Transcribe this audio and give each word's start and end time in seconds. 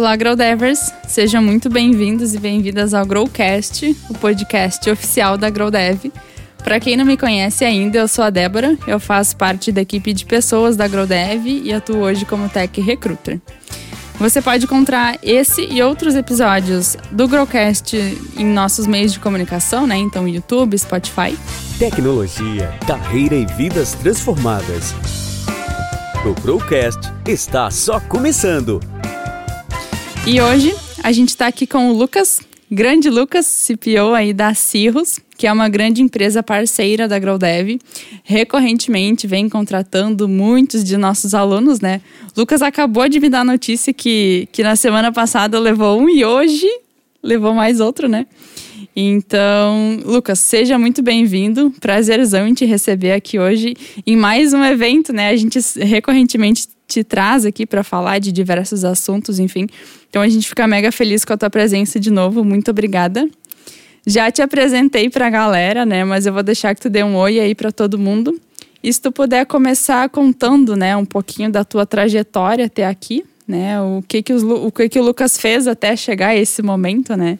Olá, 0.00 0.16
Growdevers! 0.16 0.94
Sejam 1.06 1.42
muito 1.42 1.68
bem-vindos 1.68 2.34
e 2.34 2.38
bem-vindas 2.38 2.94
ao 2.94 3.04
Growcast, 3.04 3.94
o 4.08 4.14
podcast 4.14 4.88
oficial 4.88 5.36
da 5.36 5.50
Growdev. 5.50 6.10
Para 6.64 6.80
quem 6.80 6.96
não 6.96 7.04
me 7.04 7.18
conhece 7.18 7.66
ainda, 7.66 7.98
eu 7.98 8.08
sou 8.08 8.24
a 8.24 8.30
Débora, 8.30 8.78
eu 8.86 8.98
faço 8.98 9.36
parte 9.36 9.70
da 9.70 9.82
equipe 9.82 10.14
de 10.14 10.24
pessoas 10.24 10.74
da 10.74 10.88
Growdev 10.88 11.46
e 11.46 11.70
atuo 11.70 11.98
hoje 11.98 12.24
como 12.24 12.48
Tech 12.48 12.80
Recruiter. 12.80 13.38
Você 14.18 14.40
pode 14.40 14.64
encontrar 14.64 15.18
esse 15.22 15.66
e 15.70 15.82
outros 15.82 16.14
episódios 16.14 16.96
do 17.10 17.28
Growcast 17.28 17.94
em 18.38 18.46
nossos 18.46 18.86
meios 18.86 19.12
de 19.12 19.20
comunicação, 19.20 19.86
né? 19.86 19.98
Então, 19.98 20.26
YouTube, 20.26 20.78
Spotify. 20.78 21.38
Tecnologia, 21.78 22.72
carreira 22.86 23.34
e 23.34 23.44
vidas 23.44 23.92
transformadas. 23.92 24.94
O 26.24 26.32
Growcast 26.40 27.00
está 27.26 27.70
só 27.70 28.00
começando. 28.00 28.80
E 30.26 30.40
hoje 30.40 30.74
a 31.02 31.12
gente 31.12 31.30
está 31.30 31.46
aqui 31.46 31.66
com 31.66 31.90
o 31.90 31.92
Lucas, 31.92 32.40
grande 32.70 33.08
Lucas, 33.08 33.66
CPO 33.66 34.14
aí 34.14 34.32
da 34.32 34.54
Cirrus, 34.54 35.18
que 35.36 35.46
é 35.46 35.52
uma 35.52 35.68
grande 35.68 36.02
empresa 36.02 36.42
parceira 36.42 37.08
da 37.08 37.18
GrowDev. 37.18 37.80
Recorrentemente 38.22 39.26
vem 39.26 39.48
contratando 39.48 40.28
muitos 40.28 40.84
de 40.84 40.96
nossos 40.96 41.32
alunos, 41.32 41.80
né? 41.80 42.00
Lucas 42.36 42.60
acabou 42.60 43.08
de 43.08 43.18
me 43.18 43.30
dar 43.30 43.44
notícia 43.44 43.92
que, 43.92 44.46
que 44.52 44.62
na 44.62 44.76
semana 44.76 45.10
passada 45.10 45.58
levou 45.58 46.00
um 46.00 46.08
e 46.08 46.24
hoje 46.24 46.68
levou 47.22 47.54
mais 47.54 47.80
outro, 47.80 48.08
né? 48.08 48.26
Então, 48.94 50.00
Lucas, 50.04 50.38
seja 50.40 50.78
muito 50.78 51.02
bem-vindo. 51.02 51.72
Prazerzão 51.80 52.46
em 52.46 52.52
te 52.52 52.64
receber 52.64 53.12
aqui 53.12 53.38
hoje 53.38 53.74
em 54.06 54.16
mais 54.16 54.52
um 54.52 54.62
evento, 54.62 55.12
né? 55.12 55.30
A 55.30 55.36
gente 55.36 55.58
recorrentemente 55.78 56.66
te 56.90 57.04
traz 57.04 57.46
aqui 57.46 57.64
para 57.64 57.84
falar 57.84 58.18
de 58.18 58.32
diversos 58.32 58.84
assuntos, 58.84 59.38
enfim. 59.38 59.66
Então 60.08 60.20
a 60.20 60.28
gente 60.28 60.48
fica 60.48 60.66
mega 60.66 60.90
feliz 60.90 61.24
com 61.24 61.32
a 61.32 61.36
tua 61.36 61.48
presença 61.48 62.00
de 62.00 62.10
novo. 62.10 62.44
Muito 62.44 62.70
obrigada. 62.70 63.28
Já 64.06 64.30
te 64.30 64.42
apresentei 64.42 65.08
para 65.08 65.28
a 65.28 65.30
galera, 65.30 65.86
né? 65.86 66.04
Mas 66.04 66.26
eu 66.26 66.32
vou 66.32 66.42
deixar 66.42 66.74
que 66.74 66.80
tu 66.80 66.90
dê 66.90 67.04
um 67.04 67.14
oi 67.16 67.38
aí 67.38 67.54
para 67.54 67.70
todo 67.70 67.98
mundo. 67.98 68.40
E 68.82 68.92
se 68.92 69.00
tu 69.00 69.12
puder 69.12 69.46
começar 69.46 70.08
contando, 70.08 70.74
né, 70.74 70.96
um 70.96 71.04
pouquinho 71.04 71.50
da 71.50 71.62
tua 71.62 71.84
trajetória 71.84 72.64
até 72.64 72.86
aqui, 72.86 73.24
né? 73.46 73.80
O 73.80 74.02
que 74.06 74.22
que, 74.22 74.32
os, 74.32 74.42
o, 74.42 74.72
que 74.72 74.88
que 74.88 74.98
o 74.98 75.02
Lucas 75.02 75.38
fez 75.38 75.68
até 75.68 75.94
chegar 75.94 76.28
a 76.28 76.36
esse 76.36 76.62
momento, 76.62 77.14
né? 77.14 77.38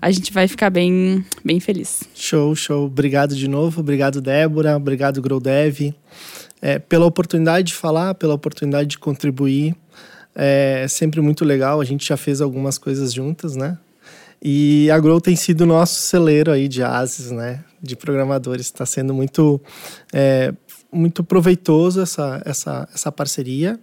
A 0.00 0.10
gente 0.10 0.32
vai 0.32 0.46
ficar 0.46 0.68
bem, 0.68 1.24
bem 1.44 1.60
feliz. 1.60 2.02
Show, 2.14 2.54
show. 2.54 2.86
Obrigado 2.86 3.34
de 3.34 3.48
novo. 3.48 3.80
Obrigado, 3.80 4.20
Débora. 4.20 4.76
Obrigado, 4.76 5.22
GrowDev 5.22 5.94
é, 6.62 6.78
pela 6.78 7.04
oportunidade 7.04 7.68
de 7.68 7.74
falar, 7.74 8.14
pela 8.14 8.34
oportunidade 8.34 8.90
de 8.90 8.98
contribuir. 8.98 9.74
É 10.34 10.86
sempre 10.88 11.20
muito 11.20 11.44
legal. 11.44 11.80
A 11.80 11.84
gente 11.84 12.06
já 12.06 12.16
fez 12.16 12.40
algumas 12.40 12.78
coisas 12.78 13.12
juntas, 13.12 13.56
né? 13.56 13.76
E 14.40 14.90
a 14.90 14.98
Grow 14.98 15.20
tem 15.20 15.36
sido 15.36 15.66
nosso 15.66 16.00
celeiro 16.00 16.50
aí 16.50 16.68
de 16.68 16.82
ases, 16.82 17.30
né? 17.30 17.64
De 17.82 17.96
programadores. 17.96 18.66
Está 18.66 18.86
sendo 18.86 19.12
muito, 19.12 19.60
é, 20.12 20.54
muito 20.90 21.22
proveitoso 21.22 22.00
essa, 22.00 22.40
essa, 22.44 22.88
essa 22.94 23.12
parceria. 23.12 23.78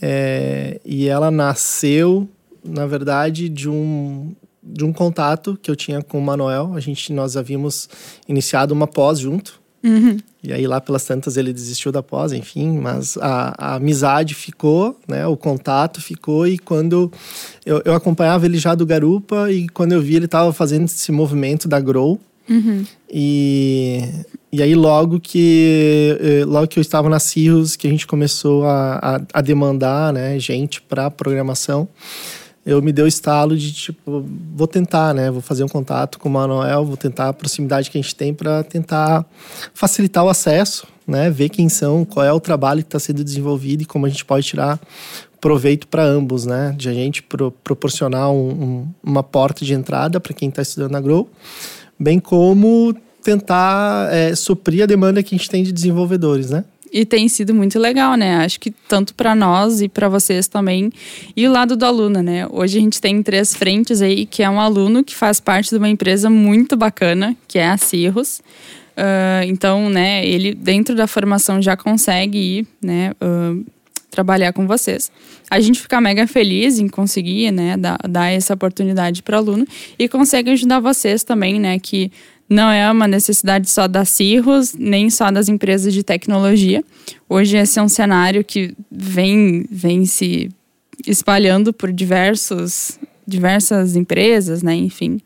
É, 0.00 0.80
e 0.84 1.08
ela 1.08 1.30
nasceu, 1.30 2.28
na 2.64 2.86
verdade, 2.86 3.48
de 3.48 3.68
um, 3.68 4.34
de 4.62 4.84
um 4.84 4.92
contato 4.92 5.58
que 5.60 5.70
eu 5.70 5.76
tinha 5.76 6.02
com 6.02 6.18
o 6.18 6.22
Manuel. 6.22 6.72
A 6.74 6.80
gente, 6.80 7.12
nós 7.12 7.36
havíamos 7.36 7.88
iniciado 8.28 8.72
uma 8.72 8.86
pós 8.86 9.18
junto. 9.18 9.61
Uhum. 9.84 10.16
E 10.44 10.52
aí 10.52 10.66
lá 10.66 10.80
pelas 10.80 11.04
tantas 11.04 11.36
ele 11.36 11.52
desistiu 11.52 11.92
da 11.92 12.02
pós, 12.02 12.32
enfim, 12.32 12.78
mas 12.78 13.16
a, 13.18 13.54
a 13.56 13.74
amizade 13.76 14.34
ficou, 14.34 14.98
né? 15.06 15.26
O 15.26 15.36
contato 15.36 16.00
ficou 16.00 16.46
e 16.46 16.58
quando 16.58 17.10
eu, 17.64 17.82
eu, 17.84 17.94
acompanhava 17.94 18.46
ele 18.46 18.58
já 18.58 18.74
do 18.74 18.86
Garupa 18.86 19.50
e 19.50 19.68
quando 19.68 19.92
eu 19.92 20.02
vi 20.02 20.16
ele 20.16 20.24
estava 20.24 20.52
fazendo 20.52 20.84
esse 20.84 21.10
movimento 21.12 21.68
da 21.68 21.80
Grow 21.80 22.18
uhum. 22.48 22.84
e 23.10 24.02
e 24.52 24.62
aí 24.62 24.74
logo 24.74 25.18
que 25.18 26.18
eh, 26.20 26.44
logo 26.44 26.66
que 26.66 26.78
eu 26.78 26.82
estava 26.82 27.08
na 27.08 27.18
Cirrus 27.18 27.74
que 27.74 27.86
a 27.86 27.90
gente 27.90 28.06
começou 28.06 28.64
a, 28.64 28.98
a, 29.16 29.20
a 29.34 29.40
demandar, 29.40 30.12
né, 30.12 30.38
gente 30.38 30.82
para 30.82 31.10
programação 31.10 31.88
eu 32.64 32.80
me 32.80 32.92
deu 32.92 33.04
o 33.04 33.08
estalo 33.08 33.56
de 33.56 33.72
tipo, 33.72 34.24
vou 34.54 34.68
tentar, 34.68 35.12
né? 35.12 35.30
Vou 35.30 35.40
fazer 35.40 35.64
um 35.64 35.68
contato 35.68 36.18
com 36.18 36.28
o 36.28 36.32
Manuel, 36.32 36.84
vou 36.84 36.96
tentar 36.96 37.28
a 37.28 37.32
proximidade 37.32 37.90
que 37.90 37.98
a 37.98 38.00
gente 38.00 38.14
tem 38.14 38.32
para 38.32 38.62
tentar 38.62 39.26
facilitar 39.74 40.24
o 40.24 40.28
acesso, 40.28 40.86
né? 41.06 41.28
Ver 41.28 41.48
quem 41.48 41.68
são, 41.68 42.04
qual 42.04 42.24
é 42.24 42.32
o 42.32 42.40
trabalho 42.40 42.82
que 42.82 42.86
está 42.86 43.00
sendo 43.00 43.24
desenvolvido 43.24 43.82
e 43.82 43.86
como 43.86 44.06
a 44.06 44.08
gente 44.08 44.24
pode 44.24 44.46
tirar 44.46 44.80
proveito 45.40 45.88
para 45.88 46.04
ambos, 46.04 46.46
né? 46.46 46.72
De 46.76 46.88
a 46.88 46.94
gente 46.94 47.20
pro, 47.22 47.50
proporcionar 47.50 48.30
um, 48.30 48.50
um, 48.50 48.88
uma 49.02 49.24
porta 49.24 49.64
de 49.64 49.74
entrada 49.74 50.20
para 50.20 50.32
quem 50.32 50.48
está 50.48 50.62
estudando 50.62 50.92
na 50.92 51.00
Grow, 51.00 51.28
bem 51.98 52.20
como 52.20 52.94
tentar 53.24 54.08
é, 54.12 54.34
suprir 54.36 54.84
a 54.84 54.86
demanda 54.86 55.22
que 55.22 55.34
a 55.34 55.38
gente 55.38 55.50
tem 55.50 55.64
de 55.64 55.72
desenvolvedores, 55.72 56.50
né? 56.50 56.64
E 56.92 57.06
tem 57.06 57.26
sido 57.26 57.54
muito 57.54 57.78
legal, 57.78 58.16
né? 58.16 58.36
Acho 58.36 58.60
que 58.60 58.70
tanto 58.70 59.14
para 59.14 59.34
nós 59.34 59.80
e 59.80 59.88
para 59.88 60.10
vocês 60.10 60.46
também. 60.46 60.92
E 61.34 61.48
o 61.48 61.50
lado 61.50 61.74
do 61.74 61.86
aluno, 61.86 62.22
né? 62.22 62.46
Hoje 62.50 62.76
a 62.76 62.80
gente 62.82 63.00
tem 63.00 63.22
três 63.22 63.54
frentes 63.54 64.02
aí, 64.02 64.26
que 64.26 64.42
é 64.42 64.50
um 64.50 64.60
aluno 64.60 65.02
que 65.02 65.14
faz 65.14 65.40
parte 65.40 65.70
de 65.70 65.76
uma 65.76 65.88
empresa 65.88 66.28
muito 66.28 66.76
bacana, 66.76 67.34
que 67.48 67.58
é 67.58 67.66
a 67.66 67.78
Cirrus. 67.78 68.42
Uh, 68.92 69.44
então, 69.46 69.88
né, 69.88 70.26
ele 70.26 70.54
dentro 70.54 70.94
da 70.94 71.06
formação 71.06 71.62
já 71.62 71.74
consegue 71.78 72.38
ir, 72.38 72.66
né, 72.82 73.12
uh, 73.22 73.64
trabalhar 74.10 74.52
com 74.52 74.66
vocês. 74.66 75.10
A 75.50 75.58
gente 75.60 75.80
fica 75.80 75.98
mega 75.98 76.26
feliz 76.26 76.78
em 76.78 76.88
conseguir, 76.88 77.50
né, 77.50 77.76
dar, 77.78 77.98
dar 78.06 78.30
essa 78.30 78.52
oportunidade 78.52 79.22
para 79.22 79.36
o 79.36 79.38
aluno 79.38 79.66
e 79.98 80.08
consegue 80.08 80.50
ajudar 80.50 80.80
vocês 80.80 81.24
também, 81.24 81.58
né, 81.58 81.78
que 81.78 82.12
não 82.52 82.70
é 82.70 82.90
uma 82.90 83.08
necessidade 83.08 83.68
só 83.68 83.88
da 83.88 84.04
Cirrus, 84.04 84.74
nem 84.74 85.08
só 85.10 85.30
das 85.30 85.48
empresas 85.48 85.92
de 85.92 86.02
tecnologia. 86.02 86.84
Hoje 87.28 87.56
esse 87.56 87.78
é 87.78 87.82
um 87.82 87.88
cenário 87.88 88.44
que 88.44 88.74
vem, 88.90 89.64
vem 89.70 90.04
se 90.04 90.50
espalhando 91.06 91.72
por 91.72 91.92
diversos, 91.92 92.98
diversas 93.26 93.96
empresas, 93.96 94.62
né? 94.62 94.74
Enfim. 94.74 95.20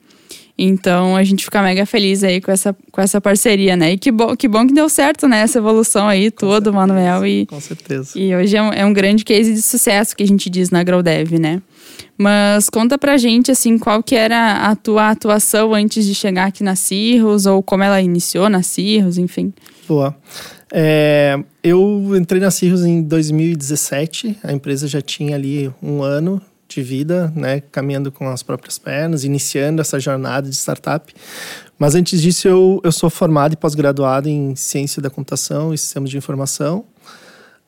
Então 0.59 1.15
a 1.15 1.23
gente 1.23 1.45
fica 1.45 1.61
mega 1.61 1.85
feliz 1.85 2.25
aí 2.25 2.41
com 2.41 2.51
essa, 2.51 2.75
com 2.91 3.01
essa 3.01 3.21
parceria, 3.21 3.77
né? 3.77 3.93
E 3.93 3.99
que 3.99 4.11
bom, 4.11 4.35
que 4.35 4.49
bom 4.49 4.67
que 4.67 4.73
deu 4.73 4.89
certo, 4.89 5.29
né? 5.29 5.41
Essa 5.41 5.59
evolução 5.59 6.09
aí 6.09 6.31
toda, 6.31 6.73
Manuel. 6.73 7.27
E, 7.27 7.45
com 7.45 7.61
certeza. 7.61 8.19
E 8.19 8.35
hoje 8.35 8.57
é 8.57 8.63
um, 8.63 8.73
é 8.73 8.87
um 8.87 8.93
grande 8.93 9.25
case 9.25 9.53
de 9.53 9.61
sucesso 9.61 10.17
que 10.17 10.23
a 10.23 10.27
gente 10.27 10.49
diz 10.49 10.71
na 10.71 10.83
GrowDev, 10.83 11.39
né? 11.39 11.61
Mas 12.19 12.71
conta 12.71 12.97
pra 12.97 13.17
gente, 13.17 13.51
assim, 13.51 13.79
qual 13.79 14.03
que 14.03 14.15
era 14.15 14.69
a 14.69 14.75
tua 14.75 15.11
atuação 15.11 15.75
antes 15.75 16.07
de 16.07 16.15
chegar 16.15 16.47
aqui 16.47 16.65
na 16.65 16.75
Cirrus, 16.75 17.47
ou 17.47 17.63
como 17.63 17.83
ela 17.83 18.01
iniciou 18.01 18.49
na 18.49 18.63
Cirrus, 18.63 19.19
enfim. 19.19 19.53
Boa. 19.87 20.17
É, 20.73 21.39
eu 21.63 22.17
entrei 22.17 22.41
na 22.41 22.51
Cirrus 22.51 22.85
em 22.85 23.03
2017, 23.03 24.39
a 24.43 24.53
empresa 24.53 24.89
já 24.89 25.01
tinha 25.01 25.37
ali 25.37 25.71
um 25.83 26.03
ano 26.03 26.41
de 26.69 26.83
vida, 26.83 27.33
né, 27.37 27.61
caminhando 27.71 28.11
com 28.11 28.29
as 28.29 28.43
próprias 28.43 28.79
pernas, 28.79 29.25
iniciando 29.25 29.81
essa 29.81 30.01
jornada 30.01 30.49
de 30.49 30.57
startup. 30.57 31.15
Mas 31.79 31.95
antes 31.95 32.21
disso, 32.21 32.49
eu, 32.49 32.81
eu 32.83 32.91
sou 32.91 33.09
formado 33.09 33.53
e 33.53 33.57
pós-graduado 33.57 34.29
em 34.29 34.57
ciência 34.57 35.01
da 35.01 35.11
computação 35.11 35.73
e 35.73 35.79
sistemas 35.79 36.11
de 36.11 36.17
informação. 36.17 36.85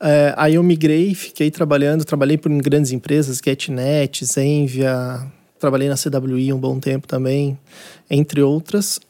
É, 0.01 0.33
aí 0.37 0.55
eu 0.55 0.63
migrei, 0.63 1.15
fiquei 1.15 1.51
trabalhando, 1.51 2.05
trabalhei 2.05 2.39
por 2.39 2.51
grandes 2.63 2.93
empresas, 2.93 3.41
GetNet, 3.45 4.25
Zenvia, 4.25 5.21
trabalhei 5.59 5.89
na 5.89 5.97
CWI 5.97 6.53
um 6.53 6.59
bom 6.59 6.79
tempo 6.79 7.07
também, 7.07 7.59
entre 8.09 8.43
outras. 8.43 9.01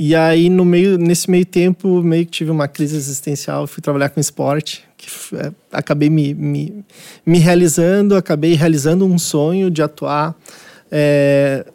E 0.00 0.14
aí, 0.14 0.48
no 0.48 0.64
meio, 0.64 0.96
nesse 0.96 1.28
meio 1.28 1.44
tempo, 1.44 2.00
meio 2.04 2.24
que 2.24 2.30
tive 2.30 2.52
uma 2.52 2.68
crise 2.68 2.94
existencial, 2.94 3.66
fui 3.66 3.82
trabalhar 3.82 4.10
com 4.10 4.20
esporte, 4.20 4.84
que 4.96 5.08
é, 5.34 5.50
acabei 5.72 6.08
me, 6.08 6.32
me, 6.34 6.84
me, 7.26 7.38
realizando, 7.38 8.14
acabei 8.14 8.54
realizando 8.54 9.04
um 9.04 9.18
sonho 9.18 9.68
de 9.68 9.82
atuar 9.82 10.36
é, 10.88 11.66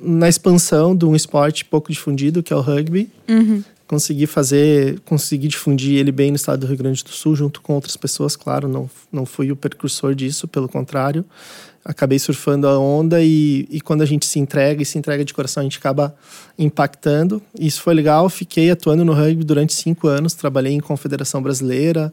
na 0.00 0.28
expansão 0.28 0.94
de 0.94 1.04
um 1.04 1.16
esporte 1.16 1.64
pouco 1.64 1.90
difundido, 1.90 2.40
que 2.40 2.52
é 2.52 2.56
o 2.56 2.60
rugby. 2.60 3.10
Uhum 3.28 3.64
consegui 3.86 4.26
fazer, 4.26 5.00
consegui 5.00 5.48
difundir 5.48 5.98
ele 5.98 6.10
bem 6.10 6.30
no 6.30 6.36
estado 6.36 6.60
do 6.60 6.66
Rio 6.66 6.76
Grande 6.76 7.04
do 7.04 7.10
Sul, 7.10 7.36
junto 7.36 7.60
com 7.60 7.74
outras 7.74 7.96
pessoas, 7.96 8.36
claro, 8.36 8.68
não, 8.68 8.90
não 9.12 9.24
fui 9.24 9.52
o 9.52 9.56
precursor 9.56 10.14
disso, 10.14 10.48
pelo 10.48 10.68
contrário, 10.68 11.24
acabei 11.84 12.18
surfando 12.18 12.66
a 12.66 12.76
onda 12.78 13.22
e, 13.22 13.66
e 13.70 13.80
quando 13.80 14.02
a 14.02 14.06
gente 14.06 14.26
se 14.26 14.40
entrega 14.40 14.82
e 14.82 14.84
se 14.84 14.98
entrega 14.98 15.24
de 15.24 15.32
coração, 15.32 15.60
a 15.60 15.64
gente 15.64 15.78
acaba 15.78 16.16
impactando. 16.58 17.40
Isso 17.58 17.80
foi 17.80 17.94
legal, 17.94 18.28
fiquei 18.28 18.70
atuando 18.72 19.04
no 19.04 19.12
rugby 19.12 19.44
durante 19.44 19.72
cinco 19.72 20.08
anos, 20.08 20.34
trabalhei 20.34 20.72
em 20.72 20.80
Confederação 20.80 21.40
Brasileira, 21.40 22.12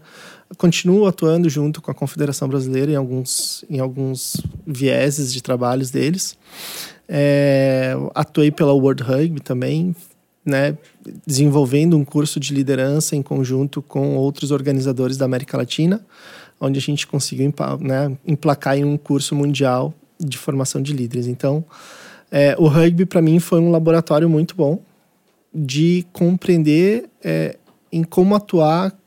continuo 0.58 1.08
atuando 1.08 1.50
junto 1.50 1.82
com 1.82 1.90
a 1.90 1.94
Confederação 1.94 2.48
Brasileira 2.48 2.92
em 2.92 2.96
alguns, 2.96 3.66
em 3.68 3.80
alguns 3.80 4.38
vieses 4.66 5.34
de 5.34 5.42
trabalhos 5.42 5.90
deles. 5.90 6.38
É, 7.10 7.96
atuei 8.14 8.52
pela 8.52 8.74
World 8.74 9.02
Rugby 9.02 9.42
também, 9.42 9.96
né, 10.46 10.78
desenvolvendo 11.26 11.98
um 11.98 12.06
curso 12.06 12.40
de 12.40 12.54
liderança 12.54 13.16
em 13.16 13.22
conjunto 13.22 13.82
com 13.82 14.16
outros 14.16 14.52
organizadores 14.52 15.18
da 15.18 15.26
América 15.26 15.58
Latina, 15.58 16.06
onde 16.60 16.80
a 16.80 16.82
gente 16.82 17.06
conseguiu 17.06 17.54
né, 17.80 18.18
emplacar 18.26 18.78
em 18.78 18.84
um 18.84 18.98
curso 18.98 19.36
mundial 19.36 19.94
de 20.20 20.38
formação 20.38 20.82
de 20.82 20.94
líderes. 20.94 21.28
Então, 21.28 21.64
é, 22.32 22.56
o 22.58 22.68
rugby 22.68 23.06
para 23.06 23.22
mim 23.22 23.40
foi 23.40 23.60
um 23.60 23.72
laboratório 23.72 24.30
muito 24.30 24.56
bom 24.56 24.82
de 25.54 26.06
compreender 26.12 27.10
é, 27.24 27.58
em 27.92 28.04
como 28.04 28.34
atuar 28.34 28.98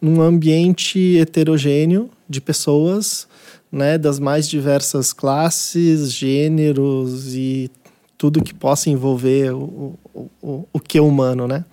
num 0.00 0.20
ambiente 0.20 1.16
heterogêneo 1.18 2.10
de 2.28 2.40
pessoas, 2.40 3.26
né, 3.70 3.96
das 3.96 4.18
mais 4.18 4.48
diversas 4.48 5.12
classes, 5.12 6.12
gêneros 6.12 7.34
e 7.34 7.70
tudo 8.18 8.42
que 8.42 8.52
possa 8.52 8.90
envolver 8.90 9.54
o, 9.54 9.96
o, 10.42 10.66
o 10.72 10.80
que 10.80 10.98
é 10.98 11.00
humano, 11.00 11.46
né? 11.46 11.64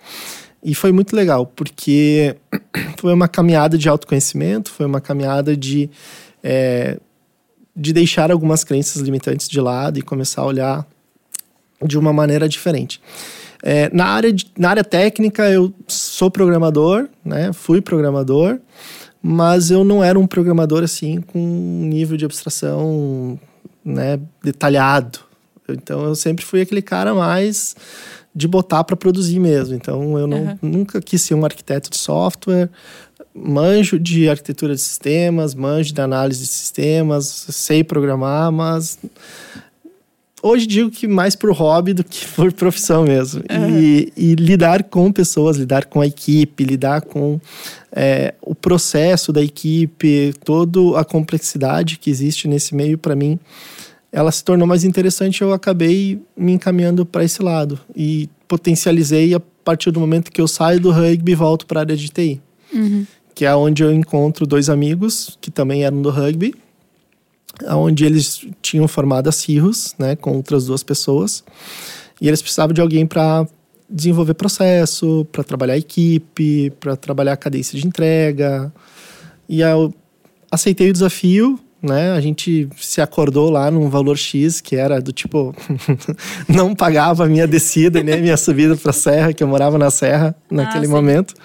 E 0.63 0.73
foi 0.73 0.91
muito 0.91 1.15
legal, 1.15 1.45
porque 1.47 2.35
foi 2.97 3.13
uma 3.13 3.27
caminhada 3.27 3.77
de 3.77 3.89
autoconhecimento, 3.89 4.71
foi 4.71 4.85
uma 4.85 5.01
caminhada 5.01 5.57
de, 5.57 5.89
é, 6.43 6.99
de 7.75 7.91
deixar 7.91 8.31
algumas 8.31 8.63
crenças 8.63 9.01
limitantes 9.01 9.49
de 9.49 9.59
lado 9.59 9.97
e 9.97 10.03
começar 10.03 10.43
a 10.43 10.45
olhar 10.45 10.87
de 11.83 11.97
uma 11.97 12.13
maneira 12.13 12.47
diferente. 12.47 13.01
É, 13.61 13.89
na, 13.91 14.05
área 14.05 14.31
de, 14.31 14.45
na 14.57 14.69
área 14.69 14.83
técnica, 14.83 15.49
eu 15.49 15.73
sou 15.87 16.29
programador, 16.29 17.09
né? 17.23 17.51
Fui 17.51 17.81
programador, 17.81 18.59
mas 19.21 19.71
eu 19.71 19.83
não 19.83 20.03
era 20.03 20.19
um 20.19 20.27
programador 20.27 20.83
assim 20.83 21.19
com 21.21 21.39
um 21.39 21.85
nível 21.85 22.15
de 22.15 22.25
abstração 22.25 23.39
né, 23.83 24.19
detalhado. 24.43 25.24
Então 25.73 26.05
eu 26.05 26.15
sempre 26.15 26.43
fui 26.43 26.61
aquele 26.61 26.81
cara 26.81 27.13
mais 27.13 27.75
de 28.33 28.47
botar 28.47 28.83
para 28.83 28.95
produzir 28.95 29.39
mesmo. 29.39 29.75
Então 29.75 30.17
eu 30.19 30.27
não, 30.27 30.37
uhum. 30.37 30.57
nunca 30.61 31.01
quis 31.01 31.21
ser 31.21 31.33
um 31.33 31.45
arquiteto 31.45 31.89
de 31.89 31.97
software, 31.97 32.69
manjo 33.33 33.99
de 33.99 34.29
arquitetura 34.29 34.75
de 34.75 34.81
sistemas, 34.81 35.55
manjo 35.55 35.93
de 35.93 36.01
análise 36.01 36.41
de 36.41 36.47
sistemas, 36.47 37.25
sei 37.49 37.83
programar, 37.83 38.51
mas 38.51 38.99
hoje 40.45 40.67
digo 40.67 40.91
que 40.91 41.07
mais 41.07 41.35
por 41.35 41.51
hobby 41.51 41.93
do 41.93 42.03
que 42.03 42.27
por 42.35 42.51
profissão 42.53 43.03
mesmo. 43.03 43.41
Uhum. 43.49 43.79
E, 43.79 44.13
e, 44.15 44.35
lidar 44.35 44.83
com 44.83 45.11
pessoas, 45.11 45.57
lidar 45.57 45.85
com 45.85 46.01
a 46.01 46.07
equipe, 46.07 46.63
lidar 46.63 47.01
com 47.01 47.39
é, 47.91 48.33
o 48.41 48.53
processo 48.53 49.33
da 49.33 49.41
equipe, 49.41 50.33
toda 50.43 50.99
a 50.99 51.03
complexidade 51.03 51.97
que 51.97 52.09
existe 52.09 52.47
nesse 52.47 52.75
meio, 52.75 52.97
para 52.97 53.15
mim, 53.15 53.39
ela 54.15 54.31
se 54.31 54.41
tornou 54.41 54.65
mais 54.65 54.85
interessante. 54.85 55.41
Eu 55.41 55.51
acabei 55.51 56.21
me 56.37 56.53
encaminhando 56.53 57.05
para 57.05 57.21
esse 57.25 57.43
lado 57.43 57.77
e 57.93 58.29
potencializei 58.47 59.33
a 59.33 59.41
partir 59.41 59.91
do 59.91 59.99
momento 59.99 60.31
que 60.31 60.39
eu 60.39 60.47
saio 60.47 60.79
do 60.79 60.89
rugby 60.89 61.33
e 61.33 61.35
volto 61.35 61.65
para 61.65 61.81
a 61.81 61.83
área 61.83 61.97
de 61.97 62.07
TI. 62.07 62.41
Uhum. 62.73 63.05
Que 63.33 63.43
é 63.43 63.53
onde 63.53 63.83
eu 63.83 63.91
encontro 63.91 64.47
dois 64.47 64.69
amigos 64.69 65.37
que 65.41 65.51
também 65.51 65.83
eram 65.83 66.01
do 66.01 66.09
rugby 66.09 66.55
onde 67.69 68.05
eles 68.05 68.45
tinham 68.61 68.87
formado 68.87 69.29
a 69.29 69.31
Cirrus, 69.31 69.95
né, 69.97 70.15
com 70.15 70.33
outras 70.33 70.65
duas 70.65 70.83
pessoas, 70.83 71.41
e 72.19 72.27
eles 72.27 72.41
precisavam 72.41 72.73
de 72.73 72.81
alguém 72.81 73.05
para 73.05 73.47
desenvolver 73.89 74.33
processo, 74.33 75.25
para 75.31 75.41
trabalhar 75.41 75.77
equipe, 75.77 76.69
para 76.81 76.97
trabalhar 76.97 77.31
a 77.31 77.37
cadência 77.37 77.79
de 77.79 77.87
entrega. 77.87 78.73
E 79.47 79.61
eu 79.61 79.93
aceitei 80.51 80.89
o 80.89 80.93
desafio, 80.93 81.57
né? 81.81 82.13
A 82.13 82.21
gente 82.21 82.67
se 82.77 83.01
acordou 83.01 83.49
lá 83.49 83.69
num 83.69 83.89
valor 83.89 84.17
X 84.17 84.59
que 84.61 84.75
era 84.75 84.99
do 85.01 85.11
tipo 85.11 85.55
não 86.49 86.73
pagava 86.73 87.25
a 87.25 87.27
minha 87.27 87.47
descida 87.47 88.01
nem 88.01 88.15
a 88.15 88.21
minha 88.21 88.37
subida 88.37 88.75
para 88.75 88.89
a 88.89 88.93
serra, 88.93 89.33
que 89.33 89.43
eu 89.43 89.47
morava 89.47 89.77
na 89.77 89.91
serra 89.91 90.35
naquele 90.49 90.85
ah, 90.85 90.89
momento. 90.89 91.35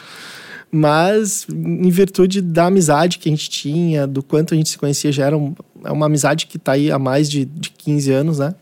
Mas, 0.73 1.47
em 1.49 1.91
virtude 1.91 2.41
da 2.41 2.67
amizade 2.67 3.19
que 3.19 3.29
a 3.29 3.33
gente 3.33 3.51
tinha, 3.51 4.07
do 4.07 4.23
quanto 4.23 4.55
a 4.55 4.57
gente 4.57 4.71
se 4.71 4.79
conhecia, 4.79 5.11
já 5.11 5.27
era 5.27 5.37
um, 5.37 5.53
é 5.85 5.91
uma 5.91 6.07
amizade 6.07 6.47
que 6.47 6.57
está 6.57 6.73
aí 6.73 6.93
há 6.93 6.99
mais 6.99 7.29
de, 7.29 7.45
de 7.45 7.71
15 7.71 8.13
anos, 8.13 8.39
né? 8.39 8.55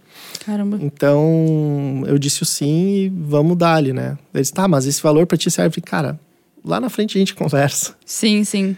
Caramba. 0.45 0.79
Então, 0.81 2.03
eu 2.07 2.19
disse 2.19 2.43
o 2.43 2.47
sim 2.47 2.89
e 2.89 3.09
vamos 3.11 3.59
dar 3.59 3.75
ali, 3.75 3.93
né? 3.93 4.17
Eles, 4.33 4.51
tá, 4.51 4.67
mas 4.67 4.87
esse 4.87 5.03
valor 5.03 5.27
para 5.27 5.37
ti 5.37 5.51
serve? 5.51 5.83
Cara, 5.83 6.19
lá 6.65 6.81
na 6.81 6.89
frente 6.89 7.19
a 7.19 7.21
gente 7.21 7.35
conversa. 7.35 7.95
Sim, 8.07 8.43
sim. 8.43 8.75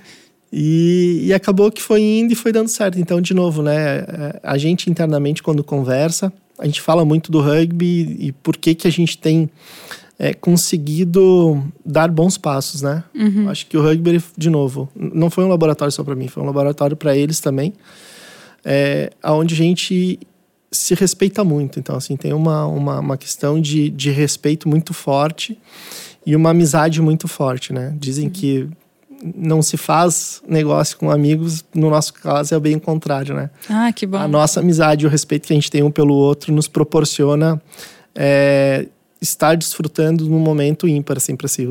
E, 0.53 1.23
e 1.27 1.35
acabou 1.35 1.71
que 1.71 1.81
foi 1.81 2.01
indo 2.03 2.33
e 2.33 2.37
foi 2.37 2.53
dando 2.53 2.69
certo. 2.69 2.99
Então, 2.99 3.21
de 3.21 3.33
novo, 3.33 3.63
né? 3.63 4.05
A 4.43 4.59
gente 4.59 4.91
internamente, 4.91 5.43
quando 5.43 5.63
conversa, 5.63 6.33
a 6.59 6.67
gente 6.67 6.81
fala 6.81 7.05
muito 7.05 7.31
do 7.31 7.41
rugby 7.41 8.17
e 8.19 8.33
por 8.33 8.57
que 8.57 8.75
que 8.75 8.89
a 8.89 8.91
gente 8.91 9.17
tem 9.17 9.49
é, 10.19 10.35
conseguido 10.35 11.63
dar 11.85 12.11
bons 12.11 12.37
passos, 12.37 12.83
né? 12.83 13.03
Uhum. 13.15 13.49
Acho 13.49 13.67
que 13.67 13.77
o 13.77 13.83
rugby, 13.83 14.23
de 14.37 14.51
novo, 14.51 14.89
não 14.95 15.31
foi 15.31 15.45
um 15.45 15.49
laboratório 15.49 15.91
só 15.91 16.05
para 16.05 16.15
mim, 16.15 16.29
foi 16.29 16.43
um 16.43 16.47
laboratório 16.47 16.95
para 16.95 17.17
eles 17.17 17.41
também, 17.41 17.73
é, 18.63 19.11
onde 19.25 19.55
a 19.55 19.57
gente 19.57 20.19
se 20.71 20.95
respeita 20.95 21.43
muito. 21.43 21.81
Então, 21.81 21.97
assim, 21.97 22.17
tem 22.17 22.35
uma, 22.35 22.67
uma, 22.67 23.01
uma 23.01 23.17
questão 23.17 23.59
de, 23.59 23.89
de 23.89 24.11
respeito 24.11 24.69
muito 24.69 24.93
forte 24.93 25.59
e 26.27 26.37
uma 26.37 26.51
amizade 26.51 27.01
muito 27.01 27.27
forte, 27.27 27.73
né? 27.73 27.95
Dizem 27.99 28.27
uhum. 28.27 28.31
que 28.31 28.69
não 29.23 29.63
se 29.63 29.77
faz 29.77 30.43
negócio 30.49 30.97
com 30.97 31.11
amigos, 31.11 31.65
no 31.75 31.91
nosso 31.91 32.15
caso 32.15 32.55
é 32.55 32.61
bem 32.61 32.77
o 32.77 32.81
contrário, 32.81 33.35
né? 33.35 33.51
Ah, 33.69 33.93
que 33.93 34.07
bom. 34.07 34.19
A 34.19 34.29
nossa 34.29 34.61
amizade 34.61 35.05
e 35.05 35.07
o 35.07 35.11
respeito 35.11 35.47
que 35.47 35.53
a 35.53 35.57
gente 35.57 35.71
tem 35.71 35.83
um 35.83 35.91
pelo 35.91 36.15
outro 36.15 36.53
nos 36.53 36.69
proporciona 36.69 37.61
é, 38.15 38.87
estar 39.21 39.57
desfrutando 39.57 40.29
num 40.29 40.39
momento 40.39 40.89
ímpar, 40.89 41.19
assim, 41.19 41.37
para 41.37 41.49
si. 41.49 41.69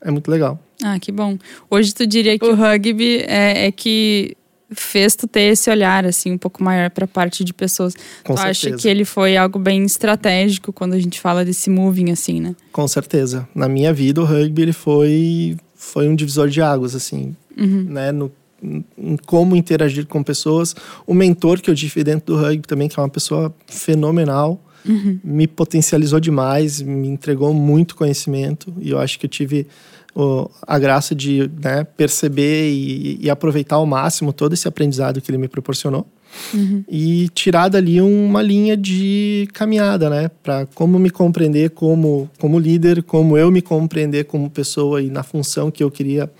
É 0.00 0.10
muito 0.10 0.30
legal. 0.30 0.58
Ah, 0.82 0.98
que 0.98 1.12
bom. 1.12 1.38
Hoje 1.70 1.94
tu 1.94 2.06
diria 2.06 2.38
que 2.38 2.44
o 2.44 2.54
rugby 2.54 3.24
é, 3.26 3.66
é 3.66 3.72
que 3.72 4.36
fez 4.74 5.14
tu 5.14 5.26
ter 5.26 5.42
esse 5.42 5.70
olhar, 5.70 6.04
assim, 6.04 6.32
um 6.32 6.38
pouco 6.38 6.62
maior 6.62 6.90
para 6.90 7.04
a 7.04 7.08
parte 7.08 7.44
de 7.44 7.52
pessoas. 7.52 7.94
Com 8.24 8.34
tu 8.34 8.40
certeza. 8.40 8.68
acha 8.68 8.76
que 8.76 8.88
ele 8.88 9.04
foi 9.04 9.36
algo 9.36 9.58
bem 9.58 9.84
estratégico 9.84 10.72
quando 10.72 10.94
a 10.94 10.98
gente 10.98 11.20
fala 11.20 11.44
desse 11.44 11.70
moving, 11.70 12.10
assim, 12.10 12.40
né? 12.40 12.54
Com 12.72 12.86
certeza. 12.88 13.48
Na 13.54 13.68
minha 13.68 13.92
vida, 13.92 14.20
o 14.20 14.24
rugby 14.24 14.62
ele 14.62 14.72
foi, 14.72 15.56
foi 15.82 16.08
um 16.08 16.14
divisor 16.14 16.48
de 16.48 16.62
águas, 16.62 16.94
assim, 16.94 17.36
uhum. 17.58 17.86
né? 17.88 18.12
No, 18.12 18.30
em 18.62 19.16
como 19.26 19.56
interagir 19.56 20.06
com 20.06 20.22
pessoas. 20.22 20.74
O 21.06 21.12
mentor 21.12 21.60
que 21.60 21.68
eu 21.68 21.74
tive 21.74 22.04
dentro 22.04 22.34
do 22.34 22.40
rugby 22.40 22.66
também, 22.66 22.88
que 22.88 22.98
é 22.98 23.02
uma 23.02 23.08
pessoa 23.08 23.52
fenomenal 23.66 24.62
uhum. 24.84 25.18
me 25.22 25.46
potencializou 25.46 26.20
demais, 26.20 26.80
me 26.80 27.08
entregou 27.08 27.52
muito 27.52 27.96
conhecimento 27.96 28.72
e 28.78 28.90
eu 28.90 28.98
acho 28.98 29.18
que 29.18 29.26
eu 29.26 29.30
tive 29.30 29.66
oh, 30.14 30.48
a 30.66 30.78
graça 30.78 31.14
de 31.14 31.50
né, 31.60 31.84
perceber 31.84 32.70
e, 32.70 33.18
e, 33.20 33.30
aproveitar 33.30 33.76
ao 33.76 33.86
máximo 33.86 34.32
todo 34.32 34.52
esse 34.52 34.68
aprendizado 34.68 35.20
que 35.20 35.30
ele 35.30 35.38
me 35.38 35.48
proporcionou. 35.48 36.06
Uhum. 36.54 36.84
E 36.88 37.28
tirar 37.30 37.68
dali 37.68 38.00
uma 38.00 38.42
linha 38.42 38.76
de 38.76 39.48
caminhada, 39.52 40.08
né? 40.08 40.30
Para 40.42 40.66
como 40.74 40.98
me 40.98 41.10
compreender 41.10 41.70
como, 41.70 42.30
como 42.38 42.58
líder, 42.58 43.02
como 43.02 43.36
eu 43.36 43.50
me 43.50 43.62
compreender 43.62 44.24
como 44.24 44.50
pessoa 44.50 45.02
e 45.02 45.10
na 45.10 45.22
função 45.22 45.70
que 45.70 45.82
eu 45.82 45.90
queria 45.90 46.30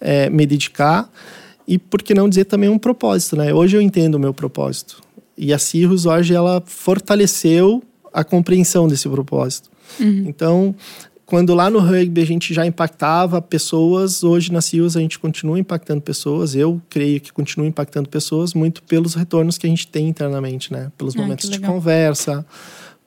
é, 0.00 0.28
me 0.30 0.46
dedicar. 0.46 1.10
E 1.66 1.78
por 1.78 2.02
que 2.02 2.14
não 2.14 2.28
dizer 2.28 2.44
também 2.44 2.68
um 2.68 2.78
propósito, 2.78 3.36
né? 3.36 3.52
Hoje 3.52 3.76
eu 3.76 3.82
entendo 3.82 4.14
o 4.14 4.20
meu 4.20 4.32
propósito. 4.32 5.02
E 5.36 5.52
a 5.52 5.58
Cirrus 5.58 6.06
hoje 6.06 6.34
ela 6.34 6.62
fortaleceu 6.64 7.82
a 8.12 8.24
compreensão 8.24 8.88
desse 8.88 9.08
propósito. 9.08 9.70
Uhum. 10.00 10.24
Então, 10.26 10.74
quando 11.26 11.52
lá 11.54 11.68
no 11.68 11.80
rugby 11.80 12.22
a 12.22 12.24
gente 12.24 12.54
já 12.54 12.64
impactava 12.64 13.42
pessoas, 13.42 14.22
hoje 14.22 14.52
na 14.52 14.60
Cirrus 14.60 14.96
a 14.96 15.00
gente 15.00 15.18
continua 15.18 15.58
impactando 15.58 16.00
pessoas. 16.00 16.54
Eu 16.54 16.80
creio 16.88 17.20
que 17.20 17.32
continua 17.32 17.66
impactando 17.66 18.08
pessoas 18.08 18.54
muito 18.54 18.80
pelos 18.84 19.14
retornos 19.14 19.58
que 19.58 19.66
a 19.66 19.68
gente 19.68 19.88
tem 19.88 20.08
internamente, 20.08 20.72
né? 20.72 20.92
Pelos 20.96 21.16
ah, 21.16 21.20
momentos 21.20 21.50
de 21.50 21.58
conversa, 21.58 22.46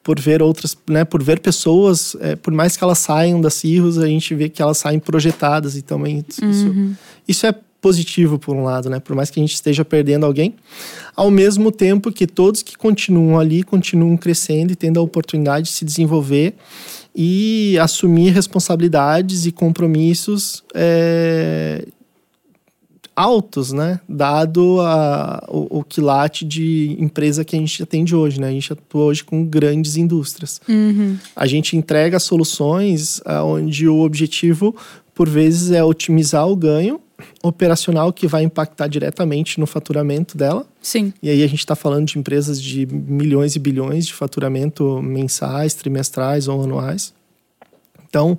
por 0.03 0.19
ver 0.19 0.43
outras, 0.43 0.77
né? 0.89 1.05
Por 1.05 1.23
ver 1.23 1.39
pessoas, 1.39 2.13
é, 2.19 2.35
por 2.35 2.53
mais 2.53 2.75
que 2.75 2.83
elas 2.83 2.99
saiam 2.99 3.39
da 3.39 3.49
Cirrus, 3.49 3.97
a 3.97 4.07
gente 4.07 4.35
vê 4.35 4.49
que 4.49 4.61
elas 4.61 4.77
saem 4.77 4.99
projetadas 4.99 5.77
e 5.77 5.81
também 5.81 6.23
isso, 6.27 6.43
uhum. 6.43 6.93
isso 7.25 7.47
é 7.47 7.55
positivo 7.81 8.37
por 8.37 8.55
um 8.55 8.63
lado, 8.63 8.89
né? 8.89 8.99
Por 8.99 9.15
mais 9.15 9.29
que 9.29 9.39
a 9.39 9.43
gente 9.43 9.53
esteja 9.53 9.85
perdendo 9.85 10.25
alguém, 10.25 10.55
ao 11.15 11.31
mesmo 11.31 11.71
tempo 11.71 12.11
que 12.11 12.27
todos 12.27 12.61
que 12.61 12.77
continuam 12.77 13.39
ali 13.39 13.63
continuam 13.63 14.17
crescendo 14.17 14.73
e 14.73 14.75
tendo 14.75 14.99
a 14.99 15.03
oportunidade 15.03 15.67
de 15.67 15.73
se 15.73 15.85
desenvolver 15.85 16.55
e 17.15 17.77
assumir 17.79 18.31
responsabilidades 18.31 19.45
e 19.45 19.51
compromissos 19.51 20.63
é, 20.73 21.85
altos, 23.15 23.71
né? 23.71 23.99
Dado 24.07 24.81
a, 24.81 25.45
o, 25.49 25.79
o 25.79 25.83
quilate 25.83 26.45
de 26.45 26.97
empresa 26.99 27.45
que 27.45 27.55
a 27.55 27.59
gente 27.59 27.81
atende 27.81 28.15
hoje, 28.15 28.39
né? 28.39 28.49
A 28.49 28.51
gente 28.51 28.73
atua 28.73 29.05
hoje 29.05 29.23
com 29.23 29.45
grandes 29.45 29.95
indústrias. 29.95 30.61
Uhum. 30.67 31.17
A 31.35 31.45
gente 31.45 31.77
entrega 31.77 32.19
soluções 32.19 33.21
onde 33.45 33.87
o 33.87 33.99
objetivo, 34.01 34.75
por 35.15 35.29
vezes, 35.29 35.71
é 35.71 35.83
otimizar 35.83 36.47
o 36.47 36.55
ganho 36.55 37.01
operacional 37.41 38.11
que 38.11 38.27
vai 38.27 38.43
impactar 38.43 38.87
diretamente 38.87 39.59
no 39.59 39.65
faturamento 39.65 40.37
dela. 40.37 40.65
Sim. 40.81 41.13
E 41.21 41.29
aí 41.29 41.43
a 41.43 41.47
gente 41.47 41.59
está 41.59 41.75
falando 41.75 42.05
de 42.05 42.19
empresas 42.19 42.61
de 42.61 42.85
milhões 42.85 43.55
e 43.55 43.59
bilhões 43.59 44.05
de 44.05 44.13
faturamento 44.13 45.01
mensais, 45.01 45.73
trimestrais 45.73 46.47
ou 46.47 46.63
anuais. 46.63 47.13
Então, 48.09 48.37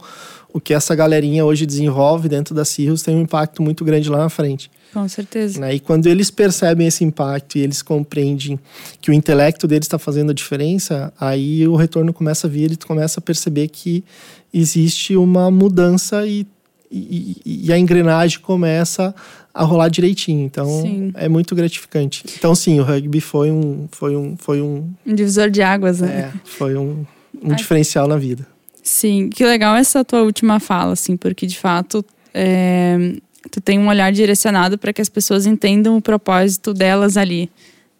o 0.52 0.60
que 0.60 0.74
essa 0.74 0.94
galerinha 0.94 1.44
hoje 1.44 1.64
desenvolve 1.64 2.28
dentro 2.28 2.54
da 2.54 2.64
Cirrus 2.64 3.02
tem 3.02 3.14
um 3.16 3.20
impacto 3.20 3.62
muito 3.62 3.84
grande 3.84 4.10
lá 4.10 4.18
na 4.18 4.28
frente. 4.28 4.70
Com 4.92 5.08
certeza. 5.08 5.60
Né? 5.60 5.74
E 5.74 5.80
quando 5.80 6.08
eles 6.08 6.30
percebem 6.30 6.88
esse 6.88 7.04
impacto 7.04 7.56
e 7.56 7.60
eles 7.60 7.80
compreendem 7.80 8.58
que 9.00 9.10
o 9.10 9.14
intelecto 9.14 9.68
deles 9.68 9.86
está 9.86 9.98
fazendo 9.98 10.30
a 10.30 10.34
diferença, 10.34 11.12
aí 11.18 11.66
o 11.68 11.76
retorno 11.76 12.12
começa 12.12 12.48
a 12.48 12.50
vir 12.50 12.72
e 12.72 12.76
tu 12.76 12.86
começa 12.86 13.20
a 13.20 13.22
perceber 13.22 13.68
que 13.68 14.04
existe 14.52 15.16
uma 15.16 15.50
mudança 15.50 16.26
e, 16.26 16.44
e, 16.90 17.66
e 17.66 17.72
a 17.72 17.78
engrenagem 17.78 18.40
começa 18.40 19.14
a 19.54 19.64
rolar 19.64 19.88
direitinho. 19.88 20.44
Então 20.44 20.66
Sim. 20.82 21.12
é 21.14 21.28
muito 21.28 21.54
gratificante. 21.54 22.24
Então 22.36 22.54
sim, 22.54 22.80
o 22.80 22.82
rugby 22.82 23.20
foi 23.20 23.50
um 23.50 23.88
foi 23.90 24.16
um 24.16 24.36
foi 24.36 24.60
um, 24.60 24.90
Um 25.06 25.14
divisor 25.14 25.50
de 25.50 25.62
águas, 25.62 26.00
né? 26.00 26.32
é, 26.34 26.38
foi 26.44 26.76
um, 26.76 27.04
um 27.42 27.54
diferencial 27.54 28.08
na 28.08 28.16
vida. 28.16 28.46
Sim, 28.82 29.28
que 29.28 29.44
legal 29.44 29.76
essa 29.76 30.04
tua 30.04 30.22
última 30.22 30.58
fala, 30.58 30.94
assim, 30.94 31.16
porque 31.16 31.46
de 31.46 31.58
fato 31.58 32.04
é, 32.32 33.14
tu 33.50 33.60
tem 33.60 33.78
um 33.78 33.88
olhar 33.88 34.10
direcionado 34.10 34.78
para 34.78 34.92
que 34.92 35.02
as 35.02 35.08
pessoas 35.08 35.46
entendam 35.46 35.96
o 35.96 36.02
propósito 36.02 36.72
delas 36.72 37.16
ali, 37.16 37.50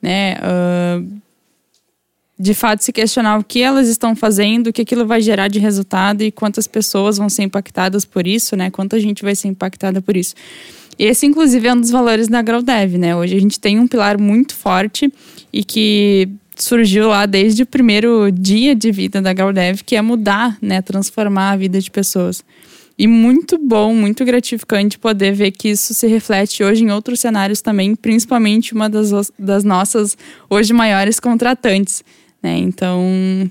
né? 0.00 0.36
Ah, 0.40 1.02
de 2.40 2.54
fato, 2.54 2.82
se 2.82 2.90
questionar 2.90 3.38
o 3.38 3.44
que 3.44 3.60
elas 3.60 3.86
estão 3.86 4.16
fazendo, 4.16 4.68
o 4.68 4.72
que 4.72 4.80
aquilo 4.80 5.06
vai 5.06 5.20
gerar 5.20 5.48
de 5.48 5.58
resultado 5.58 6.22
e 6.22 6.32
quantas 6.32 6.66
pessoas 6.66 7.18
vão 7.18 7.28
ser 7.28 7.42
impactadas 7.42 8.06
por 8.06 8.26
isso, 8.26 8.56
né? 8.56 8.70
Quanta 8.70 8.98
gente 8.98 9.22
vai 9.22 9.34
ser 9.36 9.48
impactada 9.48 10.00
por 10.00 10.16
isso. 10.16 10.34
Esse, 10.98 11.26
inclusive, 11.26 11.68
é 11.68 11.74
um 11.74 11.80
dos 11.80 11.90
valores 11.90 12.28
da 12.28 12.40
GrowDev, 12.40 12.96
né? 12.96 13.14
Hoje 13.14 13.36
a 13.36 13.40
gente 13.40 13.60
tem 13.60 13.78
um 13.78 13.86
pilar 13.86 14.18
muito 14.18 14.54
forte 14.54 15.12
e 15.52 15.62
que 15.62 16.30
surgiu 16.56 17.08
lá 17.08 17.26
desde 17.26 17.64
o 17.64 17.66
primeiro 17.66 18.30
dia 18.32 18.74
de 18.74 18.90
vida 18.90 19.20
da 19.20 19.34
GrowDev, 19.34 19.84
que 19.84 19.94
é 19.94 20.00
mudar, 20.00 20.56
né? 20.62 20.80
Transformar 20.80 21.50
a 21.50 21.56
vida 21.56 21.78
de 21.78 21.90
pessoas. 21.90 22.42
E 22.98 23.06
muito 23.06 23.58
bom, 23.58 23.94
muito 23.94 24.24
gratificante 24.24 24.98
poder 24.98 25.32
ver 25.34 25.50
que 25.50 25.68
isso 25.68 25.92
se 25.92 26.06
reflete 26.06 26.62
hoje 26.64 26.84
em 26.84 26.90
outros 26.90 27.20
cenários 27.20 27.60
também, 27.60 27.94
principalmente 27.94 28.72
uma 28.72 28.88
das, 28.88 29.30
das 29.38 29.62
nossas 29.62 30.16
hoje 30.48 30.72
maiores 30.72 31.20
contratantes. 31.20 32.02
Né? 32.42 32.58
Então, 32.58 33.02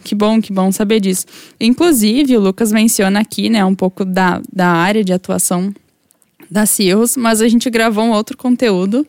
que 0.03 0.15
bom, 0.15 0.41
que 0.41 0.51
bom 0.51 0.71
saber 0.71 0.99
disso. 0.99 1.25
Inclusive, 1.59 2.35
o 2.37 2.39
Lucas 2.39 2.71
menciona 2.71 3.19
aqui 3.19 3.49
né, 3.49 3.63
um 3.63 3.75
pouco 3.75 4.03
da, 4.03 4.41
da 4.51 4.67
área 4.67 5.03
de 5.03 5.13
atuação 5.13 5.73
da 6.49 6.65
Cirrus, 6.65 7.15
mas 7.15 7.41
a 7.41 7.47
gente 7.47 7.69
gravou 7.69 8.03
um 8.03 8.11
outro 8.11 8.35
conteúdo 8.35 9.05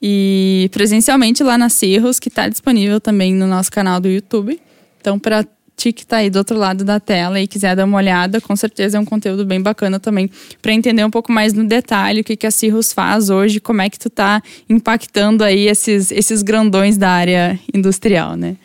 e 0.00 0.70
presencialmente 0.72 1.42
lá 1.42 1.58
na 1.58 1.68
Cirrus, 1.68 2.18
que 2.18 2.28
está 2.28 2.48
disponível 2.48 3.00
também 3.00 3.34
no 3.34 3.46
nosso 3.46 3.70
canal 3.70 4.00
do 4.00 4.08
YouTube. 4.08 4.58
Então, 5.00 5.18
para 5.18 5.44
ti 5.76 5.92
que 5.92 6.02
está 6.02 6.16
aí 6.18 6.28
do 6.28 6.38
outro 6.38 6.58
lado 6.58 6.84
da 6.84 6.98
tela 6.98 7.40
e 7.40 7.46
quiser 7.46 7.76
dar 7.76 7.84
uma 7.84 7.98
olhada, 7.98 8.40
com 8.40 8.56
certeza 8.56 8.98
é 8.98 9.00
um 9.00 9.04
conteúdo 9.04 9.44
bem 9.46 9.62
bacana 9.62 10.00
também 10.00 10.28
para 10.60 10.72
entender 10.72 11.04
um 11.04 11.10
pouco 11.10 11.30
mais 11.30 11.52
no 11.52 11.64
detalhe 11.64 12.20
o 12.20 12.24
que, 12.24 12.36
que 12.36 12.46
a 12.46 12.50
Cirrus 12.50 12.92
faz 12.92 13.30
hoje, 13.30 13.60
como 13.60 13.80
é 13.80 13.88
que 13.88 13.98
tu 13.98 14.08
está 14.08 14.42
impactando 14.68 15.44
aí 15.44 15.68
esses, 15.68 16.10
esses 16.10 16.42
grandões 16.42 16.96
da 16.96 17.10
área 17.10 17.58
industrial, 17.72 18.34
né? 18.34 18.56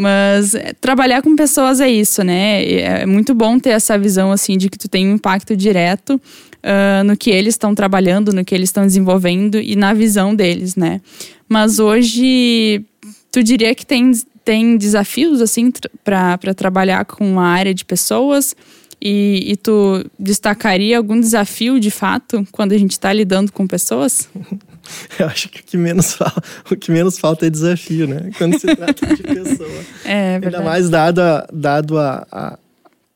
Mas 0.00 0.54
é, 0.54 0.72
trabalhar 0.80 1.20
com 1.20 1.36
pessoas 1.36 1.78
é 1.78 1.90
isso, 1.90 2.24
né? 2.24 2.64
É 2.64 3.04
muito 3.04 3.34
bom 3.34 3.58
ter 3.58 3.68
essa 3.68 3.98
visão 3.98 4.32
assim 4.32 4.56
de 4.56 4.70
que 4.70 4.78
tu 4.78 4.88
tem 4.88 5.06
um 5.06 5.16
impacto 5.16 5.54
direto 5.54 6.14
uh, 6.14 7.04
no 7.04 7.14
que 7.18 7.28
eles 7.28 7.52
estão 7.52 7.74
trabalhando, 7.74 8.32
no 8.32 8.42
que 8.42 8.54
eles 8.54 8.70
estão 8.70 8.86
desenvolvendo 8.86 9.60
e 9.60 9.76
na 9.76 9.92
visão 9.92 10.34
deles, 10.34 10.74
né? 10.74 11.02
Mas 11.46 11.78
hoje 11.78 12.82
tu 13.30 13.42
diria 13.42 13.74
que 13.74 13.84
tem, 13.84 14.10
tem 14.42 14.78
desafios 14.78 15.42
assim 15.42 15.70
para 16.02 16.54
trabalhar 16.56 17.04
com 17.04 17.38
a 17.38 17.48
área 17.48 17.74
de 17.74 17.84
pessoas 17.84 18.56
e, 19.02 19.52
e 19.52 19.56
tu 19.58 20.02
destacaria 20.18 20.96
algum 20.96 21.20
desafio 21.20 21.78
de 21.78 21.90
fato 21.90 22.42
quando 22.50 22.72
a 22.72 22.78
gente 22.78 22.92
está 22.92 23.12
lidando 23.12 23.52
com 23.52 23.66
pessoas? 23.66 24.30
Eu 25.18 25.26
acho 25.26 25.48
que 25.48 25.60
o 25.60 25.64
que 25.64 25.76
menos 25.76 26.14
falta, 26.14 26.42
o 26.70 26.76
que 26.76 26.90
menos 26.90 27.18
falta 27.18 27.46
é 27.46 27.50
desafio, 27.50 28.06
né? 28.06 28.30
Quando 28.36 28.58
se 28.58 28.74
trata 28.74 29.06
de 29.14 29.22
pessoa. 29.22 29.70
É, 30.04 30.38
verdade. 30.38 30.56
Ainda 30.56 30.68
mais 30.68 30.90
dado, 30.90 31.20
a, 31.20 31.46
dado 31.52 31.98
a, 31.98 32.26
a, 32.32 32.58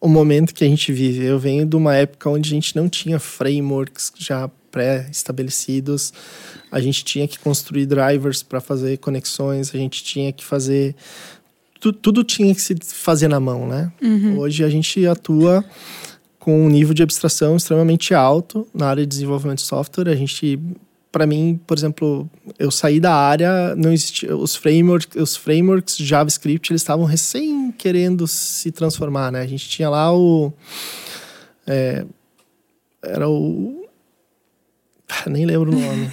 o 0.01 0.09
momento 0.09 0.55
que 0.55 0.65
a 0.65 0.69
gente 0.69 0.93
vive. 0.93 1.25
Eu 1.25 1.39
venho 1.39 1.67
de 1.67 1.75
uma 1.77 1.95
época 1.95 2.31
onde 2.31 2.51
a 2.51 2.55
gente 2.55 2.77
não 2.77 2.89
tinha 2.89 3.19
frameworks 3.19 4.13
já 4.17 4.49
pré-estabelecidos. 4.71 6.13
A 6.71 6.81
gente 6.81 7.05
tinha 7.05 7.27
que 7.27 7.39
construir 7.39 7.87
drivers 7.87 8.43
para 8.43 8.61
fazer 8.61 8.99
conexões, 8.99 9.75
a 9.75 9.79
gente 9.79 10.03
tinha 10.03 10.33
que 10.33 10.45
fazer. 10.45 10.95
Tudo, 11.81 11.99
tudo 11.99 12.25
tinha 12.25 12.55
que 12.55 12.61
se 12.61 12.77
fazer 12.83 13.29
na 13.29 13.39
mão, 13.39 13.67
né? 13.67 13.93
Uhum. 14.03 14.39
Hoje 14.39 14.65
a 14.65 14.69
gente 14.69 15.07
atua 15.07 15.65
com 16.39 16.67
um 16.67 16.69
nível 16.69 16.93
de 16.93 17.03
abstração 17.03 17.57
extremamente 17.57 18.13
alto 18.13 18.67
na 18.75 18.89
área 18.89 19.03
de 19.03 19.09
desenvolvimento 19.09 19.59
de 19.59 19.65
software. 19.65 20.11
A 20.11 20.17
gente 20.17 20.59
para 21.15 21.29
mim, 21.29 21.61
por 21.65 21.79
exemplo, 21.79 22.29
eu 22.59 22.73
saí 22.73 22.99
da 22.99 23.15
área, 23.15 23.77
não 23.77 23.93
existia 23.93 24.37
os 24.37 24.57
frameworks, 24.57 25.15
os 25.15 25.37
frameworks 25.37 25.97
JavaScript, 25.97 26.73
eles 26.73 26.83
estavam 26.83 27.05
recém 27.05 27.71
querendo 27.71 28.27
se 28.27 28.73
transformar, 28.73 29.31
né? 29.31 29.41
A 29.41 29.47
gente 29.47 29.69
tinha 29.69 29.89
lá 29.89 30.13
o 30.13 30.53
é, 31.69 32.05
era 33.01 33.29
o 33.29 33.85
nem 35.29 35.47
lembro 35.47 35.71
o 35.71 35.79
nome. 35.79 36.09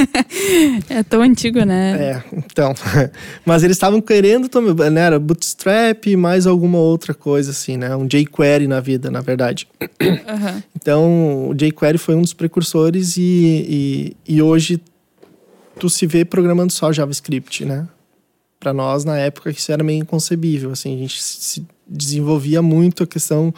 é 0.88 1.02
tão 1.02 1.22
antigo, 1.22 1.64
né? 1.66 1.98
É, 2.00 2.24
então. 2.38 2.76
Mas 3.44 3.64
eles 3.64 3.78
estavam 3.78 4.00
querendo 4.02 4.48
também, 4.48 4.92
né? 4.92 5.02
Era 5.02 5.20
Bootstrap 5.20 6.06
mais 6.16 6.46
alguma 6.46 6.78
outra 6.78 7.16
coisa, 7.16 7.50
assim, 7.50 7.76
né? 7.76 7.96
Um 7.96 8.06
jQuery 8.06 8.68
na 8.68 8.80
vida, 8.80 9.10
na 9.10 9.22
verdade. 9.22 9.68
Uhum. 10.02 10.64
Então, 10.76 11.50
o 11.50 11.54
jQuery 11.54 11.98
foi 11.98 12.16
um 12.16 12.22
dos 12.22 12.34
precursores 12.34 13.18
e, 13.18 14.16
e, 14.28 14.36
e 14.36 14.42
hoje 14.42 14.82
tu 15.82 15.90
se 15.90 16.06
vê 16.06 16.24
programando 16.24 16.72
só 16.72 16.94
JavaScript, 16.94 17.66
né? 17.66 17.88
Para 18.60 18.72
nós, 18.72 19.04
na 19.04 19.18
época, 19.18 19.50
isso 19.50 19.72
era 19.72 19.84
meio 19.84 20.00
inconcebível. 20.00 20.70
Assim, 20.70 20.94
a 20.94 20.98
gente 21.00 21.20
se 21.20 21.66
desenvolvia 21.88 22.62
muito 22.62 23.02
a 23.02 23.08
questão 23.08 23.52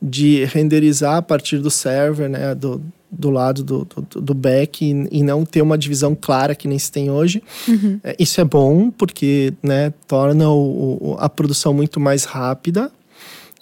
de 0.00 0.44
renderizar 0.44 1.16
a 1.16 1.22
partir 1.22 1.56
do 1.56 1.70
server, 1.70 2.28
né? 2.28 2.54
Do, 2.54 2.82
do 3.10 3.30
lado 3.30 3.64
do, 3.64 3.86
do, 3.86 4.20
do 4.20 4.34
back 4.34 4.84
e, 4.84 5.08
e, 5.10 5.22
não 5.22 5.46
ter 5.46 5.62
uma 5.62 5.78
divisão 5.78 6.14
clara 6.14 6.54
que 6.54 6.68
nem 6.68 6.78
se 6.78 6.92
tem 6.92 7.10
hoje. 7.10 7.42
Uhum. 7.66 7.98
É, 8.04 8.14
isso 8.18 8.38
é 8.38 8.44
bom 8.44 8.90
porque 8.90 9.54
né, 9.62 9.90
torna 10.06 10.50
o, 10.50 10.98
o, 11.00 11.16
a 11.18 11.30
produção 11.30 11.72
muito 11.72 11.98
mais 11.98 12.24
rápida. 12.24 12.92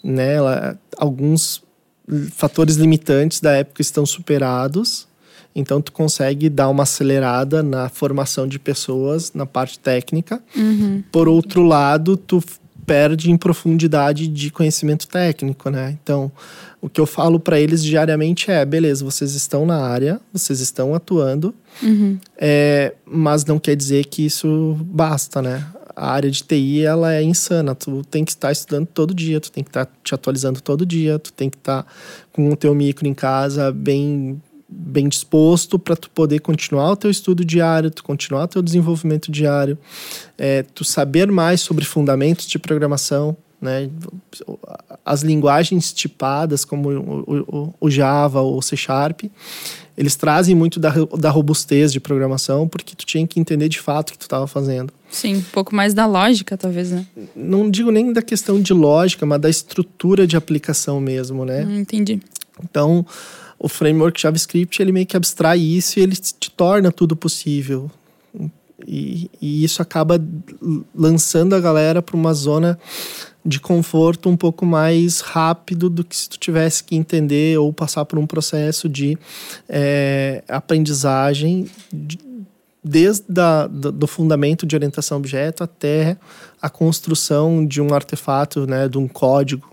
Né? 0.03 0.35
Ela, 0.35 0.77
alguns 0.99 1.63
fatores 2.33 2.75
limitantes 2.75 3.39
da 3.39 3.53
época 3.53 3.81
estão 3.81 4.05
superados. 4.05 5.07
Então 5.55 5.81
tu 5.81 5.93
consegue 5.93 6.49
dar 6.49 6.69
uma 6.69 6.85
acelerada 6.85 7.63
na 7.63 7.89
formação 7.89 8.47
de 8.47 8.59
pessoas 8.59 9.33
na 9.35 9.47
parte 9.47 9.79
técnica. 9.79 10.43
Uhum. 10.57 11.03
Por 11.13 11.29
outro 11.29 11.63
lado, 11.63 12.17
tu 12.17 12.43
perde 12.87 13.31
em 13.31 13.37
profundidade 13.37 14.27
de 14.27 14.51
conhecimento 14.51 15.07
técnico, 15.07 15.71
né? 15.71 15.97
Então, 16.03 16.31
o 16.81 16.89
que 16.89 17.01
eu 17.01 17.07
falo 17.07 17.39
para 17.39 17.61
eles 17.61 17.83
diariamente 17.83 18.51
é: 18.51 18.65
beleza, 18.65 19.05
vocês 19.05 19.35
estão 19.35 19.65
na 19.65 19.79
área, 19.79 20.21
vocês 20.33 20.61
estão 20.61 20.95
atuando, 20.95 21.55
uhum. 21.83 22.19
é, 22.37 22.95
mas 23.07 23.45
não 23.45 23.59
quer 23.59 23.77
dizer 23.77 24.07
que 24.07 24.27
isso 24.27 24.77
basta, 24.85 25.41
né? 25.41 25.65
A 25.95 26.11
área 26.11 26.31
de 26.31 26.43
TI 26.43 26.85
ela 26.85 27.13
é 27.13 27.23
insana. 27.23 27.75
Tu 27.75 28.03
tem 28.11 28.25
que 28.25 28.31
estar 28.31 28.51
estudando 28.51 28.87
todo 28.87 29.13
dia, 29.13 29.39
tu 29.41 29.53
tem 29.53 29.63
que 29.63 29.69
estar 29.69 29.87
te 30.03 30.15
atualizando 30.15 30.61
todo 30.61 30.87
dia, 30.87 31.19
tu 31.19 31.33
tem 31.33 31.51
que 31.51 31.59
estar 31.59 31.87
com 32.33 32.51
o 32.51 32.57
teu 32.57 32.75
micro 32.75 33.07
em 33.07 33.13
casa 33.13 33.71
bem 33.71 34.41
bem 34.75 35.09
disposto 35.09 35.79
para 35.79 35.95
tu 35.95 36.11
poder 36.11 36.41
continuar 36.41 36.93
o 36.93 36.97
teu 36.97 37.11
estudo 37.11 37.45
diário, 37.45 37.91
tu 37.91 38.03
continuar 38.03 38.45
o 38.45 38.49
teu 38.49 38.63
desenvolvimento 38.63 39.31
diário, 39.31 39.79
é, 40.39 40.63
tu 40.63 40.85
saber 40.85 41.31
mais 41.31 41.61
sobre 41.61 41.85
fundamentos 41.85 42.47
de 42.47 42.59
programação, 42.59 43.37
né? 43.61 43.89
As 45.05 45.23
linguagens 45.23 45.93
tipadas, 45.93 46.65
como 46.65 46.91
o, 46.91 47.45
o, 47.49 47.75
o 47.81 47.91
Java 47.91 48.41
ou 48.41 48.59
o 48.59 48.63
C 48.63 48.77
Sharp, 48.77 49.23
eles 49.97 50.17
trazem 50.17 50.55
muito 50.55 50.81
da, 50.81 50.93
da 51.17 51.31
robustez 51.31 51.93
de 51.93 52.01
programação, 52.01 52.67
porque 52.67 52.97
tu 52.97 53.07
tinha 53.07 53.27
que 53.27 53.39
entender 53.39 53.69
de 53.69 53.79
fato 53.79 54.11
o 54.11 54.13
que 54.13 54.19
tu 54.19 54.23
estava 54.23 54.47
fazendo. 54.47 54.93
Sim, 55.11 55.37
um 55.37 55.43
pouco 55.43 55.75
mais 55.75 55.95
da 55.95 56.07
lógica, 56.07 56.57
talvez, 56.57 56.91
né? 56.91 57.07
Não 57.37 57.71
digo 57.71 57.91
nem 57.91 58.13
da 58.13 58.23
questão 58.23 58.61
de 58.61 58.73
lógica, 58.73 59.25
mas 59.27 59.41
da 59.41 59.51
estrutura 59.51 60.27
de 60.27 60.37
aplicação 60.37 61.01
mesmo, 61.01 61.45
né? 61.45 61.65
Hum, 61.65 61.81
entendi. 61.81 62.21
Então, 62.65 63.07
o 63.63 63.69
framework 63.69 64.21
JavaScript 64.21 64.83
ele 64.83 64.91
meio 64.91 65.07
que 65.07 65.17
abstrai 65.17 65.59
isso 65.61 65.99
e 65.99 66.03
ele 66.03 66.17
te 66.17 66.51
torna 66.51 66.91
tudo 66.91 67.15
possível. 67.15 67.89
E, 68.85 69.31
e 69.41 69.63
isso 69.63 69.81
acaba 69.81 70.21
lançando 70.93 71.55
a 71.55 71.61
galera 71.61 72.03
para 72.03 72.17
uma 72.17 72.35
zona 72.35 72.77
de 73.47 73.61
conforto 73.61 74.29
um 74.29 74.37
pouco 74.37 74.67
mais 74.67 75.21
rápido 75.21 75.89
do 75.89 76.03
que 76.03 76.17
se 76.17 76.29
tu 76.29 76.39
tivesse 76.39 76.83
que 76.83 76.97
entender 76.97 77.57
ou 77.59 77.73
passar 77.73 78.05
por 78.05 78.19
um 78.19 78.27
processo 78.27 78.89
de 78.89 79.17
é, 79.69 80.43
aprendizagem 80.49 81.71
de, 81.93 82.19
desde 82.83 83.25
a, 83.41 83.69
do, 83.69 84.07
fundamento 84.09 84.67
de 84.67 84.75
orientação 84.75 85.19
objeto 85.19 85.63
até 85.63 86.17
a 86.61 86.69
construção 86.69 87.65
de 87.65 87.81
um 87.81 87.95
artefato, 87.95 88.67
né, 88.67 88.89
de 88.89 88.99
um 88.99 89.07
código 89.07 89.71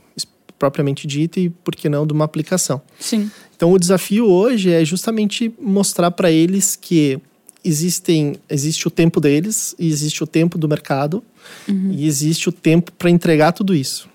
propriamente 0.59 1.07
dito 1.07 1.39
e, 1.39 1.49
por 1.49 1.75
que 1.75 1.87
não, 1.87 2.05
de 2.05 2.13
uma 2.13 2.25
aplicação. 2.25 2.81
Sim. 2.99 3.31
Então, 3.59 3.73
o 3.73 3.77
desafio 3.77 4.25
hoje 4.25 4.71
é 4.71 4.85
justamente 4.85 5.53
mostrar 5.59 6.11
para 6.11 6.31
eles 6.31 6.77
que 6.77 7.19
existem 7.61 8.37
existe 8.49 8.87
o 8.87 8.89
tempo 8.89 9.19
deles 9.19 9.75
e 9.77 9.89
existe 9.89 10.23
o 10.23 10.27
tempo 10.27 10.57
do 10.57 10.65
mercado 10.65 11.21
uhum. 11.67 11.91
e 11.91 12.07
existe 12.07 12.47
o 12.47 12.53
tempo 12.53 12.89
para 12.93 13.09
entregar 13.09 13.51
tudo 13.51 13.75
isso, 13.75 14.07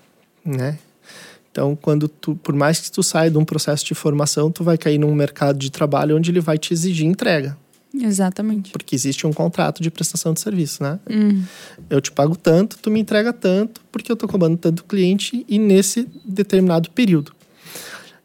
né? 0.43 0.79
Então, 1.51 1.77
quando 1.79 2.07
tu, 2.07 2.33
por 2.37 2.55
mais 2.55 2.79
que 2.79 2.91
tu 2.91 3.03
saia 3.03 3.29
de 3.29 3.37
um 3.37 3.45
processo 3.45 3.85
de 3.85 3.93
formação, 3.93 4.49
tu 4.49 4.63
vai 4.63 4.79
cair 4.79 4.97
num 4.97 5.13
mercado 5.13 5.59
de 5.59 5.69
trabalho 5.69 6.17
onde 6.17 6.31
ele 6.31 6.39
vai 6.39 6.57
te 6.57 6.73
exigir 6.73 7.05
entrega. 7.05 7.55
Exatamente. 7.93 8.71
Porque 8.71 8.95
existe 8.95 9.27
um 9.27 9.31
contrato 9.31 9.83
de 9.83 9.91
prestação 9.91 10.33
de 10.33 10.41
serviço, 10.41 10.81
né? 10.81 10.99
Uhum. 11.07 11.43
Eu 11.87 12.01
te 12.01 12.11
pago 12.11 12.35
tanto, 12.35 12.79
tu 12.79 12.89
me 12.89 12.99
entrega 12.99 13.31
tanto, 13.31 13.81
porque 13.91 14.11
eu 14.11 14.15
tô 14.15 14.27
cobrando 14.27 14.57
tanto 14.57 14.83
cliente 14.85 15.45
e 15.47 15.59
nesse 15.59 16.07
determinado 16.25 16.89
período. 16.89 17.34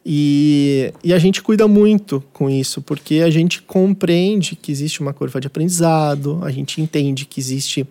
E, 0.05 0.93
e 1.05 1.13
a 1.13 1.19
gente 1.19 1.43
cuida 1.43 1.69
muito 1.69 2.23
com 2.33 2.49
isso, 2.49 2.81
porque 2.81 3.17
a 3.17 3.31
gente 3.31 3.61
compreende 3.63 4.57
que 4.57 4.73
existe 4.73 5.01
uma 5.01 5.13
curva 5.13 5.41
de 5.41 5.47
aprendizado, 5.47 6.41
a 6.43 6.51
gente 6.51 6.81
entende 6.81 7.27
que 7.27 7.39
existe 7.39 7.87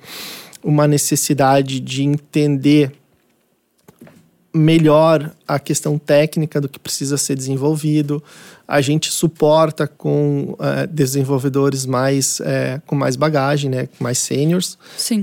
uma 0.64 0.88
necessidade 0.88 1.80
de 1.80 2.04
entender 2.04 2.92
melhor 4.54 5.32
a 5.48 5.60
questão 5.60 5.98
técnica 5.98 6.60
do 6.60 6.68
que 6.68 6.80
precisa 6.80 7.18
ser 7.18 7.36
desenvolvido. 7.36 8.22
A 8.68 8.82
gente 8.82 9.12
suporta 9.12 9.88
com 9.88 10.56
uh, 10.60 10.88
desenvolvedores 10.90 11.86
mais 11.86 12.40
uh, 12.40 12.82
com 12.86 12.96
mais 12.96 13.16
bagagem, 13.16 13.70
né, 13.70 13.90
mais 14.00 14.18
seniors, 14.18 14.78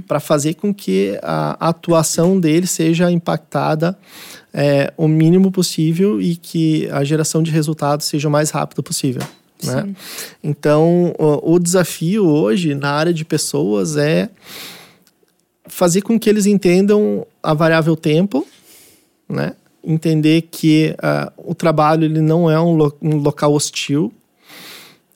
para 0.07 0.21
fazer 0.21 0.55
com 0.55 0.73
que 0.73 1.19
a 1.23 1.69
atuação 1.69 2.39
dele 2.39 2.67
seja 2.67 3.11
impactada 3.11 3.99
uh, 4.55 4.93
o 4.97 5.09
mínimo 5.09 5.51
possível 5.51 6.21
e 6.21 6.37
que 6.37 6.89
a 6.91 7.03
geração 7.03 7.43
de 7.43 7.51
resultados 7.51 8.07
seja 8.07 8.29
o 8.29 8.31
mais 8.31 8.51
rápido 8.51 8.83
possível. 8.83 9.23
Né? 9.63 9.95
Então, 10.43 11.15
o, 11.19 11.55
o 11.55 11.59
desafio 11.59 12.27
hoje 12.27 12.75
na 12.75 12.91
área 12.91 13.13
de 13.13 13.25
pessoas 13.25 13.97
é 13.97 14.29
fazer 15.67 16.03
com 16.03 16.19
que 16.19 16.29
eles 16.29 16.47
entendam 16.47 17.27
a 17.43 17.55
variável 17.55 17.97
tempo 17.97 18.47
né? 19.29 19.55
Entender 19.83 20.43
que 20.43 20.97
uh, 20.99 21.33
o 21.51 21.55
trabalho 21.55 22.05
ele 22.05 22.21
não 22.21 22.51
é 22.51 22.61
um, 22.61 22.75
lo 22.75 22.97
um 23.01 23.17
local 23.17 23.55
hostil, 23.55 24.13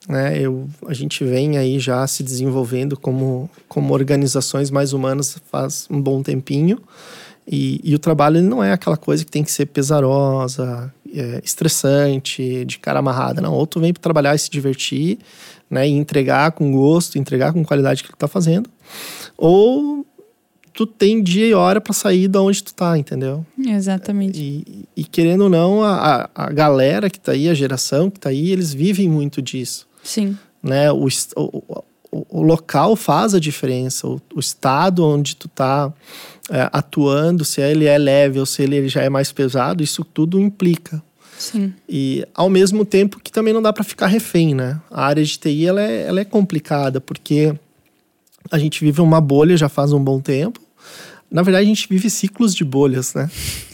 né? 0.07 0.39
Eu, 0.39 0.67
a 0.87 0.93
gente 0.93 1.23
vem 1.23 1.57
aí 1.57 1.79
já 1.79 2.05
se 2.07 2.23
desenvolvendo 2.23 2.97
como, 2.97 3.49
como 3.67 3.93
organizações 3.93 4.71
mais 4.71 4.93
humanas 4.93 5.37
faz 5.51 5.87
um 5.89 6.01
bom 6.01 6.21
tempinho. 6.23 6.79
E, 7.47 7.81
e 7.83 7.95
o 7.95 7.99
trabalho 7.99 8.41
não 8.41 8.63
é 8.63 8.71
aquela 8.71 8.97
coisa 8.97 9.25
que 9.25 9.31
tem 9.31 9.43
que 9.43 9.51
ser 9.51 9.65
pesarosa, 9.65 10.93
é, 11.13 11.41
estressante, 11.43 12.65
de 12.65 12.79
cara 12.79 12.99
amarrada. 12.99 13.41
Não, 13.41 13.53
ou 13.53 13.67
tu 13.67 13.79
vem 13.79 13.93
para 13.93 14.01
trabalhar 14.01 14.35
e 14.35 14.39
se 14.39 14.49
divertir, 14.49 15.19
né? 15.69 15.87
E 15.87 15.91
entregar 15.91 16.51
com 16.51 16.71
gosto, 16.71 17.17
entregar 17.17 17.53
com 17.53 17.63
qualidade 17.63 18.03
que 18.03 18.09
tu 18.09 18.17
tá 18.17 18.27
fazendo. 18.27 18.69
Ou 19.37 20.05
tu 20.81 20.87
tem 20.87 21.21
dia 21.21 21.45
e 21.45 21.53
hora 21.53 21.79
para 21.79 21.93
sair 21.93 22.27
da 22.27 22.41
onde 22.41 22.63
tu 22.63 22.73
tá, 22.73 22.97
entendeu? 22.97 23.45
Exatamente. 23.63 24.41
E, 24.41 24.85
e 24.97 25.03
querendo 25.03 25.41
ou 25.41 25.49
não, 25.49 25.83
a, 25.83 26.27
a 26.33 26.51
galera 26.51 27.07
que 27.07 27.19
tá 27.19 27.33
aí, 27.33 27.47
a 27.47 27.53
geração 27.53 28.09
que 28.09 28.19
tá 28.19 28.29
aí, 28.29 28.51
eles 28.51 28.73
vivem 28.73 29.07
muito 29.07 29.41
disso. 29.41 29.87
Sim. 30.03 30.35
Né? 30.63 30.91
O, 30.91 31.07
o, 31.35 31.83
o, 32.11 32.25
o 32.29 32.41
local 32.41 32.95
faz 32.95 33.35
a 33.35 33.39
diferença, 33.39 34.07
o, 34.07 34.19
o 34.33 34.39
estado 34.39 35.05
onde 35.05 35.35
tu 35.35 35.47
tá 35.47 35.93
é, 36.49 36.67
atuando, 36.73 37.45
se 37.45 37.61
ele 37.61 37.85
é 37.85 37.97
leve 37.97 38.39
ou 38.39 38.45
se 38.45 38.63
ele 38.63 38.87
já 38.89 39.03
é 39.03 39.09
mais 39.09 39.31
pesado, 39.31 39.83
isso 39.83 40.03
tudo 40.03 40.39
implica. 40.39 41.01
Sim. 41.37 41.73
E 41.87 42.25
ao 42.33 42.49
mesmo 42.49 42.83
tempo 42.85 43.19
que 43.19 43.31
também 43.31 43.53
não 43.53 43.61
dá 43.61 43.71
para 43.71 43.83
ficar 43.83 44.07
refém, 44.07 44.55
né? 44.55 44.79
A 44.89 45.05
área 45.05 45.23
de 45.23 45.37
TI 45.37 45.67
ela 45.67 45.81
é, 45.81 46.07
ela 46.07 46.19
é 46.19 46.25
complicada 46.25 46.99
porque 46.99 47.53
a 48.49 48.57
gente 48.57 48.83
vive 48.83 48.99
uma 48.99 49.21
bolha 49.21 49.55
já 49.55 49.69
faz 49.69 49.93
um 49.93 50.03
bom 50.03 50.19
tempo. 50.19 50.59
Na 51.31 51.41
verdade, 51.43 51.63
a 51.63 51.67
gente 51.67 51.87
vive 51.89 52.09
ciclos 52.09 52.53
de 52.53 52.65
bolhas, 52.65 53.13
né? 53.13 53.29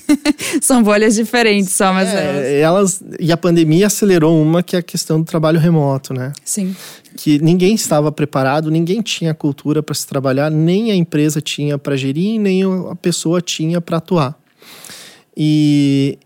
São 0.62 0.84
bolhas 0.84 1.16
diferentes 1.16 1.74
só, 1.74 1.92
mas 1.92 2.08
é, 2.14 2.60
elas... 2.60 3.04
E 3.20 3.32
a 3.32 3.38
pandemia 3.38 3.88
acelerou 3.88 4.40
uma 4.40 4.62
que 4.62 4.76
é 4.76 4.80
a 4.80 4.84
questão 4.84 5.20
do 5.20 5.26
trabalho 5.26 5.60
remoto, 5.60 6.14
né? 6.14 6.34
Sim. 6.46 6.76
Que 7.16 7.40
ninguém 7.40 7.74
estava 7.74 8.12
preparado, 8.12 8.70
ninguém 8.70 9.02
tinha 9.02 9.34
cultura 9.34 9.82
para 9.82 9.96
se 9.96 10.06
trabalhar, 10.06 10.52
nem 10.52 10.92
a 10.92 10.96
empresa 10.96 11.42
tinha 11.42 11.80
para 11.80 11.98
gerir, 11.98 12.40
nem 12.40 12.62
a 12.64 12.96
pessoa 12.96 13.42
tinha 13.42 13.82
para 13.82 13.98
atuar. 13.98 14.38
E, 15.36 16.20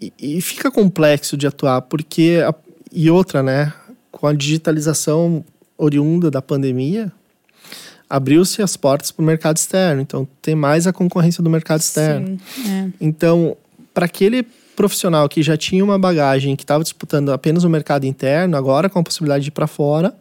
e, 0.00 0.12
e, 0.18 0.40
fica 0.40 0.68
complexo 0.68 1.36
de 1.36 1.46
atuar, 1.46 1.82
porque... 1.82 2.42
A, 2.44 2.52
e 2.92 3.08
outra, 3.08 3.42
né? 3.42 3.72
Com 4.10 4.26
a 4.26 4.32
digitalização 4.32 5.44
oriunda 5.78 6.30
da 6.30 6.42
pandemia, 6.42 7.12
abriu-se 8.14 8.62
as 8.62 8.76
portas 8.76 9.10
para 9.10 9.22
o 9.22 9.26
mercado 9.26 9.56
externo. 9.56 10.00
Então, 10.00 10.26
tem 10.40 10.54
mais 10.54 10.86
a 10.86 10.92
concorrência 10.92 11.42
do 11.42 11.50
mercado 11.50 11.80
externo. 11.80 12.38
Sim, 12.54 12.70
é. 12.70 12.88
Então, 13.00 13.56
para 13.92 14.06
aquele 14.06 14.46
profissional 14.76 15.28
que 15.28 15.42
já 15.42 15.56
tinha 15.56 15.84
uma 15.84 15.98
bagagem, 15.98 16.54
que 16.54 16.62
estava 16.62 16.84
disputando 16.84 17.32
apenas 17.32 17.64
o 17.64 17.68
mercado 17.68 18.06
interno, 18.06 18.56
agora 18.56 18.88
com 18.88 19.00
a 19.00 19.02
possibilidade 19.02 19.42
de 19.42 19.48
ir 19.48 19.50
para 19.50 19.66
fora, 19.66 20.14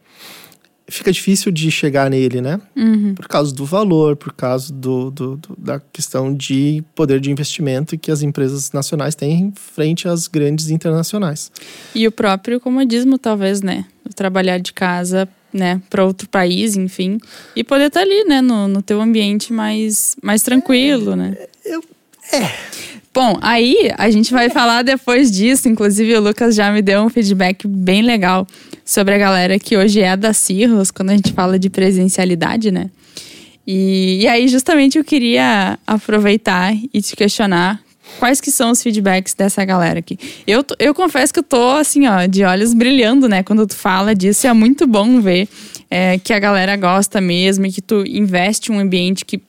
fica 0.87 1.11
difícil 1.11 1.51
de 1.51 1.69
chegar 1.69 2.09
nele, 2.09 2.41
né? 2.41 2.59
Uhum. 2.75 3.13
Por 3.13 3.27
causa 3.27 3.53
do 3.53 3.63
valor, 3.63 4.15
por 4.15 4.33
causa 4.33 4.73
do, 4.73 5.11
do, 5.11 5.37
do, 5.37 5.55
da 5.55 5.79
questão 5.79 6.33
de 6.33 6.83
poder 6.95 7.19
de 7.19 7.29
investimento 7.29 7.95
que 7.95 8.09
as 8.09 8.23
empresas 8.23 8.71
nacionais 8.71 9.13
têm 9.13 9.53
frente 9.55 10.07
às 10.07 10.27
grandes 10.27 10.71
internacionais. 10.71 11.51
E 11.93 12.07
o 12.07 12.11
próprio 12.11 12.59
comodismo, 12.59 13.19
talvez, 13.19 13.61
né? 13.61 13.85
Trabalhar 14.15 14.57
de 14.57 14.73
casa 14.73 15.29
né, 15.53 15.81
para 15.89 16.05
outro 16.05 16.27
país, 16.27 16.75
enfim, 16.75 17.17
e 17.55 17.63
poder 17.63 17.87
estar 17.87 17.99
tá 18.01 18.05
ali, 18.05 18.23
né, 18.25 18.41
no, 18.41 18.67
no 18.67 18.81
teu 18.81 18.99
ambiente 19.01 19.53
mais, 19.53 20.15
mais 20.21 20.41
tranquilo, 20.41 21.15
né? 21.15 21.37
Eu, 21.65 21.83
é. 22.31 22.49
Bom, 23.13 23.37
aí 23.41 23.91
a 23.95 24.09
gente 24.09 24.33
vai 24.33 24.49
falar 24.49 24.81
depois 24.81 25.31
disso. 25.31 25.69
Inclusive, 25.69 26.15
o 26.15 26.21
Lucas 26.21 26.55
já 26.55 26.71
me 26.71 26.81
deu 26.81 27.03
um 27.03 27.09
feedback 27.09 27.67
bem 27.67 28.01
legal 28.01 28.47
sobre 28.83 29.13
a 29.13 29.17
galera 29.19 29.59
que 29.59 29.77
hoje 29.77 30.01
é 30.01 30.17
da 30.17 30.33
Cirrus, 30.33 30.89
quando 30.89 31.11
a 31.11 31.15
gente 31.15 31.31
fala 31.31 31.59
de 31.59 31.69
presencialidade, 31.69 32.71
né? 32.71 32.89
E, 33.67 34.21
e 34.21 34.27
aí, 34.27 34.47
justamente, 34.47 34.97
eu 34.97 35.03
queria 35.03 35.77
aproveitar 35.85 36.73
e 36.91 37.01
te 37.01 37.15
questionar 37.15 37.82
quais 38.19 38.39
que 38.39 38.51
são 38.51 38.71
os 38.71 38.81
feedbacks 38.81 39.33
dessa 39.33 39.63
galera 39.65 39.99
aqui. 39.99 40.17
Eu, 40.45 40.65
eu 40.79 40.93
confesso 40.93 41.33
que 41.33 41.39
eu 41.39 41.43
tô, 41.43 41.71
assim, 41.71 42.07
ó, 42.07 42.25
de 42.25 42.43
olhos 42.43 42.73
brilhando, 42.73 43.27
né? 43.27 43.43
Quando 43.43 43.65
tu 43.67 43.75
fala 43.75 44.15
disso, 44.15 44.47
é 44.47 44.53
muito 44.53 44.87
bom 44.87 45.19
ver 45.21 45.47
é, 45.89 46.17
que 46.17 46.33
a 46.33 46.39
galera 46.39 46.75
gosta 46.75 47.21
mesmo 47.21 47.65
e 47.65 47.71
que 47.71 47.81
tu 47.81 48.03
investe 48.05 48.71
um 48.71 48.79
ambiente 48.79 49.25
que 49.25 49.41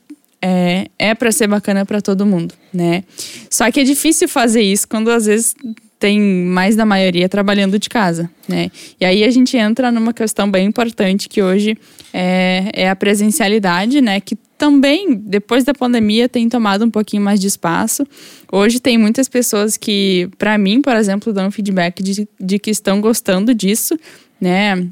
é, 0.43 0.89
é 0.99 1.15
para 1.15 1.33
ser 1.33 1.47
bacana 1.47 1.87
para 1.87 2.03
todo 2.03 2.27
mundo, 2.27 2.55
né? 2.73 3.03
Só 3.49 3.71
que 3.71 3.81
é 3.81 3.85
difícil 3.85 4.29
fazer 4.29 4.61
isso 4.61 4.87
quando 4.87 5.11
às 5.11 5.25
vezes 5.25 5.55
tem 5.99 6.21
mais 6.21 6.77
da 6.77 6.85
maioria 6.85 7.31
trabalhando 7.31 7.79
de 7.79 7.89
casa, 7.89 8.31
né? 8.47 8.71
E 9.01 9.07
aí 9.07 9.25
a 9.25 9.31
gente 9.31 9.57
entra 9.57 9.91
numa 9.91 10.13
questão 10.13 10.51
bem 10.51 10.67
importante 10.67 11.31
que 11.31 11.43
hoje 11.43 11.79
é, 12.13 12.71
é 12.75 12.91
a 12.91 12.95
presencialidade, 12.95 14.03
né? 14.03 14.21
Que 14.21 14.37
também, 14.65 15.15
depois 15.15 15.63
da 15.63 15.75
pandemia, 15.75 16.27
tem 16.27 16.49
tomado 16.49 16.87
um 16.87 16.91
pouquinho 16.91 17.23
mais 17.23 17.39
de 17.39 17.47
espaço. 17.47 18.07
Hoje 18.51 18.81
tem 18.81 18.97
muitas 18.97 19.29
pessoas 19.29 19.77
que, 19.77 20.31
para 20.39 20.57
mim, 20.57 20.81
por 20.81 20.97
exemplo, 20.97 21.35
dão 21.35 21.51
feedback 21.51 22.03
de, 22.03 22.27
de 22.41 22.59
que 22.59 22.71
estão 22.71 22.99
gostando 22.99 23.55
disso, 23.55 23.95
né? 24.41 24.89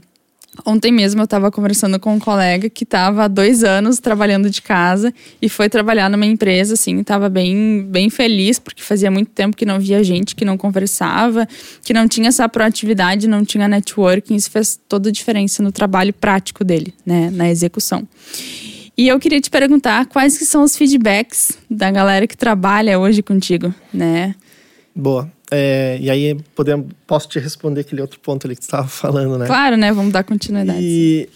Ontem 0.67 0.93
mesmo 0.93 1.23
eu 1.23 1.25
estava 1.25 1.51
conversando 1.51 1.99
com 1.99 2.15
um 2.15 2.19
colega 2.19 2.69
que 2.69 2.85
estava 2.85 3.25
há 3.25 3.29
dois 3.29 3.65
anos 3.65 3.99
trabalhando 3.99 4.51
de 4.51 4.61
casa 4.61 5.11
e 5.41 5.49
foi 5.49 5.71
trabalhar 5.71 6.11
numa 6.11 6.27
empresa, 6.27 6.75
assim, 6.75 7.01
estava 7.01 7.31
bem, 7.31 7.87
bem 7.89 8.11
feliz, 8.11 8.59
porque 8.59 8.83
fazia 8.83 9.11
muito 9.11 9.31
tempo 9.31 9.57
que 9.57 9.65
não 9.65 9.81
via 9.81 10.05
gente, 10.05 10.37
que 10.37 10.45
não 10.45 10.59
conversava, 10.59 11.49
que 11.83 11.95
não 11.95 12.07
tinha 12.07 12.29
essa 12.29 12.47
proatividade, 12.47 13.27
não 13.27 13.43
tinha 13.43 13.67
networking. 13.67 14.35
Isso 14.35 14.51
fez 14.51 14.79
toda 14.87 15.09
a 15.09 15.13
diferença 15.13 15.63
no 15.63 15.73
trabalho 15.73 16.13
prático 16.13 16.63
dele, 16.63 16.93
né, 17.07 17.31
na 17.31 17.49
execução. 17.49 18.07
E 18.97 19.09
eu 19.09 19.19
queria 19.19 19.41
te 19.41 19.51
perguntar 19.51 20.07
quais 20.07 20.37
que 20.37 20.45
são 20.45 20.63
os 20.63 20.77
feedbacks 20.77 21.59
da 21.71 21.91
galera 21.91 22.27
que 22.27 22.37
trabalha 22.37 22.99
hoje 22.99 23.23
contigo, 23.23 23.75
né? 23.93 24.35
Boa. 24.95 25.31
É, 25.51 25.99
e 26.01 26.11
aí 26.11 26.35
podemos, 26.55 26.87
posso 27.07 27.29
te 27.29 27.39
responder 27.39 27.83
aquele 27.83 28.01
outro 28.01 28.19
ponto 28.21 28.47
ali 28.47 28.57
que 28.57 28.63
estava 28.63 28.87
falando, 28.89 29.39
né? 29.39 29.47
Claro, 29.47 29.77
né? 29.77 29.93
Vamos 29.93 30.13
dar 30.13 30.25
continuidade. 30.25 30.79
E 30.81 31.29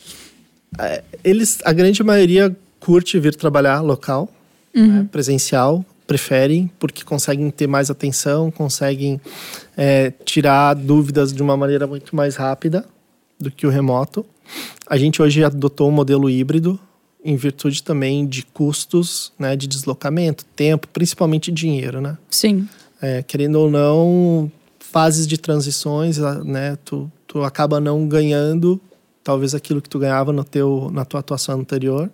é, 0.78 1.02
eles, 1.24 1.58
a 1.64 1.72
grande 1.72 2.02
maioria 2.02 2.54
curte 2.80 3.18
vir 3.18 3.34
trabalhar 3.34 3.80
local, 3.80 4.28
uhum. 4.74 4.86
né, 4.86 5.08
presencial, 5.10 5.84
preferem 6.06 6.70
porque 6.78 7.04
conseguem 7.04 7.50
ter 7.50 7.66
mais 7.66 7.90
atenção, 7.90 8.50
conseguem 8.50 9.20
é, 9.76 10.12
tirar 10.24 10.74
dúvidas 10.74 11.32
de 11.32 11.42
uma 11.42 11.56
maneira 11.56 11.86
muito 11.86 12.14
mais 12.14 12.36
rápida 12.36 12.84
do 13.38 13.50
que 13.50 13.66
o 13.66 13.70
remoto. 13.70 14.24
A 14.86 14.96
gente 14.96 15.20
hoje 15.20 15.42
adotou 15.42 15.88
um 15.88 15.92
modelo 15.92 16.30
híbrido 16.30 16.78
em 17.26 17.36
virtude 17.36 17.82
também 17.82 18.26
de 18.26 18.44
custos, 18.44 19.32
né, 19.38 19.56
de 19.56 19.66
deslocamento, 19.66 20.44
tempo, 20.56 20.86
principalmente 20.88 21.50
dinheiro, 21.50 22.00
né? 22.00 22.16
Sim 22.30 22.68
é, 23.00 23.22
querendo 23.22 23.56
ou 23.56 23.70
não, 23.70 24.50
fases 24.78 25.26
de 25.26 25.38
transições, 25.38 26.18
né? 26.44 26.76
Tu, 26.84 27.10
tu 27.26 27.42
acaba 27.42 27.80
não 27.80 28.06
ganhando 28.06 28.80
talvez 29.22 29.54
aquilo 29.54 29.82
que 29.82 29.88
tu 29.88 29.98
ganhava 29.98 30.32
no 30.32 30.44
teu, 30.44 30.90
na 30.92 31.04
tua 31.04 31.20
atuação 31.20 31.60
anterior. 31.60 32.10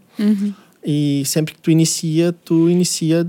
E 0.84 1.22
sempre 1.26 1.54
que 1.54 1.60
tu 1.60 1.70
inicia, 1.70 2.32
tu 2.32 2.68
inicia 2.68 3.26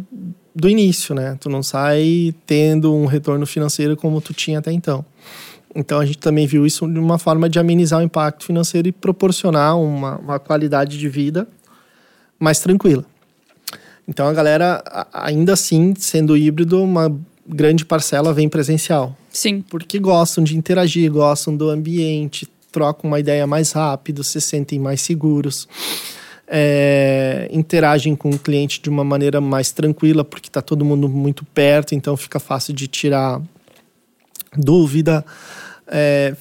do 0.56 0.70
início, 0.70 1.14
né? 1.14 1.38
Tu 1.40 1.50
não 1.50 1.62
sai 1.62 2.34
tendo 2.46 2.94
um 2.94 3.06
retorno 3.06 3.46
financeiro 3.46 3.96
como 3.96 4.22
tu 4.22 4.34
tinha 4.34 4.60
até 4.60 4.72
então. 4.72 5.06
Então 5.76 6.00
a 6.00 6.06
gente 6.06 6.20
também 6.20 6.46
viu 6.46 6.66
isso 6.66 6.88
de 6.88 7.00
uma 7.00 7.18
forma 7.18 7.50
de 7.50 7.60
amenizar 7.60 8.00
o 8.00 8.04
impacto 8.04 8.46
financeiro 8.46 8.88
e 8.88 8.92
proporcionar 8.92 9.78
uma, 9.78 10.18
uma 10.18 10.40
qualidade 10.40 10.98
de 10.98 11.10
vida 11.10 11.48
mais 12.44 12.60
tranquila. 12.60 13.06
Então 14.08 14.28
a 14.28 14.34
galera, 14.34 14.84
ainda 15.14 15.54
assim, 15.54 15.94
sendo 15.98 16.36
híbrido, 16.36 16.84
uma 16.84 17.16
grande 17.48 17.86
parcela 17.86 18.34
vem 18.34 18.48
presencial 18.48 19.18
Sim. 19.30 19.62
porque 19.62 19.98
gostam 20.00 20.44
de 20.44 20.58
interagir, 20.58 21.12
gostam 21.12 21.56
do 21.56 21.70
ambiente, 21.70 22.48
trocam 22.72 23.10
uma 23.10 23.20
ideia 23.20 23.48
mais 23.48 23.72
rápido, 23.72 24.24
se 24.24 24.42
sentem 24.42 24.78
mais 24.80 25.02
seguros, 25.02 25.68
é, 26.48 27.48
interagem 27.52 28.16
com 28.16 28.30
o 28.30 28.40
cliente 28.40 28.82
de 28.82 28.90
uma 28.90 29.04
maneira 29.04 29.40
mais 29.40 29.72
tranquila, 29.72 30.24
porque 30.24 30.50
está 30.50 30.62
todo 30.62 30.84
mundo 30.84 31.08
muito 31.08 31.46
perto, 31.46 31.96
então 31.96 32.18
fica 32.18 32.40
fácil 32.40 32.74
de 32.74 32.88
tirar 32.88 33.42
dúvida. 34.56 35.26
É, 35.88 36.36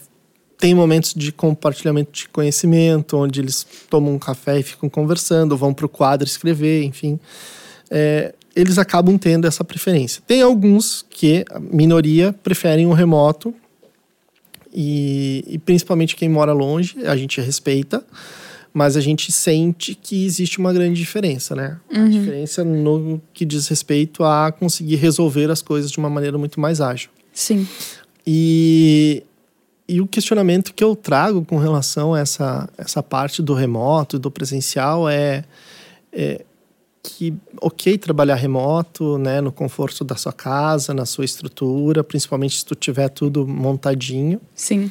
tem 0.63 0.77
momentos 0.77 1.13
de 1.13 1.33
compartilhamento 1.33 2.13
de 2.13 2.29
conhecimento, 2.29 3.17
onde 3.17 3.41
eles 3.41 3.67
tomam 3.91 4.15
um 4.15 4.19
café 4.19 4.61
e 4.61 4.63
ficam 4.63 4.89
conversando, 4.89 5.57
vão 5.57 5.75
para 5.75 5.87
o 5.87 5.89
quadro 5.89 6.25
escrever, 6.25 6.85
enfim. 6.85 7.19
É, 7.91 8.33
eles 8.55 8.79
acabam 8.79 9.19
tendo 9.19 9.45
essa 9.45 9.65
preferência. 9.65 10.23
Tem 10.25 10.41
alguns 10.41 11.05
que, 11.11 11.45
a 11.51 11.59
minoria, 11.59 12.33
preferem 12.45 12.87
o 12.87 12.93
remoto, 12.93 13.53
e, 14.73 15.45
e 15.49 15.59
principalmente 15.59 16.15
quem 16.15 16.29
mora 16.29 16.53
longe, 16.53 17.05
a 17.07 17.17
gente 17.17 17.41
respeita, 17.41 18.01
mas 18.73 18.97
a 18.97 19.01
gente 19.01 19.33
sente 19.33 19.97
que 19.97 20.25
existe 20.25 20.61
uma 20.61 20.73
grande 20.73 20.95
diferença, 21.01 21.57
né? 21.57 21.81
A 21.93 22.07
diferença 22.07 22.63
no 22.63 23.21
que 23.35 23.45
diz 23.45 23.67
respeito 23.67 24.23
a 24.23 24.53
conseguir 24.53 24.95
resolver 24.95 25.51
as 25.51 25.61
coisas 25.61 25.91
de 25.91 25.99
uma 25.99 26.09
maneira 26.09 26.39
muito 26.39 26.61
mais 26.61 26.81
ágil. 26.81 27.11
Sim. 27.33 27.67
E, 28.25 29.25
e 29.89 30.01
o 30.01 30.07
questionamento 30.07 30.73
que 30.73 30.83
eu 30.83 30.95
trago 30.95 31.45
com 31.45 31.59
relação 31.59 32.15
a 32.15 32.21
essa, 32.21 32.69
essa 32.79 33.03
parte 33.03 33.43
do 33.43 33.53
remoto 33.55 34.19
do 34.19 34.31
presencial 34.31 35.09
é, 35.09 35.45
é 36.13 36.45
que, 37.03 37.35
ok, 37.61 37.99
trabalhar 37.99 38.37
remoto, 38.37 39.19
né, 39.19 39.41
no 39.41 39.51
conforto 39.51 40.05
da 40.05 40.15
sua 40.15 40.33
casa, 40.33 40.95
na 40.95 41.05
sua 41.05 41.25
estrutura, 41.25 42.05
principalmente 42.05 42.59
se 42.59 42.65
tu 42.65 42.75
tiver 42.75 43.09
tudo 43.09 43.47
montadinho, 43.47 44.41
Sim. 44.55 44.91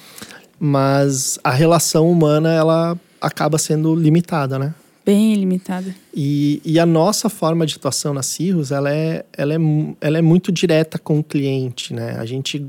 mas 0.60 1.40
a 1.44 1.52
relação 1.52 2.12
humana, 2.12 2.52
ela 2.52 3.00
acaba 3.22 3.58
sendo 3.58 3.96
limitada, 3.96 4.60
né? 4.60 4.74
Bem 5.06 5.34
limitada. 5.36 5.96
E, 6.14 6.62
e 6.64 6.80
a 6.80 6.86
nossa 6.86 7.30
forma 7.30 7.66
de 7.66 7.76
atuação 7.76 8.14
na 8.14 8.22
Cirrus, 8.22 8.72
ela 8.72 8.94
é, 8.94 9.26
ela, 9.36 9.54
é, 9.54 9.58
ela 10.00 10.18
é 10.18 10.22
muito 10.22 10.52
direta 10.52 11.00
com 11.00 11.20
o 11.20 11.24
cliente, 11.24 11.94
né? 11.94 12.18
A 12.20 12.26
gente 12.26 12.68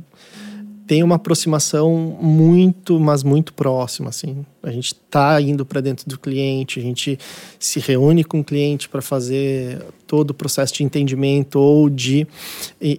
tem 0.93 1.03
uma 1.03 1.15
aproximação 1.15 2.19
muito, 2.21 3.01
mas 3.01 3.23
muito 3.23 3.55
próxima, 3.55 4.11
assim. 4.11 4.45
A 4.63 4.71
gente 4.71 4.93
está 4.93 5.41
indo 5.41 5.65
para 5.65 5.81
dentro 5.81 6.07
do 6.07 6.19
cliente, 6.19 6.79
a 6.79 6.83
gente 6.83 7.19
se 7.59 7.81
reúne 7.81 8.23
com 8.23 8.41
o 8.41 8.45
cliente 8.45 8.91
para 8.91 9.01
fazer 9.01 9.81
todo 10.07 10.33
o 10.33 10.35
processo 10.35 10.75
de 10.75 10.85
entendimento 10.85 11.59
ou 11.59 11.89
de 11.89 12.27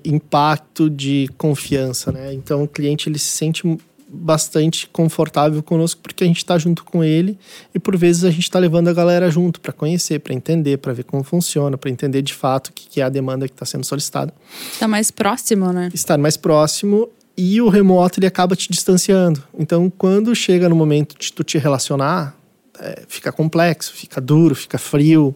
impacto 0.04 0.90
de 0.90 1.30
confiança, 1.38 2.12
né? 2.12 2.34
Então 2.34 2.64
o 2.64 2.68
cliente 2.68 3.08
ele 3.08 3.20
se 3.20 3.28
sente 3.28 3.62
bastante 4.10 4.88
confortável 4.88 5.62
conosco 5.62 6.02
porque 6.02 6.24
a 6.24 6.28
gente 6.28 6.38
está 6.38 6.58
junto 6.58 6.84
com 6.84 7.04
ele 7.04 7.38
e 7.76 7.80
por 7.80 7.96
vezes 7.96 8.24
a 8.24 8.32
gente 8.32 8.44
está 8.44 8.58
levando 8.58 8.88
a 8.88 8.94
galera 8.94 9.30
junto 9.30 9.62
para 9.62 9.72
conhecer, 9.72 10.18
para 10.20 10.34
entender, 10.34 10.80
para 10.80 10.94
ver 10.94 11.04
como 11.04 11.24
funciona, 11.24 11.78
para 11.78 11.92
entender 11.92 12.24
de 12.24 12.34
fato 12.34 12.70
o 12.70 12.74
que 12.74 12.88
que 12.90 13.02
é 13.02 13.04
a 13.04 13.10
demanda 13.10 13.48
que 13.48 13.54
está 13.54 13.68
sendo 13.68 13.86
solicitada. 13.86 14.34
Tá 14.80 14.88
mais 14.88 15.12
próximo, 15.12 15.72
né? 15.72 15.92
Estar 15.94 16.18
mais 16.18 16.38
próximo 16.38 17.08
e 17.36 17.62
o 17.62 17.70
remoto 17.70 18.20
ele 18.20 18.28
acaba 18.28 18.56
te 18.56 18.70
distanciando. 18.70 19.44
Então, 19.58 19.90
quando 19.90 20.36
chega 20.36 20.70
no 20.70 20.76
momento 20.76 21.18
de 21.18 21.34
tu 21.34 21.44
te 21.44 21.58
relacionar, 21.58 22.38
é, 22.80 23.04
fica 23.08 23.32
complexo, 23.32 23.94
fica 23.94 24.20
duro, 24.20 24.56
fica 24.56 24.78
frio, 24.78 25.34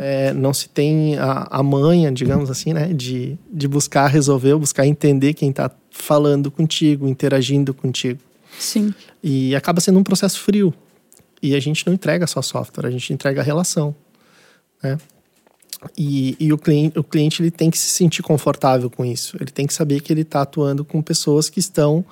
é, 0.00 0.32
não 0.32 0.52
se 0.52 0.68
tem 0.68 1.18
a, 1.18 1.46
a 1.50 1.62
manha, 1.62 2.10
digamos 2.10 2.50
assim, 2.50 2.72
né, 2.72 2.92
de, 2.92 3.38
de 3.52 3.68
buscar 3.68 4.06
resolver, 4.06 4.56
buscar 4.56 4.86
entender 4.86 5.34
quem 5.34 5.50
está 5.50 5.70
falando 5.90 6.50
contigo, 6.50 7.06
interagindo 7.08 7.74
contigo. 7.74 8.20
Sim. 8.58 8.94
E 9.22 9.54
acaba 9.54 9.80
sendo 9.80 9.98
um 9.98 10.02
processo 10.02 10.40
frio. 10.40 10.72
E 11.42 11.54
a 11.54 11.60
gente 11.60 11.86
não 11.86 11.94
entrega 11.94 12.26
só 12.26 12.42
software, 12.42 12.86
a 12.86 12.90
gente 12.90 13.12
entrega 13.12 13.40
a 13.40 13.44
relação. 13.44 13.94
Né? 14.82 14.98
E, 15.96 16.36
e 16.38 16.52
o 16.52 16.58
cliente, 16.58 16.98
o 16.98 17.04
cliente 17.04 17.42
ele 17.42 17.50
tem 17.50 17.70
que 17.70 17.78
se 17.78 17.88
sentir 17.88 18.22
confortável 18.22 18.90
com 18.90 19.04
isso. 19.04 19.36
Ele 19.40 19.50
tem 19.50 19.66
que 19.66 19.72
saber 19.72 20.00
que 20.00 20.12
ele 20.12 20.22
está 20.22 20.42
atuando 20.42 20.84
com 20.84 21.00
pessoas 21.00 21.48
que 21.48 21.58
estão 21.58 22.04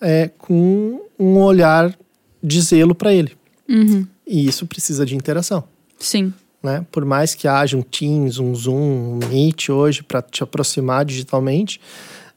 é, 0.00 0.30
com 0.38 1.00
um 1.18 1.38
olhar 1.38 1.96
de 2.42 2.60
zelo 2.60 2.94
para 2.94 3.12
ele. 3.12 3.36
Uhum. 3.68 4.06
E 4.26 4.46
isso 4.46 4.66
precisa 4.66 5.04
de 5.04 5.16
interação. 5.16 5.64
Sim. 5.98 6.32
Né? 6.62 6.84
Por 6.90 7.04
mais 7.04 7.34
que 7.34 7.48
haja 7.48 7.76
um 7.76 7.82
Teams, 7.82 8.38
um 8.38 8.54
Zoom, 8.54 9.20
um 9.20 9.28
Meet 9.28 9.68
hoje 9.68 10.02
para 10.02 10.22
te 10.22 10.42
aproximar 10.42 11.04
digitalmente, 11.04 11.80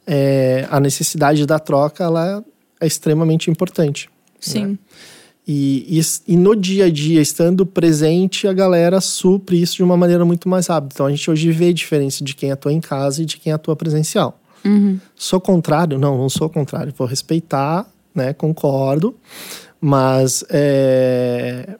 é, 0.05 0.67
a 0.69 0.79
necessidade 0.79 1.45
da 1.45 1.59
troca 1.59 2.03
ela 2.03 2.43
é 2.79 2.87
extremamente 2.87 3.49
importante. 3.49 4.09
Sim. 4.39 4.77
E, 5.47 5.99
e, 5.99 6.33
e 6.33 6.37
no 6.37 6.55
dia 6.55 6.85
a 6.85 6.89
dia, 6.89 7.21
estando 7.21 7.65
presente, 7.65 8.47
a 8.47 8.53
galera 8.53 9.01
supre 9.01 9.61
isso 9.61 9.75
de 9.75 9.83
uma 9.83 9.97
maneira 9.97 10.23
muito 10.23 10.47
mais 10.47 10.67
rápida. 10.67 10.93
Então 10.93 11.05
a 11.07 11.09
gente 11.09 11.29
hoje 11.29 11.51
vê 11.51 11.69
a 11.69 11.73
diferença 11.73 12.23
de 12.23 12.35
quem 12.35 12.51
atua 12.51 12.71
em 12.71 12.79
casa 12.79 13.23
e 13.23 13.25
de 13.25 13.37
quem 13.37 13.51
atua 13.51 13.75
presencial. 13.75 14.39
Uhum. 14.63 14.99
Sou 15.15 15.41
contrário? 15.41 15.97
Não, 15.97 16.17
não 16.17 16.29
sou 16.29 16.49
contrário. 16.49 16.93
Vou 16.95 17.07
respeitar, 17.07 17.89
né? 18.13 18.33
Concordo, 18.33 19.15
mas 19.79 20.43
é, 20.49 21.75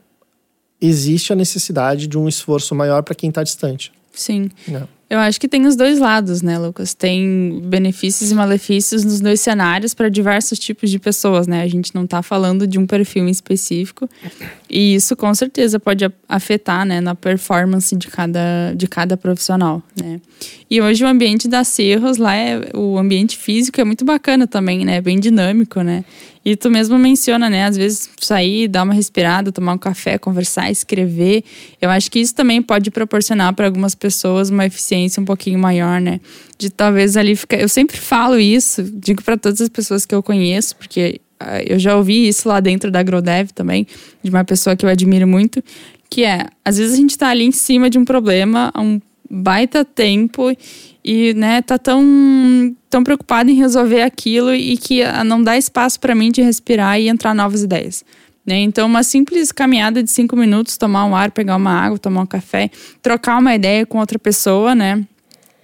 existe 0.82 1.32
a 1.32 1.36
necessidade 1.36 2.08
de 2.08 2.18
um 2.18 2.28
esforço 2.28 2.74
maior 2.74 3.04
para 3.04 3.14
quem 3.14 3.30
está 3.30 3.44
distante. 3.44 3.92
Sim. 4.12 4.50
Né? 4.68 4.88
Eu 5.12 5.20
acho 5.20 5.42
que 5.42 5.50
tem 5.50 5.66
os 5.68 5.76
dois 5.76 6.00
lados, 6.00 6.42
né, 6.42 6.58
Lucas? 6.58 6.94
Tem 6.94 7.60
benefícios 7.66 8.32
e 8.32 8.34
malefícios 8.34 9.04
nos 9.04 9.20
dois 9.20 9.42
cenários 9.42 9.94
para 9.94 10.08
diversos 10.08 10.58
tipos 10.58 10.90
de 10.90 10.98
pessoas, 11.00 11.48
né? 11.48 11.64
A 11.64 11.68
gente 11.68 11.94
não 11.94 12.08
tá 12.08 12.24
falando 12.24 12.66
de 12.66 12.80
um 12.80 12.88
perfil 12.88 13.28
específico. 13.28 14.10
E 14.70 14.96
isso 14.96 15.14
com 15.18 15.36
certeza 15.36 15.78
pode 15.82 16.10
afetar, 16.30 16.86
né, 16.86 17.02
na 17.02 17.14
performance 17.14 17.94
de 17.94 18.08
cada, 18.08 18.74
de 18.74 18.88
cada 18.88 19.18
profissional, 19.18 19.84
né? 20.02 20.22
E 20.70 20.82
hoje 20.82 21.04
o 21.04 21.08
ambiente 21.10 21.46
da 21.46 21.66
Cerros 21.66 22.16
lá 22.16 22.34
é 22.34 22.72
o 22.74 22.98
ambiente 22.98 23.38
físico 23.38 23.82
é 23.82 23.84
muito 23.84 24.06
bacana 24.06 24.48
também, 24.48 24.86
né? 24.86 25.02
Bem 25.02 25.20
dinâmico, 25.20 25.82
né? 25.82 26.06
E 26.44 26.56
tu 26.56 26.72
mesmo 26.72 26.98
menciona, 26.98 27.50
né? 27.50 27.66
Às 27.66 27.78
vezes 27.78 28.10
sair, 28.20 28.68
dar 28.68 28.84
uma 28.84 28.94
respirada, 28.94 29.52
tomar 29.52 29.74
um 29.74 29.78
café, 29.78 30.18
conversar, 30.18 30.72
escrever. 30.72 31.44
Eu 31.80 31.90
acho 31.90 32.10
que 32.10 32.20
isso 32.20 32.34
também 32.34 32.62
pode 32.62 32.90
proporcionar 32.90 33.54
para 33.54 33.68
algumas 33.68 33.94
pessoas 33.94 34.50
uma 34.50 34.66
eficiência 34.66 35.22
um 35.22 35.26
pouquinho 35.26 35.60
maior, 35.60 36.02
né? 36.02 36.20
De 36.58 36.70
talvez 36.70 37.16
ali 37.16 37.36
ficar. 37.36 37.60
Eu 37.60 37.70
sempre 37.70 37.98
falo 37.98 38.40
isso, 38.40 38.84
digo 38.84 39.22
para 39.22 39.38
todas 39.38 39.62
as 39.62 39.70
pessoas 39.70 40.06
que 40.06 40.16
eu 40.16 40.24
conheço, 40.24 40.76
porque 40.76 41.22
ah, 41.40 41.62
eu 41.64 41.78
já 41.78 41.96
ouvi 41.96 42.28
isso 42.28 42.48
lá 42.48 42.60
dentro 42.60 42.90
da 42.90 43.00
AgroDev 43.00 43.52
também, 43.54 43.86
de 44.24 44.30
uma 44.30 44.44
pessoa 44.44 44.76
que 44.76 44.86
eu 44.86 44.90
admiro 44.90 45.28
muito, 45.28 45.64
que 46.10 46.24
é, 46.24 46.48
às 46.66 46.78
vezes 46.78 46.94
a 46.94 46.98
gente 46.98 47.18
tá 47.18 47.30
ali 47.30 47.46
em 47.46 47.52
cima 47.52 47.90
de 47.90 47.98
um 47.98 48.06
problema 48.06 48.72
um 48.76 49.00
baita 49.32 49.86
tempo 49.86 50.56
e, 51.04 51.34
né, 51.34 51.62
tá 51.62 51.78
tão, 51.78 52.76
tão 52.90 53.02
preocupado 53.04 53.50
em 53.50 53.56
resolver 53.56 54.02
aquilo 54.02 54.54
e 54.54 54.76
que 54.76 55.02
ah, 55.02 55.24
não 55.24 55.42
dá 55.42 55.58
espaço 55.58 56.00
para 56.00 56.14
mim 56.14 56.32
de 56.32 56.42
respirar 56.42 57.00
e 57.00 57.08
entrar 57.08 57.34
novas 57.34 57.64
ideias. 57.64 58.04
Né? 58.46 58.58
Então, 58.60 58.88
uma 58.88 59.04
simples 59.04 59.52
caminhada 59.52 60.04
de 60.04 60.12
cinco 60.12 60.36
minutos, 60.36 60.76
tomar 60.76 61.06
um 61.06 61.16
ar, 61.16 61.32
pegar 61.32 61.56
uma 61.56 61.72
água, 61.72 61.98
tomar 61.98 62.22
um 62.22 62.26
café, 62.26 62.70
trocar 63.02 63.38
uma 63.38 63.56
ideia 63.56 63.86
com 63.86 64.00
outra 64.00 64.20
pessoa, 64.20 64.76
né? 64.76 65.02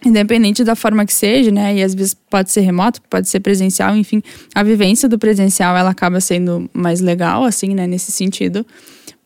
Independente 0.06 0.64
da 0.64 0.76
forma 0.76 1.04
que 1.04 1.14
seja, 1.14 1.52
né? 1.52 1.76
E 1.76 1.84
às 1.84 1.96
vezes 1.96 2.14
pode 2.14 2.52
ser 2.52 2.62
remoto, 2.62 3.02
pode 3.10 3.28
ser 3.28 3.40
presencial, 3.40 3.98
enfim. 3.98 4.22
A 4.54 4.62
vivência 4.62 5.10
do 5.10 5.18
presencial, 5.18 5.76
ela 5.76 5.90
acaba 5.90 6.22
sendo 6.22 6.70
mais 6.72 7.02
legal, 7.02 7.44
assim, 7.44 7.74
né? 7.74 7.88
Nesse 7.88 8.12
sentido. 8.12 8.64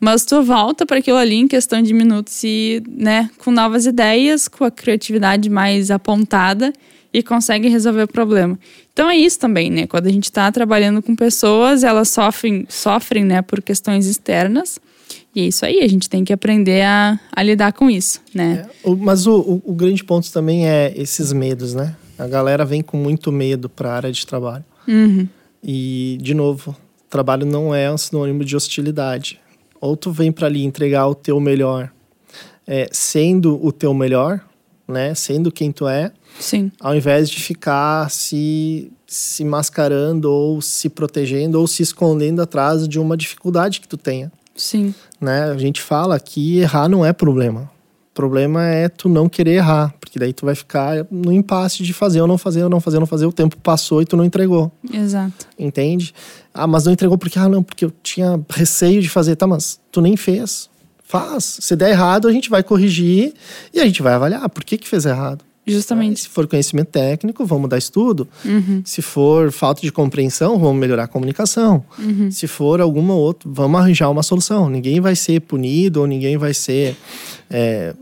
Mas 0.03 0.25
tu 0.25 0.41
volta 0.41 0.83
para 0.85 0.97
aquilo 0.97 1.17
ali 1.17 1.35
em 1.35 1.47
questão 1.47 1.79
de 1.81 1.93
minutos 1.93 2.43
e, 2.43 2.81
né? 2.89 3.29
Com 3.37 3.51
novas 3.51 3.85
ideias, 3.85 4.47
com 4.47 4.63
a 4.65 4.71
criatividade 4.71 5.47
mais 5.49 5.91
apontada 5.91 6.73
e 7.13 7.21
consegue 7.21 7.67
resolver 7.69 8.03
o 8.03 8.07
problema. 8.07 8.57
Então 8.91 9.07
é 9.09 9.15
isso 9.15 9.37
também, 9.37 9.69
né? 9.69 9.85
Quando 9.85 10.07
a 10.07 10.11
gente 10.11 10.23
está 10.23 10.51
trabalhando 10.51 11.01
com 11.03 11.15
pessoas, 11.15 11.83
elas 11.83 12.09
sofrem, 12.09 12.65
sofrem, 12.67 13.23
né? 13.23 13.41
Por 13.43 13.61
questões 13.61 14.07
externas. 14.07 14.79
E 15.35 15.41
é 15.41 15.45
isso 15.45 15.65
aí, 15.65 15.79
a 15.81 15.87
gente 15.87 16.09
tem 16.09 16.23
que 16.23 16.33
aprender 16.33 16.81
a, 16.83 17.19
a 17.31 17.43
lidar 17.43 17.71
com 17.73 17.89
isso, 17.89 18.21
né? 18.33 18.65
É, 18.83 18.89
o- 18.89 18.95
mas 18.95 19.27
o, 19.27 19.35
o, 19.39 19.61
o 19.71 19.73
grande 19.73 20.03
ponto 20.03 20.31
também 20.31 20.67
é 20.67 20.93
esses 20.95 21.31
medos, 21.31 21.73
né? 21.75 21.95
A 22.17 22.27
galera 22.27 22.65
vem 22.65 22.81
com 22.81 22.97
muito 22.97 23.31
medo 23.31 23.69
para 23.69 23.91
a 23.91 23.95
área 23.97 24.11
de 24.11 24.25
trabalho. 24.25 24.63
Uhum. 24.87 25.27
E, 25.63 26.17
de 26.21 26.33
novo, 26.33 26.75
trabalho 27.09 27.45
não 27.45 27.73
é 27.75 27.91
um 27.91 27.97
sinônimo 27.97 28.43
de 28.45 28.55
hostilidade. 28.55 29.39
Ou 29.81 29.97
tu 29.97 30.11
vem 30.11 30.31
para 30.31 30.47
ali 30.47 30.63
entregar 30.63 31.07
o 31.07 31.15
teu 31.15 31.39
melhor, 31.39 31.91
é, 32.65 32.87
sendo 32.91 33.59
o 33.65 33.71
teu 33.71 33.93
melhor, 33.93 34.39
né? 34.87 35.15
Sendo 35.15 35.51
quem 35.51 35.71
tu 35.71 35.87
é, 35.87 36.11
Sim. 36.39 36.71
ao 36.79 36.95
invés 36.95 37.29
de 37.29 37.41
ficar 37.41 38.09
se, 38.11 38.91
se 39.07 39.43
mascarando 39.43 40.31
ou 40.31 40.61
se 40.61 40.87
protegendo 40.87 41.59
ou 41.59 41.67
se 41.67 41.81
escondendo 41.81 42.41
atrás 42.41 42.87
de 42.87 42.99
uma 42.99 43.17
dificuldade 43.17 43.81
que 43.81 43.87
tu 43.87 43.97
tenha. 43.97 44.31
Sim. 44.55 44.93
Né? 45.19 45.45
A 45.45 45.57
gente 45.57 45.81
fala 45.81 46.19
que 46.19 46.59
errar 46.59 46.87
não 46.87 47.05
é 47.05 47.11
problema. 47.11 47.69
O 48.11 48.13
problema 48.13 48.65
é 48.65 48.89
tu 48.89 49.07
não 49.07 49.29
querer 49.29 49.53
errar, 49.53 49.95
porque 49.99 50.19
daí 50.19 50.33
tu 50.33 50.45
vai 50.45 50.53
ficar 50.53 51.07
no 51.09 51.31
impasse 51.31 51.81
de 51.81 51.93
fazer 51.93 52.19
ou 52.19 52.27
não 52.27 52.37
fazer, 52.37 52.61
ou 52.61 52.69
não 52.69 52.81
fazer, 52.81 52.97
ou 52.97 52.99
não 52.99 53.07
fazer. 53.07 53.25
O 53.25 53.31
tempo 53.31 53.55
passou 53.57 54.01
e 54.01 54.05
tu 54.05 54.17
não 54.17 54.25
entregou, 54.25 54.69
Exato. 54.93 55.47
entende? 55.57 56.13
Ah, 56.53 56.67
mas 56.67 56.83
não 56.83 56.91
entregou 56.91 57.17
porque, 57.17 57.39
ah, 57.39 57.47
não, 57.47 57.63
porque 57.63 57.85
eu 57.85 57.93
tinha 58.03 58.37
receio 58.49 59.01
de 59.01 59.07
fazer. 59.09 59.37
Tá, 59.37 59.47
mas 59.47 59.79
tu 59.89 60.01
nem 60.01 60.17
fez. 60.17 60.69
Faz. 61.03 61.57
Se 61.61 61.73
der 61.75 61.91
errado, 61.91 62.27
a 62.27 62.31
gente 62.33 62.49
vai 62.49 62.61
corrigir 62.61 63.33
e 63.73 63.79
a 63.79 63.85
gente 63.85 64.01
vai 64.01 64.13
avaliar 64.13 64.47
por 64.49 64.63
que 64.65 64.77
que 64.77 64.87
fez 64.89 65.05
errado. 65.05 65.43
Justamente. 65.65 66.21
Se 66.21 66.29
for 66.29 66.47
conhecimento 66.47 66.89
técnico, 66.89 67.45
vamos 67.45 67.63
mudar 67.63 67.77
estudo. 67.77 68.27
Uhum. 68.43 68.81
Se 68.83 69.01
for 69.01 69.51
falta 69.51 69.81
de 69.81 69.91
compreensão, 69.91 70.57
vamos 70.57 70.79
melhorar 70.79 71.03
a 71.03 71.07
comunicação. 71.07 71.83
Uhum. 71.99 72.31
Se 72.31 72.47
for 72.47 72.81
alguma 72.81 73.13
outra, 73.13 73.49
vamos 73.51 73.79
arranjar 73.79 74.09
uma 74.09 74.23
solução. 74.23 74.69
Ninguém 74.69 74.99
vai 74.99 75.15
ser 75.15 75.39
punido 75.41 76.01
ou 76.01 76.07
ninguém 76.07 76.35
vai 76.37 76.53
ser 76.53 76.95
é, 77.49 77.93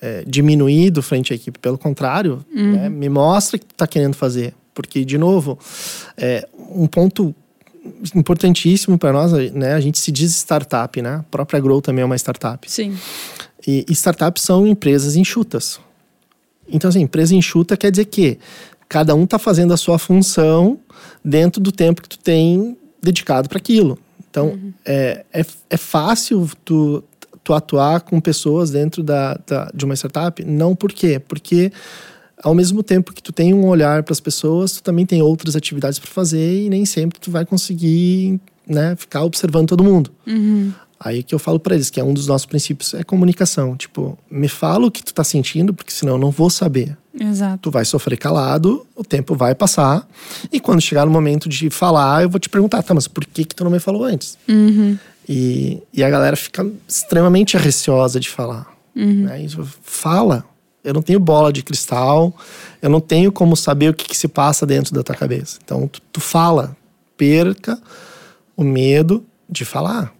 é, 0.00 0.24
diminuído 0.26 1.02
frente 1.02 1.32
à 1.32 1.36
equipe. 1.36 1.58
Pelo 1.58 1.76
contrário, 1.76 2.44
Uhum. 2.54 2.72
né, 2.72 2.88
me 2.88 3.08
mostra 3.08 3.56
o 3.56 3.60
que 3.60 3.66
está 3.70 3.86
querendo 3.86 4.14
fazer. 4.14 4.54
Porque, 4.74 5.04
de 5.04 5.18
novo, 5.18 5.58
é, 6.16 6.46
um 6.70 6.86
ponto 6.86 7.34
importantíssimo 8.14 8.98
para 8.98 9.12
nós, 9.12 9.32
né? 9.52 9.74
A 9.74 9.80
gente 9.80 9.98
se 9.98 10.10
diz 10.10 10.32
startup, 10.34 11.00
né? 11.00 11.16
A 11.16 11.22
própria 11.30 11.60
Grow 11.60 11.80
também 11.80 12.02
é 12.02 12.04
uma 12.04 12.16
startup. 12.16 12.70
Sim. 12.70 12.96
E, 13.66 13.84
e 13.88 13.92
startups 13.92 14.42
são 14.42 14.66
empresas 14.66 15.16
enxutas. 15.16 15.80
Então, 16.68 16.88
assim, 16.88 17.00
empresa 17.00 17.34
enxuta 17.34 17.76
quer 17.76 17.90
dizer 17.90 18.06
que 18.06 18.38
cada 18.88 19.14
um 19.14 19.24
está 19.24 19.38
fazendo 19.38 19.72
a 19.72 19.76
sua 19.76 19.98
função 19.98 20.78
dentro 21.24 21.60
do 21.60 21.72
tempo 21.72 22.02
que 22.02 22.08
tu 22.08 22.18
tem 22.18 22.76
dedicado 23.02 23.48
para 23.48 23.58
aquilo. 23.58 23.98
Então, 24.30 24.58
é, 24.84 25.24
é, 25.32 25.44
é 25.70 25.76
fácil 25.76 26.48
tu, 26.64 27.02
tu 27.42 27.54
atuar 27.54 28.00
com 28.02 28.20
pessoas 28.20 28.70
dentro 28.70 29.02
da, 29.02 29.38
da, 29.46 29.70
de 29.74 29.84
uma 29.84 29.94
startup? 29.94 30.44
Não 30.44 30.74
por 30.74 30.92
quê? 30.92 31.18
Porque 31.18 31.72
ao 32.42 32.54
mesmo 32.54 32.82
tempo 32.82 33.12
que 33.12 33.22
tu 33.22 33.32
tem 33.32 33.54
um 33.54 33.66
olhar 33.66 34.02
para 34.02 34.12
as 34.12 34.20
pessoas, 34.20 34.72
tu 34.72 34.82
também 34.82 35.06
tem 35.06 35.22
outras 35.22 35.56
atividades 35.56 35.98
para 35.98 36.10
fazer 36.10 36.64
e 36.64 36.68
nem 36.68 36.84
sempre 36.84 37.18
tu 37.18 37.30
vai 37.30 37.46
conseguir 37.46 38.38
né, 38.66 38.94
ficar 38.96 39.22
observando 39.22 39.68
todo 39.68 39.82
mundo. 39.82 40.10
Uhum. 40.26 40.72
Aí 40.98 41.22
que 41.22 41.34
eu 41.34 41.38
falo 41.38 41.60
para 41.60 41.74
eles 41.74 41.90
que 41.90 42.00
é 42.00 42.04
um 42.04 42.14
dos 42.14 42.26
nossos 42.26 42.46
princípios 42.46 42.94
é 42.94 43.04
comunicação. 43.04 43.76
Tipo, 43.76 44.18
me 44.30 44.48
fala 44.48 44.86
o 44.86 44.90
que 44.90 45.04
tu 45.04 45.12
tá 45.12 45.22
sentindo, 45.22 45.74
porque 45.74 45.92
senão 45.92 46.14
eu 46.14 46.18
não 46.18 46.30
vou 46.30 46.48
saber. 46.48 46.96
Exato. 47.18 47.58
Tu 47.62 47.70
vai 47.70 47.84
sofrer 47.84 48.16
calado, 48.16 48.86
o 48.94 49.02
tempo 49.02 49.34
vai 49.34 49.54
passar, 49.54 50.06
e 50.52 50.60
quando 50.60 50.80
chegar 50.80 51.06
no 51.06 51.10
momento 51.10 51.48
de 51.48 51.70
falar, 51.70 52.22
eu 52.22 52.28
vou 52.28 52.38
te 52.38 52.48
perguntar, 52.48 52.82
tá, 52.82 52.92
mas 52.92 53.08
por 53.08 53.24
que 53.24 53.44
que 53.44 53.54
tu 53.54 53.64
não 53.64 53.70
me 53.70 53.80
falou 53.80 54.04
antes? 54.04 54.36
Uhum. 54.48 54.98
E, 55.28 55.82
e 55.92 56.04
a 56.04 56.10
galera 56.10 56.36
fica 56.36 56.66
extremamente 56.86 57.56
receosa 57.56 58.20
de 58.20 58.28
falar. 58.28 58.66
Uhum. 58.94 59.24
Né? 59.24 59.46
Fala. 59.82 60.44
Eu 60.84 60.94
não 60.94 61.02
tenho 61.02 61.18
bola 61.18 61.52
de 61.52 61.64
cristal, 61.64 62.32
eu 62.80 62.88
não 62.88 63.00
tenho 63.00 63.32
como 63.32 63.56
saber 63.56 63.90
o 63.90 63.94
que, 63.94 64.06
que 64.06 64.16
se 64.16 64.28
passa 64.28 64.64
dentro 64.64 64.94
da 64.94 65.02
tua 65.02 65.16
cabeça. 65.16 65.58
Então, 65.64 65.88
tu, 65.88 66.00
tu 66.12 66.20
fala. 66.20 66.76
Perca 67.16 67.80
o 68.56 68.62
medo 68.62 69.24
de 69.48 69.64
falar. 69.64 70.12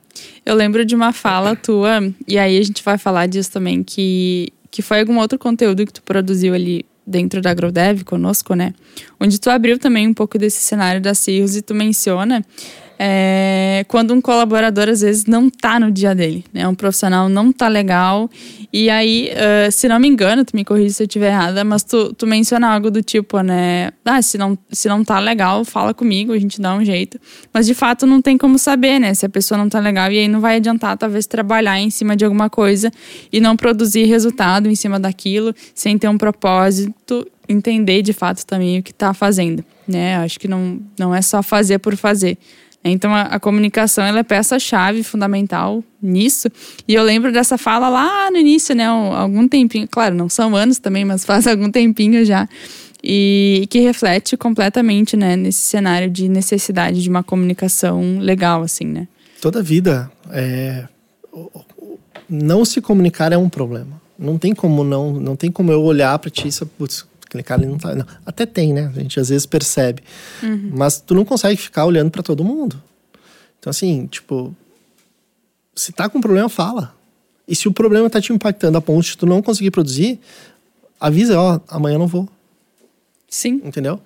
Eu 0.47 0.55
lembro 0.55 0.85
de 0.85 0.95
uma 0.95 1.13
fala 1.13 1.57
tua, 1.57 2.01
e 2.27 2.39
aí 2.39 2.57
a 2.57 2.63
gente 2.63 2.81
vai 2.85 2.97
falar 2.97 3.27
disso 3.27 3.51
também, 3.51 3.83
que, 3.83 4.53
que 4.71 4.81
foi 4.81 5.01
algum 5.01 5.19
outro 5.19 5.37
conteúdo 5.37 5.85
que 5.85 5.93
tu 5.93 6.03
produziu 6.03 6.55
ali 6.55 6.87
dentro 7.05 7.43
da 7.43 7.51
AgroDev 7.51 8.05
conosco, 8.05 8.55
né? 8.55 8.73
Onde 9.19 9.41
tu 9.41 9.51
abriu 9.51 9.77
também 9.77 10.07
um 10.07 10.15
pouco 10.15 10.39
desse 10.39 10.61
cenário 10.61 11.01
da 11.01 11.15
Cirrus 11.15 11.57
e 11.57 11.63
tu 11.63 11.75
menciona 11.75 12.45
é, 12.99 13.85
quando 13.89 14.15
um 14.15 14.21
colaborador 14.21 14.89
às 14.89 15.03
vezes 15.03 15.27
não 15.27 15.51
tá 15.51 15.79
no 15.79 15.91
dia 15.91 16.15
dele, 16.15 16.45
né? 16.53 16.67
Um 16.67 16.75
profissional 16.75 17.29
não 17.29 17.53
tá 17.53 17.69
legal. 17.69 18.31
E 18.73 18.89
aí, 18.89 19.31
uh, 19.33 19.71
se 19.71 19.87
não 19.89 19.99
me 19.99 20.09
engano, 20.09 20.45
tu 20.45 20.57
me 20.57 20.65
corrija 20.65 20.95
se 20.95 21.03
eu 21.03 21.07
estiver 21.07 21.29
errada, 21.29 21.63
mas 21.63 21.83
tu, 21.83 22.13
tu 22.15 22.27
menciona 22.27 22.69
algo 22.69 22.91
do 22.91 23.03
tipo, 23.03 23.41
né? 23.41 23.91
Ah, 24.05 24.23
se 24.23 24.39
não, 24.39 24.59
se 24.71 24.89
não 24.89 25.05
tá 25.05 25.19
legal, 25.19 25.65
fala 25.65 25.93
comigo, 25.93 26.33
a 26.33 26.39
gente 26.39 26.61
dá 26.61 26.75
um 26.75 26.85
jeito. 26.85 27.21
Mas 27.53 27.67
de 27.67 27.75
fato 27.75 28.07
não 28.07 28.23
tem 28.23 28.39
como 28.39 28.59
saber, 28.59 28.99
né? 28.99 29.13
Se 29.15 29.27
a 29.27 29.29
pessoa 29.29 29.59
não 29.59 29.69
tá 29.69 29.79
legal. 29.79 30.11
E 30.11 30.19
aí 30.19 30.29
não 30.29 30.41
vai 30.41 30.57
adiantar, 30.57 30.97
talvez, 30.97 31.27
trabalhar 31.27 31.79
em 31.79 31.91
cima 31.91 32.17
de 32.17 32.25
alguma 32.25 32.49
coisa 32.49 32.91
e 33.33 33.41
não 33.41 33.57
produzir 33.57 34.05
resultado 34.05 34.69
em 34.69 34.75
cima 34.75 34.99
daquilo, 34.99 35.55
sem 35.75 35.99
ter 35.99 36.09
um 36.09 36.17
propósito, 36.17 37.27
entender 37.49 38.03
de 38.03 38.13
fato 38.13 38.45
também 38.45 38.79
o 38.79 38.83
que 38.83 38.93
tá 38.93 39.15
fazendo, 39.15 39.65
né? 39.87 40.17
Acho 40.17 40.39
que 40.39 40.49
não, 40.49 40.81
não 40.99 41.15
é 41.15 41.23
só 41.23 41.43
fazer 41.43 41.79
por 41.79 41.97
fazer. 41.97 42.39
Então 42.89 43.15
a, 43.15 43.23
a 43.23 43.41
comunicação 43.41 44.05
é 44.05 44.23
peça-chave 44.23 45.03
fundamental 45.03 45.83
nisso. 46.03 46.49
E 46.87 46.95
eu 46.95 47.03
lembro 47.03 47.33
dessa 47.33 47.59
fala 47.59 47.89
lá 47.89 48.31
no 48.31 48.37
início, 48.37 48.75
né? 48.75 48.87
Algum 48.87 49.47
tempinho, 49.49 49.89
claro, 49.89 50.15
não 50.15 50.29
são 50.29 50.55
anos 50.55 50.79
também, 50.79 51.05
mas 51.05 51.25
faz 51.25 51.47
algum 51.49 51.71
tempinho 51.71 52.25
já. 52.25 52.49
E 53.03 53.67
que 53.71 53.81
reflete 53.81 54.37
completamente, 54.37 55.17
né, 55.17 55.37
nesse 55.37 55.61
cenário 55.61 56.11
de 56.11 56.29
necessidade 56.29 57.03
de 57.03 57.09
uma 57.09 57.23
comunicação 57.23 58.19
legal, 58.19 58.63
assim, 58.63 58.85
né? 58.85 59.07
Toda 59.41 59.63
vida 59.63 60.11
é 60.31 60.87
não 62.29 62.65
se 62.65 62.81
comunicar 62.81 63.33
é 63.33 63.37
um 63.37 63.49
problema. 63.49 64.01
Não 64.19 64.39
tem 64.39 64.55
como 64.55 64.83
não, 64.83 65.13
não 65.13 65.37
tem 65.37 65.51
como 65.51 65.71
eu 65.71 65.83
olhar 65.83 66.19
para 66.19 66.31
ti 66.31 66.49
e 66.49 66.65
putz, 66.65 67.07
aquele 67.27 67.43
cara 67.43 67.63
ele 67.63 67.71
não 67.71 67.79
tá. 67.79 67.95
Não. 67.95 68.07
Até 68.25 68.47
tem, 68.47 68.73
né? 68.73 68.91
A 68.95 69.01
gente 69.01 69.21
às 69.21 69.29
vezes 69.29 69.45
percebe. 69.45 70.03
Uhum. 70.43 70.71
Mas 70.75 71.01
tu 71.01 71.15
não 71.15 71.25
consegue 71.25 71.61
ficar 71.61 71.85
olhando 71.85 72.11
para 72.11 72.23
todo 72.23 72.45
mundo. 72.45 72.83
Então, 73.59 73.71
assim, 73.71 74.07
tipo, 74.07 74.55
se 75.75 75.93
tá 75.93 76.09
com 76.09 76.21
problema, 76.21 76.49
fala. 76.49 76.95
E 77.47 77.55
se 77.55 77.69
o 77.69 77.73
problema 77.73 78.09
tá 78.09 78.21
te 78.21 78.33
impactando 78.33 78.79
a 78.79 78.81
ponto 78.81 79.05
de 79.05 79.17
tu 79.17 79.27
não 79.27 79.43
conseguir 79.43 79.71
produzir, 79.71 80.19
avisa, 81.01 81.39
ó, 81.39 81.61
amanhã 81.69 81.97
eu 81.97 81.99
não 82.01 82.07
vou. 82.07 82.29
Sim. 83.29 83.61
Entendeu? 83.65 84.01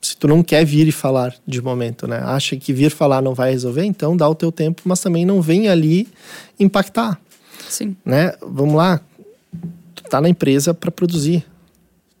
Se 0.00 0.16
tu 0.16 0.28
não 0.28 0.42
quer 0.42 0.64
vir 0.64 0.86
e 0.86 0.92
falar 0.92 1.34
de 1.46 1.60
momento, 1.60 2.06
né? 2.06 2.18
Acha 2.18 2.56
que 2.56 2.72
vir 2.72 2.90
falar 2.90 3.20
não 3.20 3.34
vai 3.34 3.50
resolver, 3.50 3.84
então 3.84 4.16
dá 4.16 4.28
o 4.28 4.34
teu 4.34 4.52
tempo, 4.52 4.82
mas 4.84 5.00
também 5.00 5.26
não 5.26 5.42
vem 5.42 5.68
ali 5.68 6.08
impactar, 6.58 7.20
Sim. 7.68 7.96
né? 8.04 8.32
Vamos 8.40 8.76
lá, 8.76 9.00
tu 9.94 10.04
tá 10.04 10.20
na 10.20 10.28
empresa 10.28 10.72
para 10.72 10.90
produzir. 10.90 11.44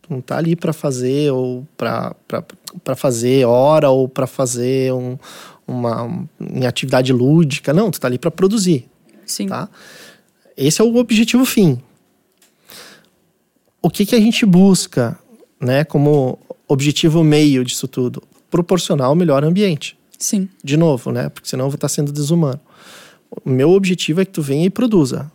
Tu 0.08 0.14
não 0.14 0.22
tá 0.22 0.38
ali 0.38 0.56
para 0.56 0.72
fazer 0.72 1.30
ou 1.30 1.66
para 1.76 2.96
fazer 2.96 3.44
hora 3.44 3.90
ou 3.90 4.08
para 4.08 4.26
fazer 4.26 4.92
um, 4.94 5.18
uma 5.66 6.04
um, 6.04 6.26
atividade 6.66 7.12
lúdica, 7.12 7.74
não, 7.74 7.90
tu 7.90 8.00
tá 8.00 8.08
ali 8.08 8.18
para 8.18 8.30
produzir, 8.30 8.88
Sim. 9.26 9.48
tá? 9.48 9.68
Esse 10.56 10.80
é 10.80 10.84
o 10.84 10.96
objetivo 10.96 11.44
fim. 11.44 11.78
O 13.82 13.90
que 13.90 14.06
que 14.06 14.16
a 14.16 14.20
gente 14.20 14.46
busca, 14.46 15.16
né, 15.60 15.84
como 15.84 16.38
objetivo 16.66 17.22
meio 17.22 17.62
disso 17.64 17.86
tudo? 17.86 18.22
Proporcionar 18.50 19.12
o 19.12 19.14
melhor 19.14 19.44
ambiente. 19.44 19.96
Sim. 20.18 20.48
De 20.64 20.76
novo, 20.76 21.12
né? 21.12 21.28
Porque 21.28 21.48
senão 21.48 21.66
eu 21.66 21.70
vou 21.70 21.76
estar 21.76 21.88
sendo 21.88 22.10
desumano. 22.10 22.60
O 23.44 23.50
meu 23.50 23.70
objetivo 23.70 24.22
é 24.22 24.24
que 24.24 24.32
tu 24.32 24.42
venha 24.42 24.64
e 24.64 24.70
produza. 24.70 25.30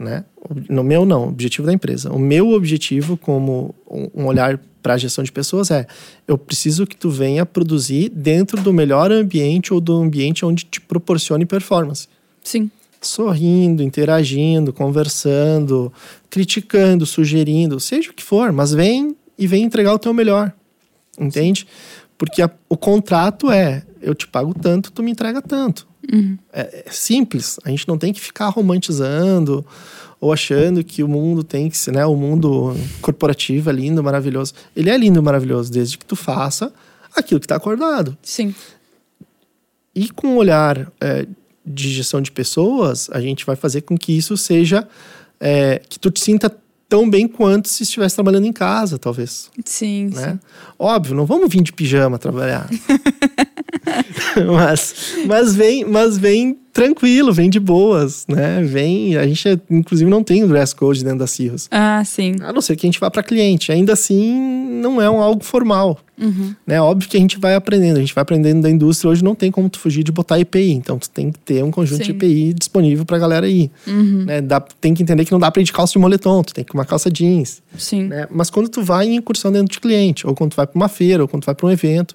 Né? 0.00 0.24
No 0.70 0.82
meu, 0.82 1.04
não, 1.04 1.26
o 1.26 1.28
objetivo 1.28 1.66
da 1.66 1.74
empresa. 1.74 2.10
O 2.10 2.18
meu 2.18 2.52
objetivo, 2.52 3.18
como 3.18 3.74
um 3.86 4.24
olhar 4.24 4.58
para 4.82 4.94
a 4.94 4.96
gestão 4.96 5.22
de 5.22 5.30
pessoas, 5.30 5.70
é: 5.70 5.86
eu 6.26 6.38
preciso 6.38 6.86
que 6.86 6.96
tu 6.96 7.10
venha 7.10 7.44
produzir 7.44 8.08
dentro 8.08 8.62
do 8.62 8.72
melhor 8.72 9.12
ambiente 9.12 9.74
ou 9.74 9.80
do 9.80 9.92
ambiente 9.92 10.42
onde 10.42 10.64
te 10.64 10.80
proporcione 10.80 11.44
performance. 11.44 12.08
Sim. 12.42 12.70
Sorrindo, 12.98 13.82
interagindo, 13.82 14.72
conversando, 14.72 15.92
criticando, 16.30 17.04
sugerindo, 17.04 17.78
seja 17.78 18.10
o 18.10 18.14
que 18.14 18.24
for, 18.24 18.52
mas 18.52 18.72
vem 18.72 19.14
e 19.38 19.46
vem 19.46 19.64
entregar 19.64 19.92
o 19.92 19.98
teu 19.98 20.14
melhor. 20.14 20.50
Entende? 21.18 21.66
Porque 22.16 22.40
a, 22.40 22.50
o 22.70 22.76
contrato 22.76 23.50
é: 23.50 23.82
eu 24.00 24.14
te 24.14 24.26
pago 24.26 24.54
tanto, 24.54 24.90
tu 24.90 25.02
me 25.02 25.10
entrega 25.10 25.42
tanto. 25.42 25.89
Uhum. 26.12 26.38
É, 26.52 26.84
é, 26.86 26.90
simples. 26.90 27.58
A 27.64 27.70
gente 27.70 27.86
não 27.86 27.98
tem 27.98 28.12
que 28.12 28.20
ficar 28.20 28.48
romantizando 28.48 29.64
ou 30.20 30.32
achando 30.32 30.84
que 30.84 31.02
o 31.02 31.08
mundo 31.08 31.42
tem 31.42 31.68
que 31.68 31.76
ser, 31.76 31.92
né? 31.92 32.04
O 32.04 32.16
mundo 32.16 32.76
corporativo 33.00 33.70
é 33.70 33.72
lindo, 33.72 34.02
maravilhoso. 34.02 34.54
Ele 34.76 34.90
é 34.90 34.96
lindo, 34.96 35.22
maravilhoso, 35.22 35.70
desde 35.70 35.96
que 35.96 36.04
tu 36.04 36.16
faça 36.16 36.72
aquilo 37.14 37.40
que 37.40 37.46
está 37.46 37.56
acordado. 37.56 38.16
Sim. 38.22 38.54
E 39.94 40.10
com 40.10 40.28
um 40.28 40.36
olhar 40.36 40.90
é, 41.00 41.26
de 41.64 41.90
gestão 41.90 42.20
de 42.20 42.30
pessoas, 42.30 43.08
a 43.12 43.20
gente 43.20 43.44
vai 43.44 43.56
fazer 43.56 43.82
com 43.82 43.96
que 43.96 44.16
isso 44.16 44.36
seja 44.36 44.86
é, 45.38 45.80
que 45.88 45.98
tu 45.98 46.10
te 46.10 46.20
sinta 46.20 46.54
tão 46.88 47.08
bem 47.08 47.28
quanto 47.28 47.68
se 47.68 47.84
estivesse 47.84 48.16
trabalhando 48.16 48.46
em 48.46 48.52
casa, 48.52 48.98
talvez. 48.98 49.48
Sim, 49.64 50.10
né? 50.12 50.32
sim. 50.32 50.40
Óbvio, 50.78 51.14
não 51.14 51.24
vamos 51.24 51.48
vir 51.48 51.62
de 51.62 51.72
pijama 51.72 52.18
trabalhar. 52.18 52.68
mas, 54.46 55.14
mas 55.26 55.54
vem, 55.54 55.84
mas 55.84 56.16
vem 56.18 56.58
tranquilo, 56.72 57.32
vem 57.32 57.50
de 57.50 57.58
boas, 57.58 58.24
né? 58.28 58.62
Vem, 58.62 59.16
a 59.16 59.26
gente 59.26 59.60
inclusive 59.70 60.08
não 60.08 60.22
tem 60.22 60.46
dress 60.46 60.74
code 60.74 61.02
dentro 61.02 61.18
da 61.18 61.26
Cirrus. 61.26 61.68
Ah, 61.70 62.02
sim. 62.04 62.36
A 62.42 62.52
não 62.52 62.60
ser 62.60 62.76
que 62.76 62.86
a 62.86 62.88
gente 62.88 63.00
vá 63.00 63.10
para 63.10 63.22
cliente. 63.22 63.72
Ainda 63.72 63.92
assim, 63.92 64.70
não 64.80 65.00
é 65.00 65.10
um 65.10 65.20
algo 65.20 65.44
formal. 65.44 65.98
Uhum. 66.18 66.54
Né? 66.66 66.80
Óbvio 66.80 67.08
que 67.08 67.16
a 67.16 67.20
gente 67.20 67.38
vai 67.38 67.54
aprendendo, 67.54 67.96
a 67.96 68.00
gente 68.00 68.14
vai 68.14 68.22
aprendendo 68.22 68.62
da 68.62 68.70
indústria. 68.70 69.10
Hoje 69.10 69.24
não 69.24 69.34
tem 69.34 69.50
como 69.50 69.68
tu 69.68 69.78
fugir 69.78 70.04
de 70.04 70.12
botar 70.12 70.38
EPI, 70.38 70.72
então 70.72 70.98
tu 70.98 71.08
tem 71.10 71.32
que 71.32 71.38
ter 71.38 71.64
um 71.64 71.70
conjunto 71.70 72.04
Sim. 72.04 72.04
de 72.04 72.10
EPI 72.12 72.54
disponível 72.54 73.04
pra 73.04 73.18
galera 73.18 73.48
ir. 73.48 73.70
Uhum. 73.86 74.24
Né? 74.24 74.40
Dá, 74.40 74.60
tem 74.60 74.94
que 74.94 75.02
entender 75.02 75.24
que 75.24 75.32
não 75.32 75.38
dá 75.38 75.50
pra 75.50 75.60
ir 75.62 75.64
de 75.64 75.72
calça 75.72 75.92
de 75.92 75.98
moletom, 75.98 76.42
tu 76.42 76.54
tem 76.54 76.62
que 76.62 76.70
ir 76.70 76.72
com 76.72 76.78
uma 76.78 76.84
calça 76.84 77.10
jeans. 77.10 77.62
Sim. 77.76 78.04
Né? 78.04 78.28
Mas 78.30 78.50
quando 78.50 78.68
tu 78.68 78.82
vai 78.82 79.06
em 79.06 79.16
incursão 79.16 79.50
dentro 79.50 79.72
de 79.72 79.80
cliente, 79.80 80.26
ou 80.26 80.34
quando 80.34 80.52
tu 80.52 80.56
vai 80.56 80.66
para 80.66 80.76
uma 80.76 80.88
feira, 80.88 81.22
ou 81.22 81.28
quando 81.28 81.42
tu 81.42 81.46
vai 81.46 81.54
para 81.54 81.66
um 81.66 81.70
evento, 81.70 82.14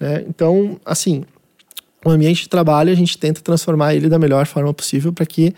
né? 0.00 0.24
Então, 0.28 0.80
assim, 0.84 1.24
o 2.04 2.10
ambiente 2.10 2.42
de 2.42 2.48
trabalho 2.48 2.90
a 2.90 2.94
gente 2.94 3.18
tenta 3.18 3.40
transformar 3.40 3.94
ele 3.94 4.08
da 4.08 4.18
melhor 4.18 4.46
forma 4.46 4.72
possível 4.72 5.12
para 5.12 5.26
que 5.26 5.54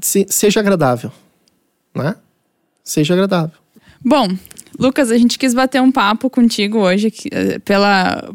se- 0.00 0.26
seja 0.28 0.60
agradável, 0.60 1.12
né? 1.94 2.16
Seja 2.84 3.14
agradável. 3.14 3.56
Bom, 4.04 4.28
Lucas, 4.78 5.10
a 5.10 5.18
gente 5.18 5.38
quis 5.38 5.52
bater 5.54 5.82
um 5.82 5.90
papo 5.92 6.30
contigo 6.30 6.78
hoje 6.78 7.12
eh, 7.32 7.58
pela. 7.60 8.28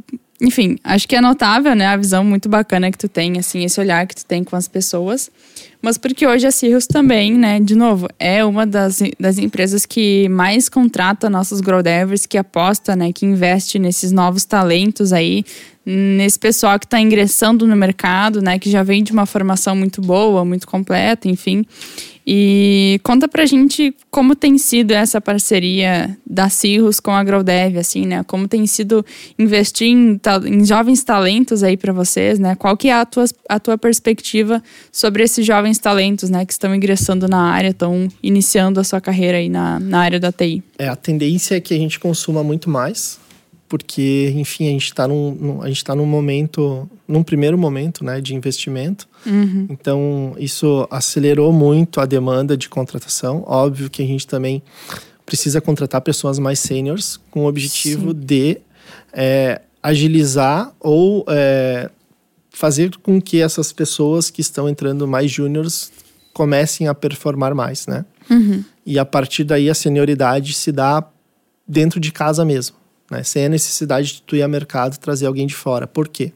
Enfim, 0.43 0.77
acho 0.83 1.07
que 1.07 1.15
é 1.15 1.21
notável, 1.21 1.73
né? 1.73 1.87
A 1.87 1.95
visão 1.95 2.21
muito 2.21 2.49
bacana 2.49 2.91
que 2.91 2.97
tu 2.97 3.07
tem, 3.07 3.39
assim, 3.39 3.63
esse 3.63 3.79
olhar 3.79 4.05
que 4.05 4.13
tu 4.13 4.25
tem 4.25 4.43
com 4.43 4.57
as 4.57 4.67
pessoas. 4.67 5.31
Mas 5.81 5.97
porque 5.97 6.27
hoje 6.27 6.45
a 6.45 6.51
Cirrus 6.51 6.85
também, 6.85 7.33
né, 7.33 7.61
de 7.61 7.75
novo, 7.75 8.09
é 8.19 8.43
uma 8.43 8.65
das, 8.65 8.99
das 9.17 9.37
empresas 9.37 9.85
que 9.85 10.27
mais 10.29 10.67
contrata 10.67 11.29
nossos 11.29 11.61
grow 11.61 11.81
devers, 11.81 12.25
que 12.25 12.37
aposta, 12.37 12.93
né, 12.93 13.11
que 13.13 13.25
investe 13.25 13.79
nesses 13.79 14.11
novos 14.11 14.43
talentos 14.43 15.13
aí, 15.13 15.45
nesse 15.85 16.39
pessoal 16.39 16.77
que 16.77 16.85
está 16.85 16.99
ingressando 16.99 17.65
no 17.65 17.75
mercado, 17.75 18.41
né, 18.41 18.59
que 18.59 18.69
já 18.69 18.83
vem 18.83 19.03
de 19.03 19.11
uma 19.11 19.25
formação 19.25 19.75
muito 19.75 20.01
boa, 20.01 20.43
muito 20.43 20.67
completa, 20.67 21.27
enfim. 21.29 21.65
E 22.25 22.99
conta 23.03 23.27
pra 23.27 23.45
gente 23.45 23.93
como 24.09 24.35
tem 24.35 24.57
sido 24.57 24.91
essa 24.91 25.19
parceria 25.19 26.17
da 26.25 26.47
Cirrus 26.49 26.99
com 26.99 27.11
a 27.11 27.19
AgroDev, 27.19 27.77
assim, 27.77 28.05
né? 28.05 28.23
Como 28.23 28.47
tem 28.47 28.65
sido 28.65 29.05
investir 29.37 29.87
em, 29.89 30.19
em 30.45 30.65
jovens 30.65 31.03
talentos 31.03 31.63
aí 31.63 31.75
pra 31.75 31.91
vocês, 31.91 32.39
né? 32.39 32.55
Qual 32.55 32.77
que 32.77 32.87
é 32.87 32.93
a 32.93 33.05
tua, 33.05 33.25
a 33.49 33.59
tua 33.59 33.77
perspectiva 33.77 34.63
sobre 34.91 35.23
esses 35.23 35.45
jovens 35.45 35.77
talentos, 35.79 36.29
né? 36.29 36.45
Que 36.45 36.53
estão 36.53 36.73
ingressando 36.73 37.27
na 37.27 37.41
área, 37.51 37.69
estão 37.69 38.07
iniciando 38.21 38.79
a 38.79 38.83
sua 38.83 39.01
carreira 39.01 39.37
aí 39.37 39.49
na, 39.49 39.79
na 39.79 39.99
área 39.99 40.19
da 40.19 40.31
TI. 40.31 40.63
É, 40.79 40.87
a 40.87 40.95
tendência 40.95 41.55
é 41.55 41.59
que 41.59 41.73
a 41.73 41.77
gente 41.77 41.99
consuma 41.99 42.43
muito 42.43 42.69
mais, 42.69 43.19
porque, 43.67 44.31
enfim, 44.35 44.67
a 44.67 44.71
gente 44.71 44.85
está 44.85 45.07
num, 45.07 45.31
num- 45.31 45.61
a 45.61 45.67
gente 45.67 45.83
tá 45.83 45.95
num 45.95 46.05
momento, 46.05 46.89
num 47.07 47.23
primeiro 47.23 47.57
momento, 47.57 48.03
né, 48.05 48.21
de 48.21 48.35
investimento. 48.35 49.07
Então, 49.69 50.35
isso 50.37 50.87
acelerou 50.89 51.51
muito 51.51 51.99
a 51.99 52.05
demanda 52.05 52.57
de 52.57 52.69
contratação. 52.69 53.43
Óbvio 53.47 53.89
que 53.89 54.01
a 54.01 54.05
gente 54.05 54.27
também 54.27 54.61
precisa 55.25 55.61
contratar 55.61 56.01
pessoas 56.01 56.39
mais 56.39 56.59
seniors 56.59 57.19
com 57.31 57.45
o 57.45 57.47
objetivo 57.47 58.13
de 58.13 58.59
é, 59.11 59.61
agilizar 59.81 60.73
ou 60.79 61.25
é, 61.29 61.89
fazer 62.49 62.95
com 62.97 63.21
que 63.21 63.41
essas 63.41 63.71
pessoas 63.71 64.29
que 64.29 64.41
estão 64.41 64.67
entrando 64.69 65.07
mais 65.07 65.31
júniores 65.31 65.91
comecem 66.33 66.87
a 66.87 66.93
performar 66.93 67.53
mais, 67.53 67.87
né? 67.87 68.05
E 68.85 68.99
a 68.99 69.05
partir 69.05 69.43
daí 69.43 69.69
a 69.69 69.73
senioridade 69.73 70.53
se 70.53 70.71
dá 70.71 71.03
dentro 71.67 71.99
de 71.99 72.11
casa 72.11 72.43
mesmo, 72.43 72.75
né? 73.09 73.23
Sem 73.23 73.45
a 73.45 73.49
necessidade 73.49 74.13
de 74.13 74.21
tu 74.21 74.35
ir 74.35 74.43
ao 74.43 74.49
mercado 74.49 74.97
trazer 74.97 75.25
alguém 75.25 75.47
de 75.47 75.55
fora. 75.55 75.87
Por 75.87 76.07
quê? 76.07 76.33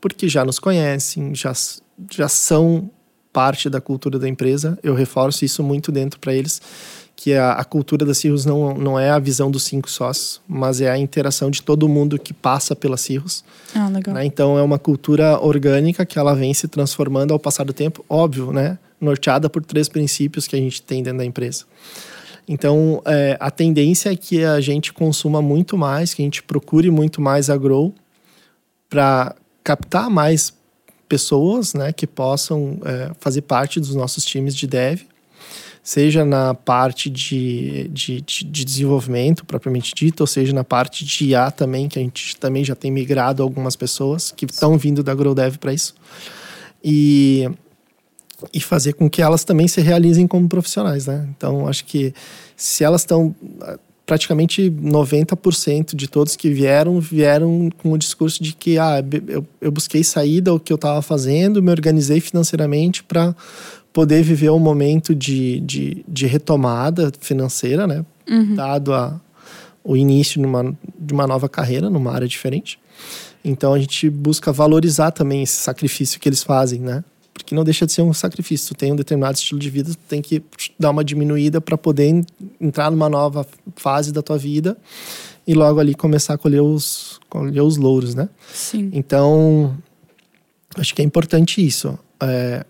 Porque 0.00 0.28
já 0.28 0.44
nos 0.44 0.58
conhecem, 0.58 1.34
já, 1.34 1.52
já 2.10 2.28
são 2.28 2.90
parte 3.32 3.68
da 3.70 3.80
cultura 3.80 4.18
da 4.18 4.28
empresa. 4.28 4.78
Eu 4.82 4.94
reforço 4.94 5.44
isso 5.44 5.62
muito 5.62 5.92
dentro 5.92 6.18
para 6.18 6.34
eles, 6.34 6.60
que 7.14 7.34
a, 7.34 7.52
a 7.52 7.64
cultura 7.64 8.06
da 8.06 8.14
Cirrus 8.14 8.44
não, 8.44 8.74
não 8.74 8.98
é 8.98 9.10
a 9.10 9.18
visão 9.18 9.50
dos 9.50 9.64
cinco 9.64 9.90
sócios, 9.90 10.40
mas 10.46 10.80
é 10.80 10.88
a 10.90 10.96
interação 10.96 11.50
de 11.50 11.62
todo 11.62 11.88
mundo 11.88 12.18
que 12.18 12.32
passa 12.32 12.76
pela 12.76 12.96
Cirrus. 12.96 13.44
Ah, 13.74 13.88
legal. 13.88 14.14
Né? 14.14 14.24
Então 14.24 14.56
é 14.56 14.62
uma 14.62 14.78
cultura 14.78 15.38
orgânica 15.40 16.06
que 16.06 16.18
ela 16.18 16.34
vem 16.34 16.54
se 16.54 16.68
transformando 16.68 17.32
ao 17.32 17.38
passar 17.38 17.64
do 17.64 17.72
tempo, 17.72 18.04
óbvio, 18.08 18.52
né? 18.52 18.78
Norteada 19.00 19.50
por 19.50 19.64
três 19.64 19.88
princípios 19.88 20.46
que 20.46 20.56
a 20.56 20.58
gente 20.58 20.80
tem 20.82 21.02
dentro 21.02 21.18
da 21.18 21.24
empresa. 21.24 21.64
Então 22.46 23.02
é, 23.04 23.36
a 23.38 23.50
tendência 23.50 24.12
é 24.12 24.16
que 24.16 24.44
a 24.44 24.60
gente 24.60 24.92
consuma 24.92 25.42
muito 25.42 25.76
mais, 25.76 26.14
que 26.14 26.22
a 26.22 26.24
gente 26.24 26.42
procure 26.42 26.90
muito 26.90 27.20
mais 27.20 27.50
a 27.50 27.56
Grow 27.56 27.94
para 28.88 29.34
captar 29.62 30.08
mais 30.08 30.52
pessoas, 31.08 31.74
né, 31.74 31.92
que 31.92 32.06
possam 32.06 32.78
é, 32.84 33.10
fazer 33.20 33.42
parte 33.42 33.80
dos 33.80 33.94
nossos 33.94 34.24
times 34.24 34.54
de 34.54 34.66
dev, 34.66 35.00
seja 35.82 36.24
na 36.24 36.52
parte 36.52 37.08
de, 37.08 37.88
de, 37.88 38.20
de, 38.20 38.44
de 38.44 38.64
desenvolvimento 38.64 39.46
propriamente 39.46 39.94
dito, 39.94 40.20
ou 40.20 40.26
seja 40.26 40.52
na 40.52 40.62
parte 40.62 41.04
de 41.04 41.28
IA 41.28 41.50
também, 41.50 41.88
que 41.88 41.98
a 41.98 42.02
gente 42.02 42.36
também 42.36 42.62
já 42.62 42.74
tem 42.74 42.90
migrado 42.90 43.42
algumas 43.42 43.74
pessoas 43.74 44.30
que 44.30 44.44
estão 44.44 44.76
vindo 44.76 45.02
da 45.02 45.14
GrowDev 45.14 45.56
para 45.56 45.72
isso. 45.72 45.94
E, 46.84 47.48
e 48.52 48.60
fazer 48.60 48.92
com 48.92 49.08
que 49.08 49.22
elas 49.22 49.44
também 49.44 49.66
se 49.66 49.80
realizem 49.80 50.26
como 50.26 50.46
profissionais, 50.46 51.06
né? 51.06 51.26
Então, 51.36 51.66
acho 51.66 51.84
que 51.86 52.12
se 52.54 52.84
elas 52.84 53.00
estão 53.00 53.34
praticamente 54.08 54.70
90% 54.70 55.94
de 55.94 56.08
todos 56.08 56.34
que 56.34 56.48
vieram, 56.48 56.98
vieram 56.98 57.68
com 57.76 57.92
o 57.92 57.98
discurso 57.98 58.42
de 58.42 58.54
que 58.54 58.78
ah, 58.78 59.04
eu, 59.28 59.46
eu 59.60 59.70
busquei 59.70 60.02
saída 60.02 60.50
do 60.50 60.58
que 60.58 60.72
eu 60.72 60.76
estava 60.76 61.02
fazendo, 61.02 61.62
me 61.62 61.70
organizei 61.70 62.18
financeiramente 62.18 63.04
para 63.04 63.36
poder 63.92 64.22
viver 64.22 64.48
um 64.48 64.58
momento 64.58 65.14
de, 65.14 65.60
de, 65.60 66.04
de 66.08 66.26
retomada 66.26 67.12
financeira, 67.20 67.86
né? 67.86 68.02
Dado 68.56 68.94
a, 68.94 69.20
o 69.84 69.94
início 69.94 70.40
numa, 70.40 70.74
de 70.98 71.12
uma 71.12 71.26
nova 71.26 71.46
carreira, 71.46 71.90
numa 71.90 72.10
área 72.10 72.26
diferente. 72.26 72.78
Então 73.44 73.74
a 73.74 73.78
gente 73.78 74.08
busca 74.08 74.50
valorizar 74.50 75.10
também 75.10 75.42
esse 75.42 75.56
sacrifício 75.56 76.18
que 76.18 76.30
eles 76.30 76.42
fazem, 76.42 76.80
né? 76.80 77.04
Porque 77.38 77.54
não 77.54 77.64
deixa 77.64 77.86
de 77.86 77.92
ser 77.92 78.02
um 78.02 78.12
sacrifício. 78.12 78.74
Tu 78.74 78.78
tem 78.78 78.92
um 78.92 78.96
determinado 78.96 79.36
estilo 79.36 79.58
de 79.58 79.70
vida, 79.70 79.90
tu 79.90 79.98
tem 80.08 80.20
que 80.20 80.42
dar 80.78 80.90
uma 80.90 81.04
diminuída 81.04 81.60
para 81.60 81.78
poder 81.78 82.08
en- 82.08 82.24
entrar 82.60 82.90
numa 82.90 83.08
nova 83.08 83.46
fase 83.76 84.12
da 84.12 84.20
tua 84.22 84.36
vida 84.36 84.76
e 85.46 85.54
logo 85.54 85.80
ali 85.80 85.94
começar 85.94 86.34
a 86.34 86.38
colher 86.38 86.60
os, 86.60 87.18
colher 87.30 87.62
os 87.62 87.76
louros, 87.76 88.14
né? 88.14 88.28
Sim. 88.52 88.90
Então, 88.92 89.76
acho 90.76 90.94
que 90.94 91.00
é 91.00 91.04
importante 91.04 91.64
isso. 91.64 91.98
É, 92.20 92.66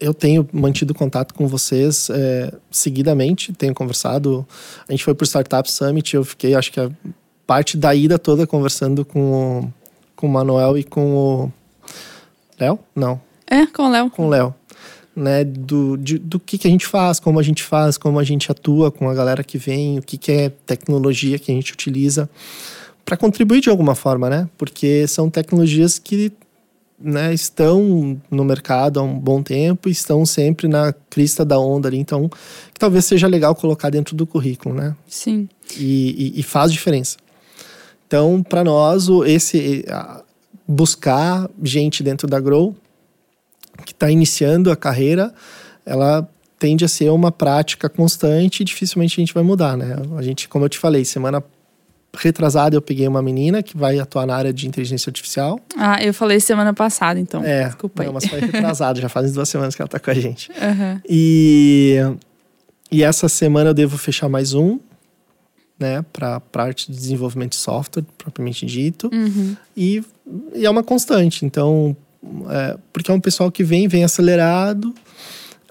eu 0.00 0.14
tenho 0.14 0.48
mantido 0.52 0.94
contato 0.94 1.34
com 1.34 1.46
vocês 1.46 2.08
é, 2.10 2.54
seguidamente, 2.70 3.52
tenho 3.52 3.74
conversado. 3.74 4.46
A 4.88 4.92
gente 4.92 5.04
foi 5.04 5.14
para 5.14 5.24
o 5.24 5.26
Startup 5.26 5.70
Summit, 5.70 6.14
eu 6.14 6.24
fiquei, 6.24 6.54
acho 6.54 6.72
que 6.72 6.80
a 6.80 6.90
parte 7.46 7.76
da 7.76 7.94
ida 7.94 8.18
toda 8.18 8.46
conversando 8.46 9.04
com 9.04 9.32
o, 9.60 9.72
com 10.14 10.26
o 10.26 10.30
Manuel 10.30 10.78
e 10.78 10.84
com 10.84 11.16
o. 11.16 11.52
Léo? 12.58 12.78
Não, 12.94 13.20
É, 13.50 13.66
com 13.66 13.84
o 13.84 13.90
Léo. 13.90 14.10
com 14.10 14.26
o 14.26 14.28
Léo. 14.28 14.54
Né, 15.16 15.42
do, 15.42 15.96
de- 15.96 16.18
do 16.18 16.38
que, 16.38 16.56
que 16.56 16.68
a 16.68 16.70
gente 16.70 16.86
faz, 16.86 17.18
como 17.18 17.40
a 17.40 17.42
gente 17.42 17.64
faz, 17.64 17.98
como 17.98 18.20
a 18.20 18.24
gente 18.24 18.52
atua 18.52 18.88
com 18.92 19.08
a 19.10 19.14
galera 19.14 19.42
que 19.42 19.58
vem, 19.58 19.98
o 19.98 20.02
que, 20.02 20.16
que 20.16 20.30
é 20.30 20.48
tecnologia 20.64 21.40
que 21.40 21.50
a 21.50 21.54
gente 21.54 21.72
utiliza 21.72 22.30
para 23.04 23.16
contribuir 23.16 23.60
de 23.60 23.68
alguma 23.68 23.96
forma, 23.96 24.30
né? 24.30 24.48
Porque 24.56 25.08
são 25.08 25.28
tecnologias 25.28 25.98
que 25.98 26.30
né, 27.00 27.34
estão 27.34 28.20
no 28.30 28.44
mercado 28.44 29.00
há 29.00 29.02
um 29.02 29.18
bom 29.18 29.42
tempo, 29.42 29.88
estão 29.88 30.24
sempre 30.24 30.68
na 30.68 30.92
crista 31.10 31.44
da 31.44 31.58
onda 31.58 31.88
ali, 31.88 31.98
então 31.98 32.28
que 32.28 32.78
talvez 32.78 33.04
seja 33.04 33.26
legal 33.26 33.56
colocar 33.56 33.90
dentro 33.90 34.14
do 34.14 34.24
currículo, 34.24 34.72
né? 34.74 34.94
Sim. 35.08 35.48
E, 35.76 36.32
e- 36.36 36.40
e 36.40 36.42
faz 36.44 36.72
diferença. 36.72 37.16
Então, 38.06 38.40
para 38.40 38.62
nós, 38.62 39.08
esse 39.26 39.84
buscar 40.66 41.50
gente 41.62 42.02
dentro 42.04 42.28
da 42.28 42.38
Grow 42.38 42.76
que 43.84 43.92
está 43.92 44.10
iniciando 44.10 44.70
a 44.70 44.76
carreira, 44.76 45.32
ela 45.84 46.28
tende 46.58 46.84
a 46.84 46.88
ser 46.88 47.10
uma 47.10 47.30
prática 47.30 47.88
constante 47.88 48.60
e 48.60 48.64
dificilmente 48.64 49.20
a 49.20 49.22
gente 49.22 49.32
vai 49.32 49.42
mudar, 49.42 49.76
né? 49.76 49.96
A 50.16 50.22
gente, 50.22 50.48
como 50.48 50.64
eu 50.64 50.68
te 50.68 50.78
falei, 50.78 51.04
semana 51.04 51.42
retrasada 52.16 52.74
eu 52.74 52.82
peguei 52.82 53.06
uma 53.06 53.22
menina 53.22 53.62
que 53.62 53.76
vai 53.76 53.98
atuar 53.98 54.26
na 54.26 54.34
área 54.34 54.52
de 54.52 54.66
inteligência 54.66 55.08
artificial. 55.08 55.60
Ah, 55.76 56.02
eu 56.02 56.12
falei 56.12 56.40
semana 56.40 56.74
passada, 56.74 57.20
então. 57.20 57.44
É, 57.44 57.66
Desculpa 57.66 58.02
aí. 58.02 58.06
não, 58.06 58.14
mas 58.14 58.26
foi 58.26 58.40
retrasado, 58.40 59.00
já 59.00 59.08
faz 59.08 59.32
duas 59.32 59.48
semanas 59.48 59.74
que 59.74 59.82
ela 59.82 59.88
tá 59.88 60.00
com 60.00 60.10
a 60.10 60.14
gente. 60.14 60.50
Aham. 60.60 61.00
E, 61.08 61.96
e 62.90 63.02
essa 63.02 63.28
semana 63.28 63.70
eu 63.70 63.74
devo 63.74 63.96
fechar 63.96 64.28
mais 64.28 64.54
um, 64.54 64.80
né, 65.78 66.04
para 66.12 66.40
parte 66.40 66.90
de 66.90 66.98
desenvolvimento 66.98 67.50
de 67.50 67.58
software, 67.58 68.04
propriamente 68.16 68.66
dito. 68.66 69.08
Uhum. 69.12 69.56
E, 69.76 70.02
e 70.54 70.66
é 70.66 70.70
uma 70.70 70.82
constante. 70.82 71.44
Então, 71.44 71.96
é, 72.50 72.76
porque 72.92 73.10
é 73.10 73.14
um 73.14 73.20
pessoal 73.20 73.50
que 73.50 73.62
vem, 73.64 73.88
vem 73.88 74.04
acelerado, 74.04 74.94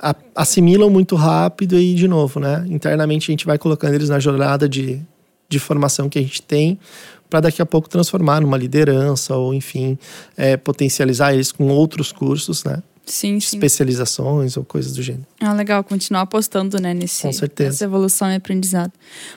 a- 0.02 0.16
assimilam 0.36 0.90
muito 0.90 1.16
rápido 1.16 1.80
e, 1.80 1.94
de 1.96 2.08
novo, 2.08 2.40
né, 2.40 2.66
internamente 2.70 3.30
a 3.30 3.34
gente 3.34 3.46
vai 3.46 3.58
colocando 3.58 3.94
eles 3.96 4.10
na 4.10 4.20
jornada 4.20 4.68
de, 4.70 5.02
de 5.50 5.60
formação 5.60 6.10
que 6.10 6.20
a 6.20 6.22
gente 6.22 6.42
tem 6.42 6.80
para 7.30 7.42
daqui 7.42 7.62
a 7.62 7.66
pouco 7.66 7.90
transformar 7.90 8.40
numa 8.42 8.58
liderança 8.58 9.36
ou, 9.36 9.54
enfim, 9.54 9.98
é, 10.38 10.56
potencializar 10.56 11.34
eles 11.34 11.52
com 11.52 11.68
outros 11.68 12.12
cursos, 12.12 12.64
né? 12.64 12.82
Sim, 13.08 13.40
sim. 13.40 13.56
especializações 13.56 14.58
ou 14.58 14.66
coisas 14.66 14.94
do 14.94 15.02
gênero. 15.02 15.26
Ah, 15.40 15.54
legal, 15.54 15.82
continuar 15.84 16.22
apostando, 16.22 16.78
né, 16.80 16.94
nesse, 16.94 17.22
Com 17.22 17.32
certeza. 17.32 17.70
nessa 17.70 17.86
evolução 17.86 18.30
e 18.30 18.36
aprendizado. 18.36 18.92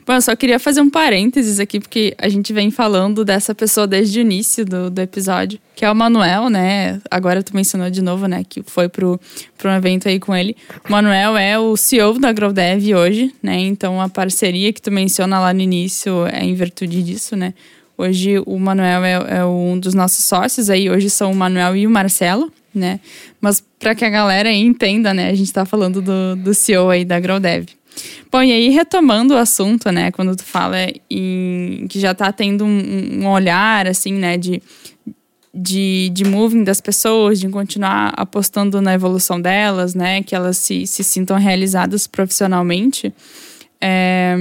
Bom, 0.04 0.12
eu 0.12 0.20
só 0.20 0.34
queria 0.34 0.58
fazer 0.58 0.80
um 0.80 0.90
parênteses 0.90 1.60
aqui, 1.60 1.78
porque 1.78 2.14
a 2.18 2.28
gente 2.28 2.52
vem 2.52 2.70
falando 2.70 3.24
dessa 3.24 3.54
pessoa 3.54 3.86
desde 3.86 4.18
o 4.18 4.22
início 4.22 4.64
do, 4.64 4.90
do 4.90 4.98
episódio, 5.00 5.58
que 5.76 5.84
é 5.84 5.90
o 5.90 5.94
Manuel, 5.94 6.50
né? 6.50 7.00
Agora 7.08 7.42
tu 7.44 7.54
mencionou 7.54 7.88
de 7.88 8.02
novo, 8.02 8.26
né, 8.26 8.44
que 8.46 8.60
foi 8.62 8.88
pro, 8.88 9.20
pro 9.56 9.70
um 9.70 9.74
evento 9.74 10.08
aí 10.08 10.18
com 10.18 10.34
ele. 10.34 10.56
O 10.88 10.90
Manuel 10.90 11.36
é 11.36 11.58
o 11.58 11.76
CEO 11.76 12.18
da 12.18 12.32
GrowDev 12.32 12.94
hoje, 12.94 13.32
né? 13.40 13.56
Então 13.60 14.00
a 14.00 14.08
parceria 14.08 14.72
que 14.72 14.82
tu 14.82 14.90
menciona 14.90 15.38
lá 15.38 15.54
no 15.54 15.60
início 15.60 16.26
é 16.26 16.44
em 16.44 16.54
virtude 16.54 17.02
disso, 17.04 17.36
né? 17.36 17.54
Hoje 17.96 18.42
o 18.46 18.58
Manuel 18.58 19.04
é, 19.04 19.38
é 19.40 19.44
um 19.44 19.78
dos 19.78 19.92
nossos 19.92 20.24
sócios 20.24 20.70
aí, 20.70 20.88
hoje 20.90 21.10
são 21.10 21.30
o 21.30 21.36
Manuel 21.36 21.76
e 21.76 21.86
o 21.86 21.90
Marcelo, 21.90 22.50
né? 22.74 23.00
Mas 23.40 23.64
para 23.78 23.94
que 23.94 24.04
a 24.04 24.10
galera 24.10 24.52
entenda, 24.52 25.12
né? 25.12 25.30
A 25.30 25.34
gente 25.34 25.52
tá 25.52 25.64
falando 25.64 26.00
do, 26.00 26.36
do 26.36 26.54
CEO 26.54 26.90
aí 26.90 27.04
da 27.04 27.18
GrowDev. 27.18 27.66
Bom, 28.30 28.42
e 28.42 28.52
aí 28.52 28.68
retomando 28.68 29.34
o 29.34 29.36
assunto, 29.36 29.90
né? 29.90 30.10
Quando 30.12 30.36
tu 30.36 30.44
fala 30.44 30.76
em 31.10 31.86
que 31.88 31.98
já 31.98 32.14
tá 32.14 32.32
tendo 32.32 32.64
um, 32.64 33.22
um 33.22 33.28
olhar, 33.28 33.86
assim, 33.86 34.12
né? 34.12 34.36
De, 34.36 34.62
de, 35.52 36.10
de 36.12 36.24
moving 36.24 36.62
das 36.62 36.80
pessoas, 36.80 37.40
de 37.40 37.48
continuar 37.48 38.12
apostando 38.16 38.80
na 38.80 38.94
evolução 38.94 39.40
delas, 39.40 39.94
né? 39.94 40.22
Que 40.22 40.34
elas 40.34 40.56
se, 40.58 40.86
se 40.86 41.02
sintam 41.02 41.36
realizadas 41.36 42.06
profissionalmente. 42.06 43.12
É, 43.80 44.36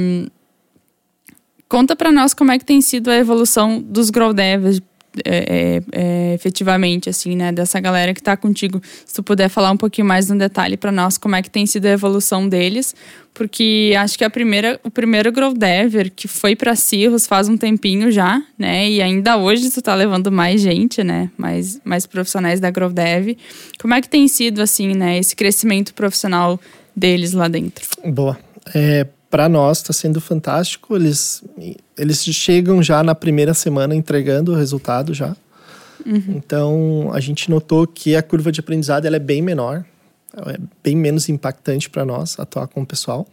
conta 1.67 1.95
para 1.95 2.11
nós 2.11 2.33
como 2.33 2.51
é 2.51 2.59
que 2.59 2.65
tem 2.65 2.81
sido 2.81 3.09
a 3.09 3.15
evolução 3.15 3.81
dos 3.81 4.09
Grow 4.09 4.33
Devs 4.33 4.81
é, 5.25 5.81
é, 5.91 6.33
efetivamente, 6.33 7.09
assim, 7.09 7.35
né? 7.35 7.51
Dessa 7.51 7.79
galera 7.79 8.13
que 8.13 8.21
tá 8.21 8.37
contigo. 8.37 8.81
Se 9.05 9.15
tu 9.15 9.23
puder 9.23 9.49
falar 9.49 9.71
um 9.71 9.77
pouquinho 9.77 10.07
mais 10.07 10.29
no 10.29 10.37
detalhe 10.37 10.77
para 10.77 10.91
nós 10.91 11.17
como 11.17 11.35
é 11.35 11.41
que 11.41 11.49
tem 11.49 11.65
sido 11.65 11.85
a 11.85 11.89
evolução 11.89 12.47
deles, 12.47 12.95
porque 13.33 13.93
acho 13.97 14.17
que 14.17 14.23
a 14.23 14.29
primeira, 14.29 14.79
o 14.83 14.91
primeiro 14.91 15.31
Grow 15.31 15.53
Dever 15.53 16.11
que 16.15 16.27
foi 16.27 16.55
para 16.55 16.75
Cirrus 16.75 17.25
faz 17.25 17.47
um 17.49 17.57
tempinho 17.57 18.11
já, 18.11 18.41
né? 18.57 18.89
E 18.89 19.01
ainda 19.01 19.37
hoje 19.37 19.69
tu 19.71 19.81
tá 19.81 19.95
levando 19.95 20.31
mais 20.31 20.61
gente, 20.61 21.03
né? 21.03 21.29
Mais, 21.37 21.79
mais 21.83 22.05
profissionais 22.05 22.59
da 22.59 22.69
Grow 22.69 22.89
Dev. 22.89 23.37
Como 23.79 23.93
é 23.93 24.01
que 24.01 24.09
tem 24.09 24.27
sido, 24.27 24.61
assim, 24.61 24.93
né? 24.93 25.17
Esse 25.17 25.35
crescimento 25.35 25.93
profissional 25.93 26.59
deles 26.95 27.33
lá 27.33 27.47
dentro? 27.47 27.87
Boa. 28.05 28.37
É, 28.75 29.07
para 29.29 29.47
nós 29.47 29.77
está 29.77 29.93
sendo 29.93 30.19
fantástico. 30.19 30.95
Eles, 30.95 31.43
eles 31.97 32.23
chegam 32.23 32.81
já 32.81 33.03
na 33.03 33.13
primeira 33.13 33.53
semana 33.53 33.95
entregando 33.95 34.51
o 34.51 34.55
resultado 34.55 35.13
já. 35.13 35.35
Uhum. 36.05 36.23
Então 36.29 37.11
a 37.13 37.19
gente 37.19 37.49
notou 37.49 37.85
que 37.85 38.15
a 38.15 38.23
curva 38.23 38.51
de 38.51 38.59
aprendizado 38.59 39.05
ela 39.05 39.17
é 39.17 39.19
bem 39.19 39.41
menor, 39.41 39.85
é 40.47 40.57
bem 40.83 40.95
menos 40.95 41.29
impactante 41.29 41.89
para 41.89 42.05
nós 42.05 42.39
atuar 42.39 42.67
com 42.67 42.81
o 42.81 42.85
pessoal. 42.85 43.27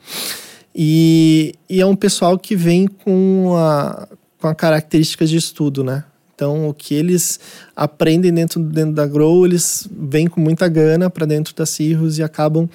E, 0.74 1.54
e, 1.70 1.80
é 1.80 1.86
um 1.86 1.96
pessoal 1.96 2.38
que 2.38 2.54
vem 2.54 2.86
com 2.86 3.54
a, 3.56 4.06
com 4.38 4.46
a 4.46 4.54
características 4.54 5.30
de 5.30 5.36
estudo, 5.38 5.82
né? 5.82 6.04
Então, 6.36 6.68
o 6.68 6.74
que 6.74 6.94
eles 6.94 7.40
aprendem 7.74 8.30
dentro, 8.30 8.60
dentro 8.62 8.94
da 8.94 9.06
Grow, 9.06 9.46
eles 9.46 9.88
vêm 9.90 10.26
com 10.26 10.38
muita 10.38 10.68
gana 10.68 11.08
para 11.08 11.24
dentro 11.24 11.54
da 11.54 11.64
Cirrus 11.64 12.18
e 12.18 12.22
acabam 12.22 12.68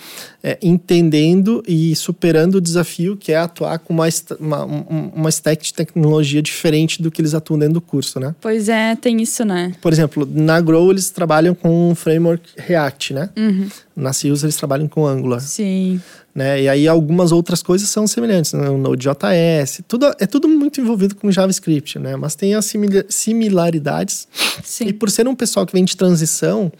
é, 0.43 0.57
entendendo 0.63 1.63
e 1.67 1.95
superando 1.95 2.55
o 2.55 2.61
desafio 2.61 3.15
que 3.15 3.31
é 3.31 3.37
atuar 3.37 3.77
com 3.77 3.93
uma, 3.93 4.07
uma, 4.39 4.65
uma 4.65 5.29
stack 5.29 5.63
de 5.63 5.75
tecnologia 5.75 6.41
diferente 6.41 7.03
do 7.03 7.11
que 7.11 7.21
eles 7.21 7.35
atuam 7.35 7.59
dentro 7.59 7.75
do 7.75 7.81
curso, 7.81 8.19
né? 8.19 8.33
Pois 8.41 8.67
é, 8.67 8.95
tem 8.95 9.21
isso, 9.21 9.45
né? 9.45 9.73
Por 9.79 9.93
exemplo, 9.93 10.27
na 10.29 10.59
Grow 10.59 10.89
eles 10.89 11.11
trabalham 11.11 11.53
com 11.53 11.91
um 11.91 11.93
framework 11.93 12.43
React, 12.57 13.13
né? 13.13 13.29
Uhum. 13.37 13.69
Na 13.95 14.11
Cirrus 14.11 14.41
eles 14.41 14.55
trabalham 14.55 14.87
com 14.87 15.05
Angular. 15.05 15.39
Sim. 15.39 16.01
Né? 16.33 16.61
E 16.63 16.69
aí 16.69 16.87
algumas 16.87 17.31
outras 17.31 17.61
coisas 17.61 17.89
são 17.89 18.07
semelhantes, 18.07 18.53
né? 18.53 18.69
o 18.69 18.77
Node.js, 18.77 19.81
tudo 19.85 20.13
é 20.17 20.25
tudo 20.25 20.47
muito 20.47 20.79
envolvido 20.79 21.13
com 21.15 21.29
JavaScript, 21.29 21.99
né? 21.99 22.15
Mas 22.15 22.35
tem 22.35 22.55
as 22.55 22.71
similaridades. 23.09 24.27
Sim. 24.63 24.87
E 24.87 24.93
por 24.93 25.11
ser 25.11 25.27
um 25.27 25.35
pessoal 25.35 25.65
que 25.65 25.73
vem 25.73 25.83
de 25.83 25.97
transição, 25.97 26.71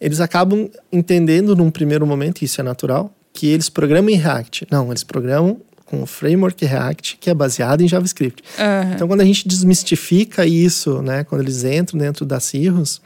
eles 0.00 0.20
acabam 0.20 0.70
entendendo 0.90 1.54
num 1.54 1.70
primeiro 1.70 2.06
momento, 2.06 2.40
e 2.40 2.46
isso 2.46 2.60
é 2.60 2.64
natural, 2.64 3.14
que 3.32 3.48
eles 3.48 3.68
programam 3.68 4.10
em 4.10 4.16
React. 4.16 4.68
Não, 4.70 4.90
eles 4.90 5.04
programam 5.04 5.60
com 5.84 6.02
o 6.02 6.06
framework 6.06 6.64
React, 6.64 7.18
que 7.20 7.28
é 7.28 7.34
baseado 7.34 7.82
em 7.82 7.88
JavaScript. 7.88 8.42
Uhum. 8.58 8.92
Então, 8.94 9.08
quando 9.08 9.20
a 9.20 9.24
gente 9.24 9.46
desmistifica 9.46 10.46
isso, 10.46 11.02
né, 11.02 11.24
quando 11.24 11.42
eles 11.42 11.62
entram 11.62 11.98
dentro 11.98 12.24
da 12.24 12.40
Cirrus, 12.40 13.00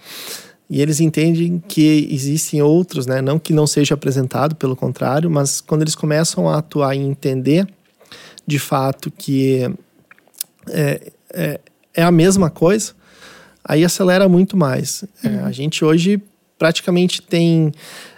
e 0.70 0.82
eles 0.82 1.00
entendem 1.00 1.62
que 1.66 2.08
existem 2.10 2.60
outros, 2.60 3.06
né? 3.06 3.22
Não 3.22 3.38
que 3.38 3.52
não 3.52 3.66
seja 3.66 3.94
apresentado, 3.94 4.54
pelo 4.54 4.76
contrário, 4.76 5.30
mas 5.30 5.60
quando 5.60 5.82
eles 5.82 5.94
começam 5.94 6.48
a 6.48 6.58
atuar 6.58 6.94
e 6.94 6.98
entender 6.98 7.66
de 8.46 8.58
fato 8.58 9.10
que 9.10 9.70
é, 10.68 11.12
é, 11.32 11.60
é 11.94 12.02
a 12.02 12.10
mesma 12.10 12.50
coisa, 12.50 12.92
aí 13.64 13.84
acelera 13.84 14.28
muito 14.28 14.56
mais. 14.56 15.04
É, 15.22 15.28
uhum. 15.28 15.44
A 15.46 15.52
gente 15.52 15.84
hoje 15.84 16.22
praticamente 16.58 17.22
tem 17.22 17.72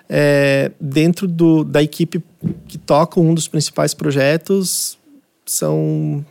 é, 0.09 0.73
dentro 0.81 1.29
do, 1.29 1.63
da 1.63 1.83
equipe 1.83 2.23
que 2.67 2.79
toca 2.79 3.21
um 3.21 3.33
dos 3.33 3.47
principais 3.47 3.95
projetos 3.95 4.99
são 5.47 6.25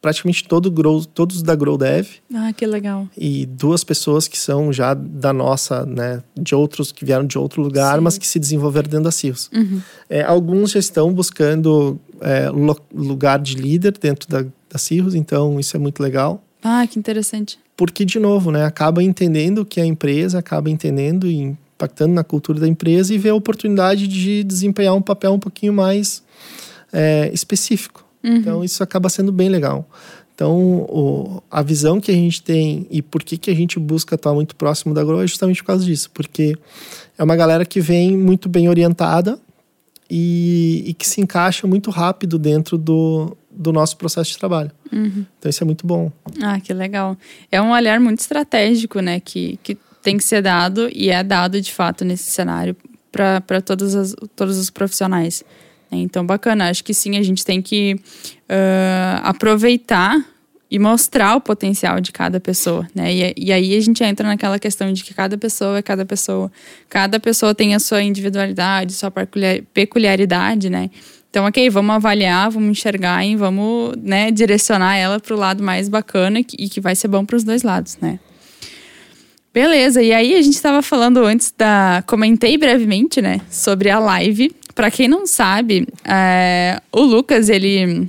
praticamente 0.00 0.46
todo 0.46 0.70
grow, 0.70 1.04
todos 1.04 1.42
da 1.42 1.54
Grow 1.54 1.76
Dev. 1.76 2.06
Ah, 2.34 2.52
que 2.52 2.66
legal. 2.66 3.08
E 3.16 3.46
duas 3.46 3.82
pessoas 3.82 4.28
que 4.28 4.38
são 4.38 4.72
já 4.72 4.94
da 4.94 5.32
nossa, 5.32 5.84
né, 5.84 6.22
de 6.36 6.54
outros, 6.54 6.92
que 6.92 7.04
vieram 7.04 7.26
de 7.26 7.38
outro 7.38 7.62
lugar, 7.62 7.96
Sim. 7.96 8.04
mas 8.04 8.18
que 8.18 8.26
se 8.26 8.38
desenvolveram 8.38 8.88
dentro 8.88 9.04
da 9.04 9.10
CIOS. 9.10 9.50
Uhum. 9.52 9.80
É, 10.08 10.22
alguns 10.22 10.70
já 10.70 10.78
estão 10.78 11.12
buscando 11.12 11.98
é, 12.20 12.48
lugar 12.94 13.38
de 13.38 13.54
líder 13.54 13.96
dentro 13.98 14.28
da, 14.28 14.42
da 14.42 14.78
CIRRUS, 14.78 15.14
então 15.14 15.58
isso 15.58 15.76
é 15.76 15.80
muito 15.80 16.02
legal. 16.02 16.42
Ah, 16.62 16.86
que 16.86 16.98
interessante. 16.98 17.58
Porque, 17.76 18.04
de 18.04 18.18
novo, 18.18 18.50
né, 18.50 18.64
acaba 18.64 19.02
entendendo 19.02 19.64
que 19.64 19.80
a 19.80 19.86
empresa, 19.86 20.38
acaba 20.38 20.68
entendendo 20.68 21.28
e 21.28 21.56
impactando 21.78 22.12
na 22.12 22.24
cultura 22.24 22.58
da 22.58 22.66
empresa 22.66 23.14
e 23.14 23.18
vê 23.18 23.28
a 23.28 23.34
oportunidade 23.34 24.08
de 24.08 24.42
desempenhar 24.42 24.94
um 24.94 25.02
papel 25.02 25.32
um 25.32 25.38
pouquinho 25.38 25.72
mais 25.72 26.22
é, 26.92 27.30
específico. 27.32 28.04
Uhum. 28.28 28.36
Então 28.36 28.64
isso 28.64 28.82
acaba 28.82 29.08
sendo 29.08 29.32
bem 29.32 29.48
legal. 29.48 29.88
Então, 30.38 30.56
o, 30.56 31.42
a 31.50 31.62
visão 31.62 32.00
que 32.00 32.12
a 32.12 32.14
gente 32.14 32.40
tem 32.40 32.86
e 32.92 33.02
por 33.02 33.24
que, 33.24 33.36
que 33.36 33.50
a 33.50 33.54
gente 33.54 33.76
busca 33.80 34.14
estar 34.14 34.32
muito 34.32 34.54
próximo 34.54 34.94
da 34.94 35.02
Grow 35.02 35.20
é 35.20 35.26
justamente 35.26 35.60
por 35.60 35.66
causa 35.66 35.84
disso, 35.84 36.08
porque 36.14 36.56
é 37.18 37.24
uma 37.24 37.34
galera 37.34 37.64
que 37.64 37.80
vem 37.80 38.16
muito 38.16 38.48
bem 38.48 38.68
orientada 38.68 39.36
e, 40.08 40.84
e 40.86 40.94
que 40.94 41.08
se 41.08 41.20
encaixa 41.20 41.66
muito 41.66 41.90
rápido 41.90 42.38
dentro 42.38 42.78
do, 42.78 43.36
do 43.50 43.72
nosso 43.72 43.96
processo 43.96 44.30
de 44.30 44.38
trabalho. 44.38 44.70
Uhum. 44.92 45.26
Então, 45.40 45.50
isso 45.50 45.64
é 45.64 45.66
muito 45.66 45.84
bom. 45.84 46.12
Ah, 46.40 46.60
que 46.60 46.72
legal. 46.72 47.16
É 47.50 47.60
um 47.60 47.72
olhar 47.72 47.98
muito 47.98 48.20
estratégico, 48.20 49.00
né, 49.00 49.18
que, 49.18 49.58
que 49.60 49.76
tem 50.04 50.16
que 50.16 50.22
ser 50.22 50.40
dado 50.40 50.88
e 50.92 51.10
é 51.10 51.24
dado 51.24 51.60
de 51.60 51.72
fato 51.72 52.04
nesse 52.04 52.30
cenário 52.30 52.76
para 53.10 53.60
todos, 53.60 54.14
todos 54.36 54.56
os 54.56 54.70
profissionais. 54.70 55.42
Né? 55.90 55.98
Então, 55.98 56.24
bacana. 56.24 56.70
Acho 56.70 56.84
que 56.84 56.94
sim, 56.94 57.16
a 57.16 57.22
gente 57.22 57.44
tem 57.44 57.60
que 57.60 57.94
uh, 57.94 59.20
aproveitar 59.22 60.24
e 60.70 60.78
mostrar 60.78 61.34
o 61.36 61.40
potencial 61.40 62.00
de 62.00 62.12
cada 62.12 62.38
pessoa, 62.38 62.86
né? 62.94 63.12
E, 63.12 63.34
e, 63.36 63.52
aí 63.52 63.74
a 63.74 63.80
gente 63.80 64.04
entra 64.04 64.28
naquela 64.28 64.58
questão 64.58 64.92
de 64.92 65.02
que 65.02 65.14
cada 65.14 65.38
pessoa 65.38 65.78
é 65.78 65.82
cada 65.82 66.04
pessoa. 66.04 66.52
Cada 66.90 67.18
pessoa 67.18 67.54
tem 67.54 67.74
a 67.74 67.78
sua 67.78 68.02
individualidade, 68.02 68.92
sua 68.92 69.10
peculiaridade, 69.72 70.68
né? 70.68 70.90
Então, 71.30 71.46
ok, 71.46 71.68
vamos 71.70 71.96
avaliar, 71.96 72.50
vamos 72.50 72.70
enxergar 72.70 73.24
e 73.24 73.36
vamos 73.36 73.94
né, 74.02 74.30
direcionar 74.30 74.96
ela 74.96 75.20
para 75.20 75.34
o 75.34 75.38
lado 75.38 75.62
mais 75.62 75.88
bacana 75.88 76.40
e 76.40 76.44
que, 76.44 76.68
que 76.68 76.80
vai 76.80 76.94
ser 76.94 77.08
bom 77.08 77.24
para 77.24 77.36
os 77.36 77.44
dois 77.44 77.62
lados, 77.62 77.98
né? 78.00 78.18
Beleza, 79.52 80.02
e 80.02 80.12
aí 80.12 80.34
a 80.34 80.42
gente 80.42 80.54
estava 80.54 80.82
falando 80.82 81.24
antes 81.24 81.52
da. 81.56 82.02
Comentei 82.06 82.56
brevemente, 82.58 83.20
né, 83.20 83.40
sobre 83.50 83.90
a 83.90 83.98
live 83.98 84.54
para 84.78 84.92
quem 84.92 85.08
não 85.08 85.26
sabe, 85.26 85.88
é, 86.04 86.80
o 86.92 87.00
Lucas, 87.00 87.48
ele. 87.48 88.08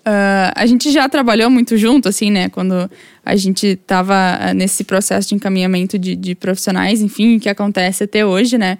Uh, 0.00 0.50
a 0.56 0.66
gente 0.66 0.90
já 0.90 1.08
trabalhou 1.08 1.48
muito 1.48 1.76
junto, 1.76 2.08
assim, 2.08 2.28
né? 2.28 2.48
Quando 2.48 2.90
a 3.24 3.36
gente 3.36 3.76
tava 3.86 4.16
é, 4.40 4.52
nesse 4.52 4.82
processo 4.82 5.28
de 5.28 5.36
encaminhamento 5.36 5.96
de, 5.96 6.16
de 6.16 6.34
profissionais, 6.34 7.00
enfim, 7.00 7.38
que 7.38 7.48
acontece 7.48 8.02
até 8.02 8.26
hoje, 8.26 8.58
né? 8.58 8.78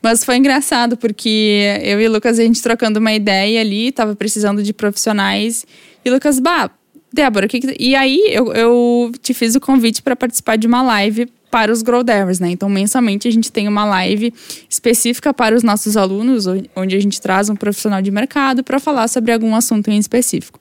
Mas 0.00 0.24
foi 0.24 0.38
engraçado, 0.38 0.96
porque 0.96 1.78
eu 1.82 2.00
e 2.00 2.08
o 2.08 2.12
Lucas, 2.12 2.38
a 2.38 2.42
gente 2.42 2.62
trocando 2.62 2.98
uma 2.98 3.12
ideia 3.12 3.60
ali, 3.60 3.92
tava 3.92 4.16
precisando 4.16 4.62
de 4.62 4.72
profissionais. 4.72 5.66
E 6.02 6.08
o 6.08 6.14
Lucas, 6.14 6.40
bah, 6.40 6.70
Débora, 7.12 7.48
que 7.48 7.60
que... 7.60 7.76
e 7.78 7.94
aí 7.94 8.18
eu, 8.30 8.50
eu 8.54 9.12
te 9.20 9.34
fiz 9.34 9.54
o 9.56 9.60
convite 9.60 10.00
para 10.00 10.16
participar 10.16 10.56
de 10.56 10.66
uma 10.66 10.80
live 10.80 11.28
para 11.50 11.72
os 11.72 11.82
Grow 11.82 12.04
Devers, 12.04 12.38
né? 12.38 12.50
Então, 12.50 12.68
mensalmente 12.68 13.26
a 13.26 13.30
gente 13.30 13.50
tem 13.50 13.66
uma 13.66 13.84
live 13.84 14.32
específica 14.68 15.34
para 15.34 15.54
os 15.54 15.62
nossos 15.62 15.96
alunos, 15.96 16.46
onde 16.76 16.96
a 16.96 17.00
gente 17.00 17.20
traz 17.20 17.50
um 17.50 17.56
profissional 17.56 18.00
de 18.00 18.10
mercado 18.10 18.62
para 18.62 18.78
falar 18.78 19.08
sobre 19.08 19.32
algum 19.32 19.54
assunto 19.54 19.90
em 19.90 19.98
específico. 19.98 20.60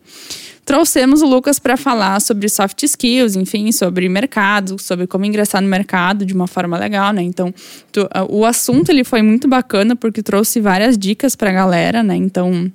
trouxemos 0.65 1.23
o 1.23 1.27
Lucas 1.27 1.57
para 1.57 1.75
falar 1.75 2.21
sobre 2.21 2.47
soft 2.47 2.83
skills, 2.83 3.35
enfim, 3.35 3.71
sobre 3.71 4.07
mercado, 4.07 4.79
sobre 4.79 5.07
como 5.07 5.25
ingressar 5.25 5.61
no 5.61 5.67
mercado 5.67 6.25
de 6.25 6.33
uma 6.33 6.47
forma 6.47 6.77
legal, 6.77 7.11
né? 7.11 7.23
Então, 7.23 7.53
tu, 7.91 8.07
o 8.29 8.45
assunto 8.45 8.89
ele 8.89 9.03
foi 9.03 9.23
muito 9.23 9.47
bacana 9.47 9.95
porque 9.95 10.21
trouxe 10.21 10.59
várias 10.59 10.97
dicas 10.97 11.35
para 11.35 11.49
a 11.49 11.53
galera, 11.53 12.03
né? 12.03 12.15
Então, 12.15 12.71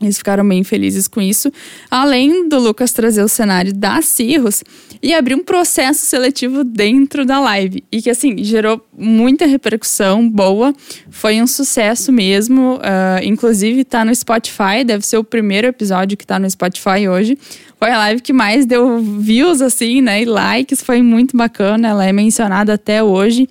eles 0.00 0.16
ficaram 0.16 0.46
bem 0.48 0.64
felizes 0.64 1.06
com 1.06 1.20
isso. 1.20 1.52
Além 1.90 2.48
do 2.48 2.58
Lucas 2.58 2.92
trazer 2.92 3.22
o 3.22 3.28
cenário 3.28 3.72
da 3.74 4.00
Cirrus 4.00 4.64
e 5.02 5.12
abrir 5.12 5.34
um 5.34 5.44
processo 5.44 6.06
seletivo 6.06 6.64
dentro 6.64 7.26
da 7.26 7.38
live. 7.38 7.84
E 7.92 8.00
que, 8.00 8.08
assim, 8.08 8.42
gerou 8.42 8.84
muita 8.96 9.46
repercussão 9.46 10.28
boa. 10.28 10.74
Foi 11.10 11.40
um 11.42 11.46
sucesso 11.46 12.10
mesmo. 12.10 12.76
Uh, 12.76 13.24
inclusive, 13.24 13.84
tá 13.84 14.04
no 14.04 14.14
Spotify. 14.14 14.84
Deve 14.84 15.04
ser 15.04 15.18
o 15.18 15.24
primeiro 15.24 15.66
episódio 15.66 16.16
que 16.16 16.26
tá 16.26 16.38
no 16.38 16.50
Spotify 16.50 17.08
hoje. 17.08 17.36
Foi 17.78 17.90
a 17.90 17.98
live 17.98 18.20
que 18.20 18.32
mais 18.32 18.66
deu 18.66 19.00
views, 19.00 19.62
assim, 19.62 20.00
né? 20.00 20.22
E 20.22 20.24
likes. 20.24 20.82
Foi 20.82 21.02
muito 21.02 21.36
bacana. 21.36 21.88
Ela 21.88 22.06
é 22.06 22.12
mencionada 22.12 22.74
até 22.74 23.02
hoje. 23.02 23.48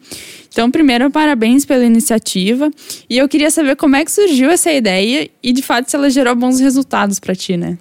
Então, 0.52 0.70
primeiro, 0.72 1.10
parabéns 1.12 1.66
pela 1.66 1.86
iniciativa. 1.86 2.72
E 3.10 3.18
eu 3.18 3.30
queria 3.30 3.52
saber 3.52 3.76
como 3.76 3.96
é 3.96 4.04
que 4.04 4.12
surgiu 4.12 4.50
essa 4.50 4.72
ideia 4.72 5.30
e, 5.42 5.54
de 5.54 5.62
fato, 5.62 5.90
se 5.90 5.96
ela 5.96 6.10
gerou 6.10 6.36
bons 6.36 6.60
resultados 6.60 7.20
para 7.20 7.36
ti, 7.36 7.56
né? 7.56 7.78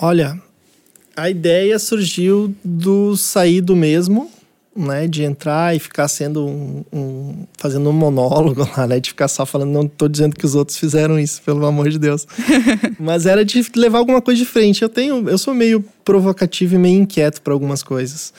Olha, 0.00 0.40
a 1.16 1.28
ideia 1.28 1.78
surgiu 1.78 2.54
do 2.64 3.16
sair 3.16 3.60
do 3.60 3.76
mesmo, 3.76 4.30
né? 4.74 5.06
De 5.06 5.22
entrar 5.22 5.76
e 5.76 5.78
ficar 5.78 6.08
sendo 6.08 6.46
um, 6.46 6.84
um, 6.92 7.46
fazendo 7.58 7.90
um 7.90 7.92
monólogo 7.92 8.66
lá, 8.76 8.86
né? 8.86 9.00
De 9.00 9.10
ficar 9.10 9.28
só 9.28 9.44
falando, 9.44 9.70
não 9.70 9.82
estou 9.82 10.08
dizendo 10.08 10.36
que 10.36 10.46
os 10.46 10.54
outros 10.54 10.78
fizeram 10.78 11.18
isso, 11.18 11.42
pelo 11.42 11.66
amor 11.66 11.90
de 11.90 11.98
Deus. 11.98 12.26
Mas 12.98 13.26
era 13.26 13.44
de 13.44 13.66
levar 13.76 13.98
alguma 13.98 14.22
coisa 14.22 14.38
de 14.38 14.46
frente. 14.46 14.80
Eu 14.80 14.88
tenho, 14.88 15.28
eu 15.28 15.36
sou 15.36 15.52
meio 15.52 15.84
provocativo 16.04 16.76
e 16.76 16.78
meio 16.78 17.00
inquieto 17.02 17.42
para 17.42 17.52
algumas 17.52 17.82
coisas. 17.82 18.32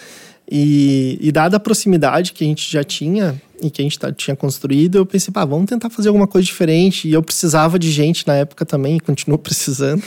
E, 0.51 1.19
e, 1.21 1.31
dada 1.31 1.57
a 1.57 1.59
proximidade 1.59 2.33
que 2.33 2.43
a 2.43 2.47
gente 2.47 2.71
já 2.71 2.83
tinha 2.83 3.39
e 3.61 3.69
que 3.69 3.81
a 3.81 3.83
gente 3.83 3.99
tá, 3.99 4.11
tinha 4.11 4.35
construído, 4.35 4.97
eu 4.97 5.05
pensei, 5.05 5.33
pá, 5.33 5.45
vamos 5.45 5.67
tentar 5.67 5.89
fazer 5.89 6.09
alguma 6.09 6.27
coisa 6.27 6.45
diferente. 6.45 7.07
E 7.07 7.13
eu 7.13 7.21
precisava 7.21 7.77
de 7.77 7.91
gente 7.91 8.25
na 8.27 8.35
época 8.35 8.65
também, 8.65 8.97
e 8.97 8.99
continuo 8.99 9.37
precisando. 9.39 10.03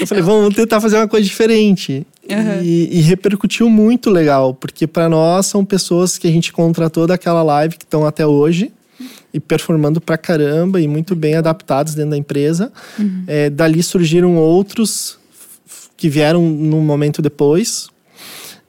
eu 0.00 0.06
falei, 0.06 0.22
vamos 0.22 0.54
tentar 0.54 0.80
fazer 0.80 0.96
uma 0.96 1.08
coisa 1.08 1.26
diferente. 1.26 2.06
Uhum. 2.28 2.62
E, 2.62 2.98
e, 2.98 3.00
repercutiu 3.00 3.70
muito 3.70 4.10
legal, 4.10 4.52
porque 4.52 4.86
para 4.86 5.08
nós 5.08 5.46
são 5.46 5.64
pessoas 5.64 6.18
que 6.18 6.28
a 6.28 6.30
gente 6.30 6.52
contratou 6.52 7.06
daquela 7.06 7.42
live 7.42 7.76
que 7.76 7.84
estão 7.84 8.06
até 8.06 8.26
hoje 8.26 8.70
e 9.32 9.40
performando 9.40 10.00
pra 10.00 10.18
caramba 10.18 10.80
e 10.80 10.86
muito 10.86 11.14
bem 11.16 11.36
adaptados 11.36 11.94
dentro 11.94 12.10
da 12.10 12.16
empresa. 12.18 12.70
Uhum. 12.98 13.24
É, 13.26 13.48
dali 13.48 13.82
surgiram 13.82 14.36
outros 14.36 15.18
que 15.96 16.08
vieram 16.08 16.42
num 16.42 16.80
momento 16.80 17.20
depois, 17.20 17.88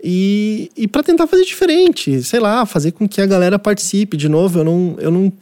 e, 0.04 0.72
e 0.78 0.88
para 0.88 1.04
tentar 1.04 1.28
fazer 1.28 1.44
diferente, 1.44 2.24
sei 2.24 2.40
lá, 2.40 2.66
fazer 2.66 2.92
com 2.92 3.08
que 3.08 3.22
a 3.22 3.26
galera 3.26 3.60
participe. 3.60 4.16
De 4.16 4.30
novo, 4.30 4.60
eu 4.60 4.64
não, 4.64 4.96
eu 5.00 5.12
não, 5.12 5.34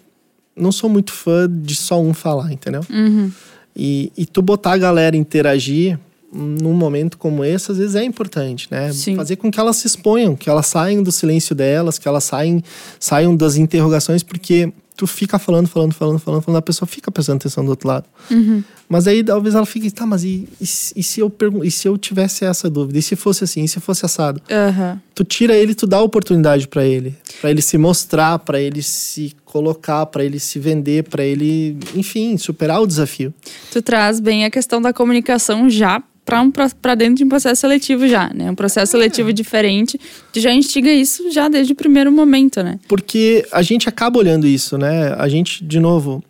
não 0.56 0.72
sou 0.72 0.90
muito 0.90 1.12
fã 1.12 1.48
de 1.50 1.76
só 1.76 2.02
um 2.02 2.14
falar, 2.14 2.52
entendeu? 2.52 2.82
Uhum. 2.90 3.32
E, 3.76 4.12
e 4.18 4.26
tu 4.26 4.42
botar 4.42 4.74
a 4.74 4.78
galera 4.78 5.16
interagir 5.16 6.00
num 6.34 6.74
momento 6.74 7.18
como 7.18 7.44
esse, 7.44 7.72
às 7.72 7.78
vezes 7.78 7.96
é 7.96 8.04
importante, 8.04 8.68
né? 8.70 8.92
Sim. 8.92 9.16
Fazer 9.16 9.38
com 9.38 9.50
que 9.50 9.60
elas 9.60 9.78
se 9.78 9.88
exponham, 9.88 10.36
que 10.36 10.50
elas 10.50 10.68
saiam 10.68 11.02
do 11.02 11.12
silêncio 11.12 11.56
delas, 11.56 11.98
que 11.98 12.08
elas 12.08 12.24
saiam, 12.24 12.62
saiam 13.00 13.36
das 13.36 13.56
interrogações, 13.56 14.24
porque 14.24 14.74
tu 14.98 15.06
fica 15.06 15.38
falando, 15.38 15.68
falando, 15.68 15.94
falando, 15.94 16.20
falando, 16.20 16.42
falando, 16.42 16.58
a 16.58 16.62
pessoa 16.62 16.88
fica 16.88 17.12
prestando 17.12 17.38
atenção 17.38 17.64
do 17.64 17.70
outro 17.70 17.88
lado. 17.88 18.06
Uhum. 18.32 18.64
Mas 18.90 19.08
aí 19.08 19.24
talvez 19.24 19.54
ela 19.54 19.66
fique, 19.66 19.92
tá, 19.92 20.08
mas 20.08 20.24
e, 20.24 20.50
e, 20.60 20.64
e 20.64 21.04
se 21.04 21.20
eu 21.20 21.30
pergun 21.30 21.64
e 21.64 21.70
se 21.70 21.88
eu 21.88 21.96
tivesse 22.00 22.44
essa 22.44 22.68
dúvida? 22.68 22.98
E 22.98 23.02
se 23.02 23.16
fosse 23.16 23.44
assim? 23.44 23.64
E 23.64 23.68
se 23.68 23.80
fosse 23.80 24.06
assado? 24.06 24.42
Uhum. 24.50 25.00
Tu 25.14 25.24
tira 25.24 25.56
ele, 25.56 25.76
tu 25.76 25.86
dá 25.86 26.02
oportunidade 26.02 26.68
para 26.68 26.84
ele, 26.84 27.16
para 27.40 27.52
ele 27.52 27.62
se 27.62 27.78
mostrar, 27.78 28.40
para 28.40 28.60
ele 28.60 28.82
se 28.82 29.36
colocar, 29.46 30.08
para 30.08 30.26
ele 30.26 30.40
se 30.40 30.58
vender, 30.58 31.04
para 31.04 31.24
ele, 31.24 31.78
enfim, 31.96 32.36
superar 32.36 32.82
o 32.82 32.88
desafio. 32.88 33.32
Tu 33.72 33.82
traz 33.84 34.20
bem 34.20 34.46
a 34.46 34.50
questão 34.50 34.82
da 34.82 34.92
comunicação 34.92 35.70
já 35.70 36.02
para 36.28 36.42
um, 36.42 36.52
dentro 36.98 37.16
de 37.16 37.24
um 37.24 37.30
processo 37.30 37.62
seletivo 37.62 38.06
já, 38.06 38.30
né? 38.36 38.52
Um 38.52 38.56
processo 38.56 38.98
é. 38.98 39.00
seletivo 39.00 39.32
diferente, 39.32 39.98
que 40.34 40.42
já 40.42 40.52
instiga 40.54 40.92
isso 40.92 41.32
já 41.32 41.48
desde 41.48 41.72
o 41.72 41.76
primeiro 41.76 42.12
momento, 42.12 42.62
né? 42.62 42.78
Porque 42.86 43.48
a 43.50 43.62
gente 43.62 43.88
acaba 43.88 44.20
olhando 44.20 44.46
isso, 44.46 44.78
né? 44.78 45.14
A 45.18 45.30
gente, 45.30 45.64
de 45.64 45.80
novo, 45.80 46.22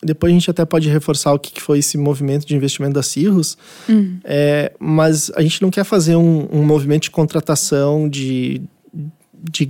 depois 0.00 0.30
a 0.30 0.34
gente 0.34 0.48
até 0.48 0.64
pode 0.64 0.88
reforçar 0.88 1.32
o 1.32 1.38
que 1.38 1.60
foi 1.60 1.80
esse 1.80 1.98
movimento 1.98 2.46
de 2.46 2.54
investimento 2.54 2.94
da 2.94 3.02
Cirrus, 3.02 3.58
uhum. 3.88 4.18
é, 4.22 4.72
mas 4.78 5.32
a 5.34 5.42
gente 5.42 5.60
não 5.60 5.70
quer 5.70 5.82
fazer 5.84 6.14
um, 6.14 6.48
um 6.52 6.62
movimento 6.62 7.02
de 7.02 7.10
contratação 7.10 8.08
de, 8.08 8.62
de 9.50 9.68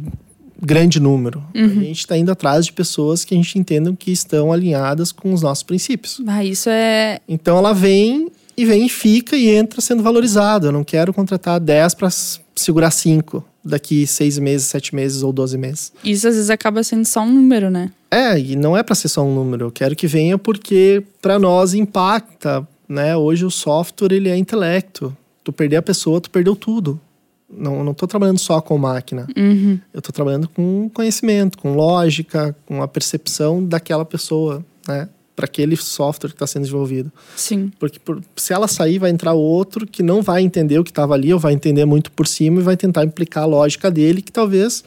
grande 0.60 1.00
número. 1.00 1.42
Uhum. 1.54 1.64
A 1.64 1.84
gente 1.84 2.00
está 2.00 2.18
indo 2.18 2.30
atrás 2.30 2.66
de 2.66 2.72
pessoas 2.74 3.24
que 3.24 3.32
a 3.32 3.36
gente 3.36 3.58
entenda 3.58 3.90
que 3.98 4.12
estão 4.12 4.52
alinhadas 4.52 5.10
com 5.10 5.32
os 5.32 5.40
nossos 5.40 5.62
princípios. 5.62 6.20
Ah, 6.26 6.44
isso 6.44 6.68
é. 6.68 7.18
Então 7.26 7.56
ela 7.56 7.72
vem 7.72 8.30
e 8.60 8.64
vem 8.66 8.84
e 8.84 8.88
fica 8.88 9.36
e 9.36 9.48
entra 9.48 9.80
sendo 9.80 10.02
valorizado. 10.02 10.66
Eu 10.66 10.72
não 10.72 10.84
quero 10.84 11.14
contratar 11.14 11.58
10 11.58 11.94
para 11.94 12.10
segurar 12.54 12.90
5 12.90 13.42
daqui 13.64 14.06
seis 14.06 14.38
meses, 14.38 14.66
sete 14.66 14.94
meses 14.94 15.22
ou 15.22 15.32
12 15.32 15.56
meses. 15.56 15.92
Isso 16.04 16.28
às 16.28 16.34
vezes 16.34 16.50
acaba 16.50 16.82
sendo 16.82 17.06
só 17.06 17.22
um 17.22 17.32
número, 17.32 17.70
né? 17.70 17.90
É, 18.10 18.38
e 18.38 18.56
não 18.56 18.76
é 18.76 18.82
para 18.82 18.94
ser 18.94 19.08
só 19.08 19.22
um 19.22 19.34
número. 19.34 19.66
Eu 19.66 19.70
quero 19.70 19.96
que 19.96 20.06
venha 20.06 20.36
porque 20.36 21.02
para 21.22 21.38
nós 21.38 21.72
impacta, 21.72 22.66
né? 22.86 23.16
Hoje 23.16 23.46
o 23.46 23.50
software 23.50 24.12
ele 24.12 24.28
é 24.28 24.36
intelecto. 24.36 25.16
Tu 25.42 25.52
perder 25.52 25.76
a 25.76 25.82
pessoa, 25.82 26.20
tu 26.20 26.30
perdeu 26.30 26.54
tudo. 26.54 27.00
Não, 27.48 27.82
não 27.82 27.94
tô 27.94 28.06
trabalhando 28.06 28.38
só 28.38 28.60
com 28.60 28.76
máquina. 28.76 29.26
Uhum. 29.36 29.78
Eu 29.92 30.02
tô 30.02 30.12
trabalhando 30.12 30.48
com 30.48 30.90
conhecimento, 30.92 31.56
com 31.56 31.74
lógica, 31.74 32.54
com 32.66 32.82
a 32.82 32.88
percepção 32.88 33.64
daquela 33.64 34.04
pessoa, 34.04 34.64
né? 34.86 35.08
Para 35.40 35.46
aquele 35.46 35.74
software 35.74 36.28
que 36.28 36.34
está 36.34 36.46
sendo 36.46 36.64
desenvolvido. 36.64 37.10
Sim. 37.34 37.72
Porque 37.78 37.98
por, 37.98 38.22
se 38.36 38.52
ela 38.52 38.68
sair, 38.68 38.98
vai 38.98 39.10
entrar 39.10 39.32
outro 39.32 39.86
que 39.86 40.02
não 40.02 40.20
vai 40.20 40.42
entender 40.42 40.78
o 40.78 40.84
que 40.84 40.90
estava 40.90 41.14
ali, 41.14 41.32
ou 41.32 41.40
vai 41.40 41.54
entender 41.54 41.86
muito 41.86 42.12
por 42.12 42.26
cima 42.26 42.60
e 42.60 42.62
vai 42.62 42.76
tentar 42.76 43.04
implicar 43.04 43.44
a 43.44 43.46
lógica 43.46 43.90
dele, 43.90 44.20
que 44.20 44.30
talvez 44.30 44.84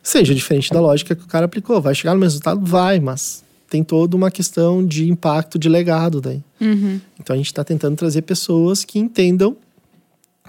seja 0.00 0.32
diferente 0.32 0.72
da 0.72 0.80
lógica 0.80 1.16
que 1.16 1.24
o 1.24 1.26
cara 1.26 1.46
aplicou. 1.46 1.80
Vai 1.80 1.96
chegar 1.96 2.14
no 2.14 2.20
mesmo 2.20 2.30
resultado? 2.30 2.64
Vai, 2.64 3.00
mas 3.00 3.42
tem 3.68 3.82
toda 3.82 4.16
uma 4.16 4.30
questão 4.30 4.86
de 4.86 5.10
impacto 5.10 5.58
de 5.58 5.68
legado 5.68 6.20
daí. 6.20 6.40
Uhum. 6.60 7.00
Então 7.18 7.34
a 7.34 7.36
gente 7.36 7.46
está 7.46 7.64
tentando 7.64 7.96
trazer 7.96 8.22
pessoas 8.22 8.84
que 8.84 9.00
entendam 9.00 9.56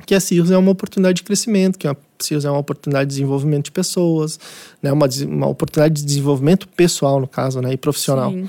que 0.05 0.15
a 0.15 0.19
CIRS 0.19 0.51
é 0.51 0.57
uma 0.57 0.71
oportunidade 0.71 1.17
de 1.17 1.23
crescimento, 1.23 1.77
que 1.77 1.87
a 1.87 1.95
CIRS 2.19 2.45
é 2.45 2.49
uma 2.49 2.59
oportunidade 2.59 3.09
de 3.09 3.15
desenvolvimento 3.15 3.65
de 3.65 3.71
pessoas, 3.71 4.39
né? 4.81 4.93
uma, 4.93 5.07
uma 5.27 5.47
oportunidade 5.47 5.95
de 5.95 6.05
desenvolvimento 6.05 6.69
pessoal, 6.69 7.19
no 7.19 7.27
caso, 7.27 7.59
né? 7.59 7.73
e 7.73 7.77
profissional. 7.77 8.31
Sim 8.31 8.47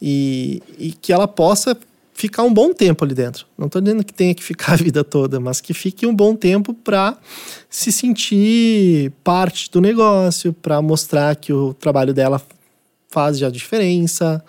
e, 0.00 0.62
e 0.78 0.92
que 0.92 1.12
ela 1.12 1.28
possa 1.28 1.76
ficar 2.14 2.42
um 2.42 2.52
bom 2.52 2.72
tempo 2.72 3.04
ali 3.04 3.14
dentro. 3.14 3.46
Não 3.56 3.66
estou 3.66 3.80
dizendo 3.80 4.04
que 4.04 4.12
tenha 4.12 4.34
que 4.34 4.44
ficar 4.44 4.72
a 4.74 4.76
vida 4.76 5.02
toda, 5.02 5.40
mas 5.40 5.60
que 5.60 5.72
fique 5.72 6.06
um 6.06 6.14
bom 6.14 6.36
tempo 6.36 6.74
para 6.74 7.16
se 7.68 7.90
sentir 7.90 9.10
parte 9.24 9.70
do 9.70 9.80
negócio, 9.80 10.52
para 10.52 10.82
mostrar 10.82 11.34
que 11.36 11.52
o 11.52 11.72
trabalho 11.74 12.12
dela 12.12 12.40
faz 13.08 13.38
já 13.38 13.48
diferença. 13.48 14.44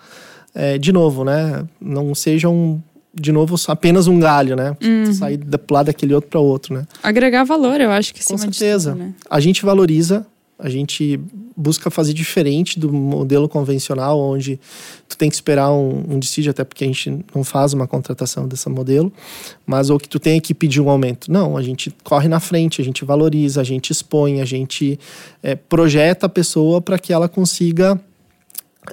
É, 0.54 0.76
de 0.76 0.92
novo, 0.92 1.24
né? 1.24 1.66
Não 1.80 2.14
seja 2.14 2.46
um, 2.46 2.78
de 3.14 3.32
novo, 3.32 3.56
apenas 3.68 4.06
um 4.06 4.18
galho, 4.18 4.54
né? 4.54 4.76
Uhum. 4.82 5.12
Sair 5.14 5.38
de 5.38 5.58
lá 5.70 5.82
daquele 5.82 6.14
outro 6.14 6.28
para 6.28 6.40
outro, 6.40 6.74
né? 6.74 6.86
Agregar 7.02 7.44
valor, 7.44 7.80
eu 7.80 7.90
acho 7.90 8.12
que 8.12 8.22
sim. 8.22 8.34
Com 8.34 8.38
certeza. 8.38 8.92
Tudo, 8.92 9.02
né? 9.02 9.14
A 9.30 9.40
gente 9.40 9.64
valoriza 9.64 10.26
a 10.62 10.68
gente 10.68 11.18
busca 11.56 11.90
fazer 11.90 12.12
diferente 12.12 12.78
do 12.78 12.92
modelo 12.92 13.48
convencional, 13.48 14.18
onde 14.18 14.60
tu 15.08 15.16
tem 15.16 15.28
que 15.28 15.34
esperar 15.34 15.72
um, 15.72 16.04
um 16.08 16.20
até 16.48 16.62
porque 16.62 16.84
a 16.84 16.86
gente 16.86 17.24
não 17.34 17.42
faz 17.42 17.72
uma 17.72 17.86
contratação 17.86 18.46
desse 18.46 18.68
modelo, 18.68 19.12
mas 19.66 19.90
ou 19.90 19.98
que 19.98 20.08
tu 20.08 20.20
tenha 20.20 20.40
que 20.40 20.54
pedir 20.54 20.80
um 20.80 20.88
aumento. 20.88 21.30
Não, 21.30 21.56
a 21.56 21.62
gente 21.62 21.92
corre 22.04 22.28
na 22.28 22.38
frente, 22.38 22.80
a 22.80 22.84
gente 22.84 23.04
valoriza, 23.04 23.60
a 23.60 23.64
gente 23.64 23.90
expõe, 23.90 24.40
a 24.40 24.44
gente 24.44 24.98
é, 25.42 25.56
projeta 25.56 26.26
a 26.26 26.28
pessoa 26.28 26.80
para 26.80 26.96
que 26.96 27.12
ela 27.12 27.28
consiga 27.28 28.00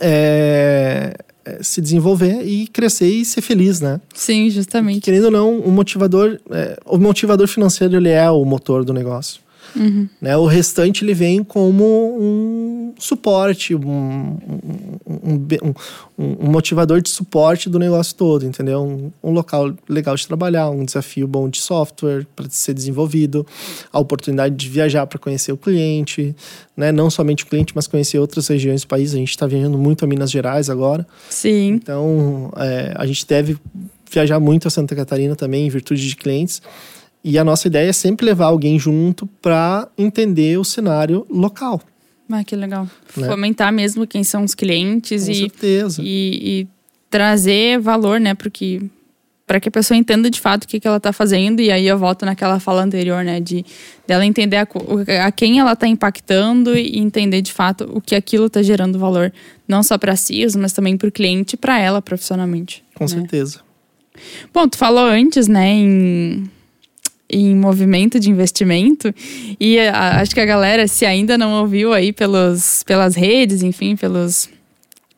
é, 0.01 1.15
é, 1.45 1.63
se 1.63 1.82
desenvolver 1.82 2.41
e 2.43 2.67
crescer 2.67 3.09
e 3.09 3.24
ser 3.24 3.41
feliz, 3.41 3.80
né? 3.80 4.01
Sim, 4.13 4.49
justamente. 4.49 5.01
querendo 5.01 5.26
ou 5.26 5.32
não, 5.32 5.59
o 5.59 5.72
motivador, 5.72 6.39
é, 6.49 6.80
o 6.86 6.97
motivador 6.97 7.47
financeiro 7.47 7.95
ele 7.95 8.09
é 8.09 8.30
o 8.30 8.43
motor 8.43 8.84
do 8.84 8.91
negócio. 8.91 9.39
Uhum. 9.76 10.07
Né? 10.22 10.36
O 10.38 10.45
restante 10.45 11.03
ele 11.03 11.13
vem 11.13 11.43
como 11.43 11.84
um 12.20 12.93
suporte, 12.97 13.76
um, 13.76 13.80
um, 13.82 15.34
um, 15.63 15.74
um, 16.17 16.51
motivador 16.51 17.01
de 17.01 17.09
suporte 17.09 17.70
do 17.70 17.80
negócio 17.80 18.15
todo, 18.15 18.45
entendeu? 18.45 18.82
Um, 18.82 19.30
um 19.30 19.32
local 19.32 19.74
legal 19.88 20.15
de 20.15 20.28
trabalhar, 20.28 20.70
um 20.70 20.84
desafio 20.84 21.28
bom 21.28 21.49
de 21.49 21.59
software 21.61 22.26
para 22.36 22.49
ser 22.49 22.74
desenvolvido, 22.74 23.45
a 23.91 23.99
oportunidade 23.99 24.55
de 24.55 24.67
viajar 24.67 25.07
para 25.07 25.20
conhecer 25.20 25.51
o 25.51 25.57
cliente, 25.57 26.36
né? 26.76 26.91
não 26.91 27.09
somente 27.09 27.43
o 27.43 27.47
cliente, 27.47 27.74
mas 27.76 27.88
conhecer 27.88 28.20
outras 28.20 28.47
regiões 28.47 28.82
do 28.82 28.88
país. 28.88 29.13
A 29.13 29.17
gente 29.17 29.32
está 29.32 29.47
viajando 29.47 29.78
muito 29.78 30.03
a 30.03 30.07
Minas 30.07 30.32
Gerais 30.32 30.70
agora. 30.70 31.07
Sim. 31.30 31.74
Então, 31.74 32.51
é, 32.57 32.93
a 32.95 33.05
gente 33.05 33.26
deve 33.26 33.57
viajar 34.11 34.39
muito 34.39 34.67
a 34.67 34.72
Santa 34.72 34.95
Catarina 34.95 35.36
também, 35.36 35.67
em 35.67 35.70
virtude 35.70 36.07
de 36.07 36.15
clientes. 36.15 36.61
E 37.30 37.38
a 37.38 37.43
nossa 37.43 37.67
ideia 37.67 37.88
é 37.88 37.93
sempre 37.93 38.25
levar 38.25 38.47
alguém 38.47 38.80
junto 38.80 39.27
para 39.39 39.88
entender 39.95 40.57
o 40.57 40.63
cenário 40.63 41.27
local. 41.30 41.80
Ah, 42.27 42.43
que 42.43 42.55
legal. 42.55 42.89
Né? 43.15 43.27
Fomentar 43.27 43.71
mesmo 43.71 44.07
quem 44.07 44.23
são 44.23 44.43
os 44.43 44.55
clientes 44.55 45.25
Com 45.25 45.32
e, 45.32 45.36
certeza. 45.36 46.01
E, 46.03 46.61
e 46.61 46.67
trazer 47.07 47.80
valor, 47.80 48.19
né? 48.19 48.34
Porque 48.34 48.82
para 49.45 49.59
que 49.59 49.69
a 49.69 49.71
pessoa 49.71 49.95
entenda 49.95 50.27
de 50.27 50.39
fato 50.39 50.63
o 50.63 50.67
que, 50.67 50.80
que 50.80 50.88
ela 50.88 50.97
está 50.97 51.13
fazendo. 51.13 51.59
E 51.59 51.69
aí 51.69 51.86
eu 51.86 51.99
volto 51.99 52.25
naquela 52.25 52.59
fala 52.59 52.82
anterior, 52.82 53.23
né? 53.23 53.39
De 53.39 53.63
dela 54.07 54.25
entender 54.25 54.57
a, 54.57 54.67
a 55.23 55.32
quem 55.32 55.59
ela 55.59 55.73
está 55.73 55.86
impactando 55.86 56.75
e 56.75 56.97
entender 56.97 57.43
de 57.43 57.53
fato 57.53 57.88
o 57.93 58.01
que 58.01 58.15
aquilo 58.15 58.47
está 58.47 58.63
gerando 58.63 58.97
valor. 58.97 59.32
Não 59.67 59.84
só 59.84 59.99
para 59.99 60.15
si, 60.15 60.47
mas 60.57 60.73
também 60.73 60.97
para 60.97 61.07
o 61.07 61.11
cliente 61.11 61.53
e 61.53 61.57
para 61.57 61.80
ela 61.80 62.01
profissionalmente. 62.01 62.84
Com 62.95 63.03
né? 63.03 63.07
certeza. 63.07 63.59
Bom, 64.51 64.67
tu 64.67 64.80
falou 64.80 65.05
antes, 65.05 65.47
né, 65.47 65.69
em, 65.69 66.49
em 67.30 67.55
movimento 67.55 68.19
de 68.19 68.30
investimento. 68.30 69.13
E 69.59 69.80
a, 69.80 70.19
acho 70.19 70.34
que 70.34 70.39
a 70.39 70.45
galera, 70.45 70.88
se 70.88 71.05
ainda 71.05 71.38
não 71.38 71.53
ouviu 71.61 71.93
aí 71.93 72.11
pelos, 72.11 72.84
pelas 72.84 73.15
redes, 73.15 73.61
enfim, 73.61 73.95
pelos, 73.95 74.49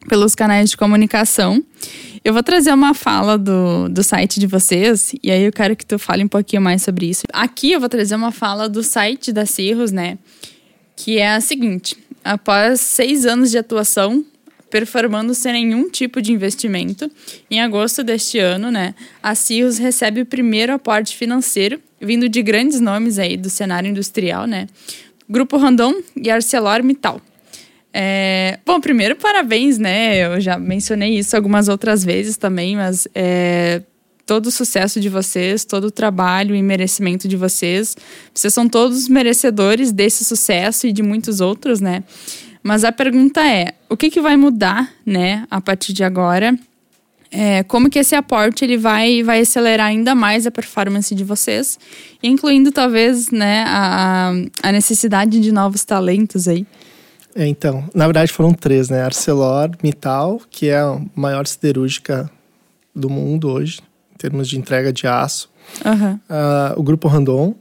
pelos 0.07 0.35
canais 0.35 0.71
de 0.71 0.77
comunicação. 0.77 1.63
Eu 2.23 2.33
vou 2.33 2.43
trazer 2.43 2.71
uma 2.71 2.93
fala 2.93 3.37
do, 3.37 3.89
do 3.89 4.03
site 4.03 4.39
de 4.39 4.45
vocês, 4.45 5.13
e 5.23 5.31
aí 5.31 5.43
eu 5.43 5.51
quero 5.51 5.75
que 5.75 5.85
tu 5.85 5.97
fale 5.97 6.23
um 6.23 6.27
pouquinho 6.27 6.61
mais 6.61 6.83
sobre 6.83 7.09
isso. 7.09 7.23
Aqui 7.33 7.71
eu 7.71 7.79
vou 7.79 7.89
trazer 7.89 8.13
uma 8.13 8.31
fala 8.31 8.69
do 8.69 8.83
site 8.83 9.31
da 9.31 9.45
Cirrus, 9.45 9.91
né? 9.91 10.19
Que 10.95 11.17
é 11.17 11.31
a 11.31 11.41
seguinte: 11.41 11.97
após 12.23 12.79
seis 12.79 13.25
anos 13.25 13.49
de 13.49 13.57
atuação, 13.57 14.23
performando 14.69 15.35
sem 15.35 15.51
nenhum 15.51 15.89
tipo 15.89 16.21
de 16.21 16.31
investimento, 16.31 17.11
em 17.49 17.59
agosto 17.59 18.03
deste 18.03 18.39
ano, 18.39 18.71
né, 18.71 18.95
a 19.21 19.35
Cirrus 19.35 19.77
recebe 19.77 20.21
o 20.21 20.25
primeiro 20.25 20.73
aporte 20.73 21.15
financeiro, 21.15 21.79
vindo 22.01 22.27
de 22.27 22.41
grandes 22.41 22.79
nomes 22.79 23.19
aí 23.19 23.37
do 23.37 23.49
cenário 23.49 23.89
industrial, 23.89 24.45
né? 24.45 24.67
Grupo 25.29 25.57
Randon 25.57 25.93
e 26.15 26.29
ArcelorMittal. 26.29 27.21
É, 27.93 28.59
bom, 28.65 28.79
primeiro, 28.79 29.15
parabéns, 29.15 29.77
né? 29.77 30.25
Eu 30.25 30.41
já 30.41 30.57
mencionei 30.57 31.17
isso 31.17 31.35
algumas 31.35 31.67
outras 31.67 32.03
vezes 32.03 32.37
também, 32.37 32.75
mas 32.75 33.07
é, 33.13 33.81
todo 34.25 34.47
o 34.47 34.51
sucesso 34.51 34.99
de 34.99 35.09
vocês, 35.09 35.65
todo 35.65 35.85
o 35.85 35.91
trabalho 35.91 36.55
e 36.55 36.61
merecimento 36.61 37.27
de 37.27 37.35
vocês. 37.35 37.95
Vocês 38.33 38.53
são 38.53 38.67
todos 38.67 39.07
merecedores 39.07 39.91
desse 39.91 40.23
sucesso 40.23 40.87
e 40.87 40.93
de 40.93 41.03
muitos 41.03 41.41
outros, 41.41 41.81
né? 41.81 42.03
Mas 42.63 42.83
a 42.83 42.91
pergunta 42.91 43.45
é, 43.45 43.73
o 43.89 43.97
que, 43.97 44.09
que 44.09 44.21
vai 44.21 44.37
mudar, 44.37 44.91
né, 45.05 45.45
a 45.49 45.59
partir 45.59 45.93
de 45.93 46.03
agora? 46.03 46.57
É, 47.31 47.63
como 47.63 47.89
que 47.89 47.97
esse 47.97 48.13
aporte 48.13 48.65
ele 48.65 48.77
vai, 48.77 49.23
vai 49.23 49.39
acelerar 49.39 49.87
ainda 49.87 50.13
mais 50.13 50.45
a 50.45 50.51
performance 50.51 51.15
de 51.15 51.23
vocês, 51.23 51.79
incluindo 52.21 52.71
talvez, 52.71 53.31
né, 53.31 53.63
a, 53.65 54.33
a 54.61 54.71
necessidade 54.73 55.39
de 55.39 55.49
novos 55.51 55.85
talentos 55.85 56.47
aí? 56.47 56.67
É, 57.33 57.47
então, 57.47 57.85
na 57.95 58.05
verdade 58.05 58.33
foram 58.33 58.53
três, 58.53 58.89
né? 58.89 59.03
ArcelorMittal, 59.03 60.41
que 60.49 60.67
é 60.67 60.79
a 60.79 60.99
maior 61.15 61.47
siderúrgica 61.47 62.29
do 62.93 63.09
mundo 63.09 63.49
hoje, 63.49 63.79
em 64.13 64.17
termos 64.17 64.49
de 64.49 64.57
entrega 64.57 64.91
de 64.91 65.07
aço. 65.07 65.49
Uhum. 65.85 66.13
Uh, 66.13 66.79
o 66.79 66.83
Grupo 66.83 67.07
Randon, 67.07 67.55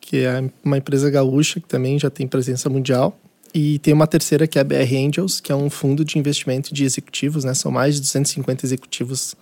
que 0.00 0.24
é 0.24 0.42
uma 0.64 0.78
empresa 0.78 1.10
gaúcha 1.10 1.60
que 1.60 1.68
também 1.68 1.98
já 1.98 2.08
tem 2.08 2.26
presença 2.26 2.70
mundial. 2.70 3.16
E 3.52 3.78
tem 3.80 3.92
uma 3.92 4.06
terceira 4.06 4.46
que 4.46 4.58
é 4.58 4.60
a 4.60 4.64
BR 4.64 4.94
Angels, 5.06 5.40
que 5.40 5.50
é 5.50 5.54
um 5.54 5.68
fundo 5.68 6.04
de 6.04 6.18
investimento 6.18 6.72
de 6.72 6.84
executivos, 6.84 7.44
né? 7.44 7.54
São 7.54 7.70
mais 7.70 7.96
de 7.96 8.00
250 8.02 8.64
executivos 8.64 9.34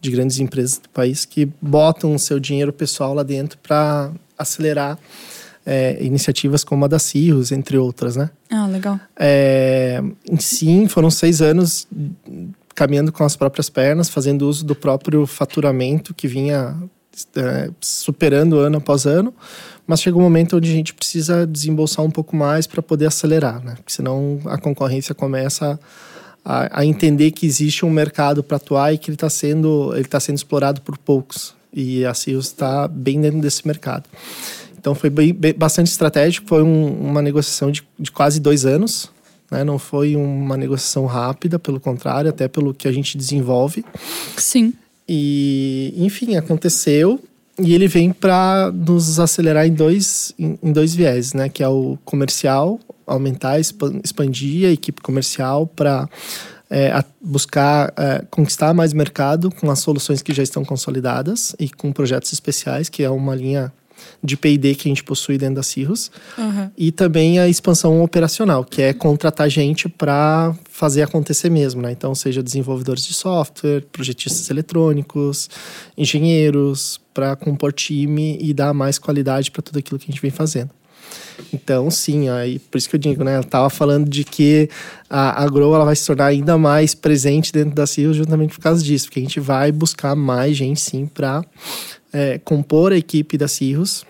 de 0.00 0.10
grandes 0.10 0.38
empresas 0.38 0.78
do 0.78 0.88
país 0.88 1.24
que 1.24 1.46
botam 1.60 2.14
o 2.14 2.18
seu 2.18 2.38
dinheiro 2.38 2.72
pessoal 2.72 3.14
lá 3.14 3.22
dentro 3.22 3.58
para 3.58 4.12
acelerar 4.36 4.98
é, 5.64 6.02
iniciativas 6.04 6.62
como 6.62 6.84
a 6.84 6.88
da 6.88 6.98
Cirrus, 6.98 7.52
entre 7.52 7.78
outras, 7.78 8.16
né? 8.16 8.30
Ah, 8.50 8.66
legal. 8.66 9.00
É, 9.16 10.02
sim, 10.38 10.86
foram 10.88 11.10
seis 11.10 11.40
anos 11.40 11.88
caminhando 12.74 13.12
com 13.12 13.24
as 13.24 13.36
próprias 13.36 13.70
pernas, 13.70 14.08
fazendo 14.08 14.48
uso 14.48 14.64
do 14.64 14.74
próprio 14.74 15.26
faturamento 15.26 16.12
que 16.12 16.26
vinha 16.26 16.76
é, 17.36 17.70
superando 17.80 18.58
ano 18.58 18.78
após 18.78 19.06
ano, 19.06 19.32
mas 19.86 20.00
chega 20.00 20.16
um 20.16 20.22
momento 20.22 20.56
onde 20.56 20.70
a 20.70 20.72
gente 20.72 20.94
precisa 20.94 21.46
desembolsar 21.46 22.04
um 22.04 22.10
pouco 22.10 22.34
mais 22.34 22.66
para 22.66 22.82
poder 22.82 23.06
acelerar, 23.06 23.62
né? 23.62 23.74
Porque 23.76 23.92
senão 23.92 24.40
a 24.46 24.56
concorrência 24.56 25.14
começa 25.14 25.78
a, 26.44 26.80
a 26.80 26.86
entender 26.86 27.30
que 27.30 27.46
existe 27.46 27.84
um 27.84 27.90
mercado 27.90 28.42
para 28.42 28.56
atuar 28.56 28.92
e 28.92 28.98
que 28.98 29.10
ele 29.10 29.16
está 29.16 29.30
sendo, 29.30 29.92
ele 29.94 30.04
tá 30.04 30.20
sendo 30.20 30.36
explorado 30.36 30.80
por 30.80 30.96
poucos. 30.98 31.54
E 31.72 32.04
a 32.04 32.14
Cirrus 32.14 32.46
está 32.46 32.86
bem 32.86 33.20
dentro 33.20 33.40
desse 33.40 33.66
mercado. 33.66 34.04
Então 34.78 34.94
foi 34.94 35.10
bem, 35.10 35.32
bem, 35.32 35.54
bastante 35.54 35.90
estratégico, 35.90 36.46
foi 36.46 36.62
um, 36.62 36.92
uma 37.00 37.22
negociação 37.22 37.70
de, 37.70 37.82
de 37.98 38.12
quase 38.12 38.38
dois 38.38 38.64
anos. 38.66 39.10
Né? 39.50 39.64
Não 39.64 39.78
foi 39.78 40.14
uma 40.16 40.56
negociação 40.56 41.06
rápida, 41.06 41.58
pelo 41.58 41.80
contrário, 41.80 42.30
até 42.30 42.48
pelo 42.48 42.72
que 42.72 42.86
a 42.86 42.92
gente 42.92 43.16
desenvolve. 43.16 43.84
Sim. 44.36 44.74
E, 45.08 45.94
enfim, 45.96 46.36
aconteceu. 46.36 47.20
E 47.58 47.72
ele 47.72 47.86
vem 47.86 48.12
para 48.12 48.72
nos 48.72 49.20
acelerar 49.20 49.66
em 49.66 49.72
dois, 49.72 50.34
em, 50.38 50.58
em, 50.62 50.72
dois 50.72 50.94
viés, 50.94 51.32
né? 51.32 51.48
Que 51.48 51.62
é 51.62 51.68
o 51.68 51.96
comercial, 52.04 52.80
aumentar, 53.06 53.60
expandir 53.60 54.68
a 54.68 54.72
equipe 54.72 55.00
comercial 55.00 55.66
para 55.66 56.08
é, 56.68 57.04
buscar 57.20 57.92
é, 57.96 58.24
conquistar 58.28 58.74
mais 58.74 58.92
mercado 58.92 59.50
com 59.52 59.70
as 59.70 59.78
soluções 59.78 60.20
que 60.20 60.34
já 60.34 60.42
estão 60.42 60.64
consolidadas 60.64 61.54
e 61.58 61.70
com 61.70 61.92
projetos 61.92 62.32
especiais, 62.32 62.88
que 62.88 63.04
é 63.04 63.10
uma 63.10 63.36
linha 63.36 63.72
de 64.22 64.36
P&D 64.36 64.74
que 64.74 64.88
a 64.88 64.90
gente 64.90 65.04
possui 65.04 65.38
dentro 65.38 65.56
da 65.56 65.62
Cirrus. 65.62 66.10
Uhum. 66.38 66.70
E 66.76 66.90
também 66.90 67.38
a 67.38 67.48
expansão 67.48 68.02
operacional, 68.02 68.64
que 68.64 68.82
é 68.82 68.92
contratar 68.92 69.48
gente 69.48 69.88
para 69.88 70.54
fazer 70.70 71.02
acontecer 71.02 71.50
mesmo, 71.50 71.82
né? 71.82 71.92
Então, 71.92 72.14
seja 72.14 72.42
desenvolvedores 72.42 73.04
de 73.06 73.14
software, 73.14 73.82
projetistas 73.92 74.50
eletrônicos, 74.50 75.48
engenheiros, 75.96 77.00
para 77.12 77.36
compor 77.36 77.72
time 77.72 78.36
e 78.40 78.52
dar 78.52 78.74
mais 78.74 78.98
qualidade 78.98 79.50
para 79.50 79.62
tudo 79.62 79.78
aquilo 79.78 79.98
que 79.98 80.06
a 80.06 80.12
gente 80.12 80.20
vem 80.20 80.32
fazendo. 80.32 80.70
Então, 81.52 81.90
sim, 81.90 82.28
aí, 82.28 82.58
por 82.58 82.78
isso 82.78 82.88
que 82.88 82.96
eu 82.96 83.00
digo, 83.00 83.22
né? 83.24 83.36
Eu 83.38 83.44
tava 83.44 83.70
falando 83.70 84.08
de 84.08 84.24
que 84.24 84.68
a, 85.08 85.42
a 85.44 85.48
Grow 85.48 85.74
ela 85.74 85.84
vai 85.84 85.94
se 85.94 86.06
tornar 86.06 86.26
ainda 86.26 86.56
mais 86.58 86.94
presente 86.94 87.52
dentro 87.52 87.74
da 87.74 87.86
Cirrus 87.86 88.16
justamente 88.16 88.54
por 88.54 88.60
causa 88.60 88.82
disso, 88.82 89.06
porque 89.06 89.20
a 89.20 89.22
gente 89.22 89.40
vai 89.40 89.70
buscar 89.70 90.14
mais 90.14 90.56
gente, 90.56 90.80
sim, 90.80 91.06
para 91.06 91.44
é, 92.14 92.38
compor 92.38 92.92
a 92.92 92.96
equipe 92.96 93.36
da 93.36 93.48
Cirrus, 93.48 94.06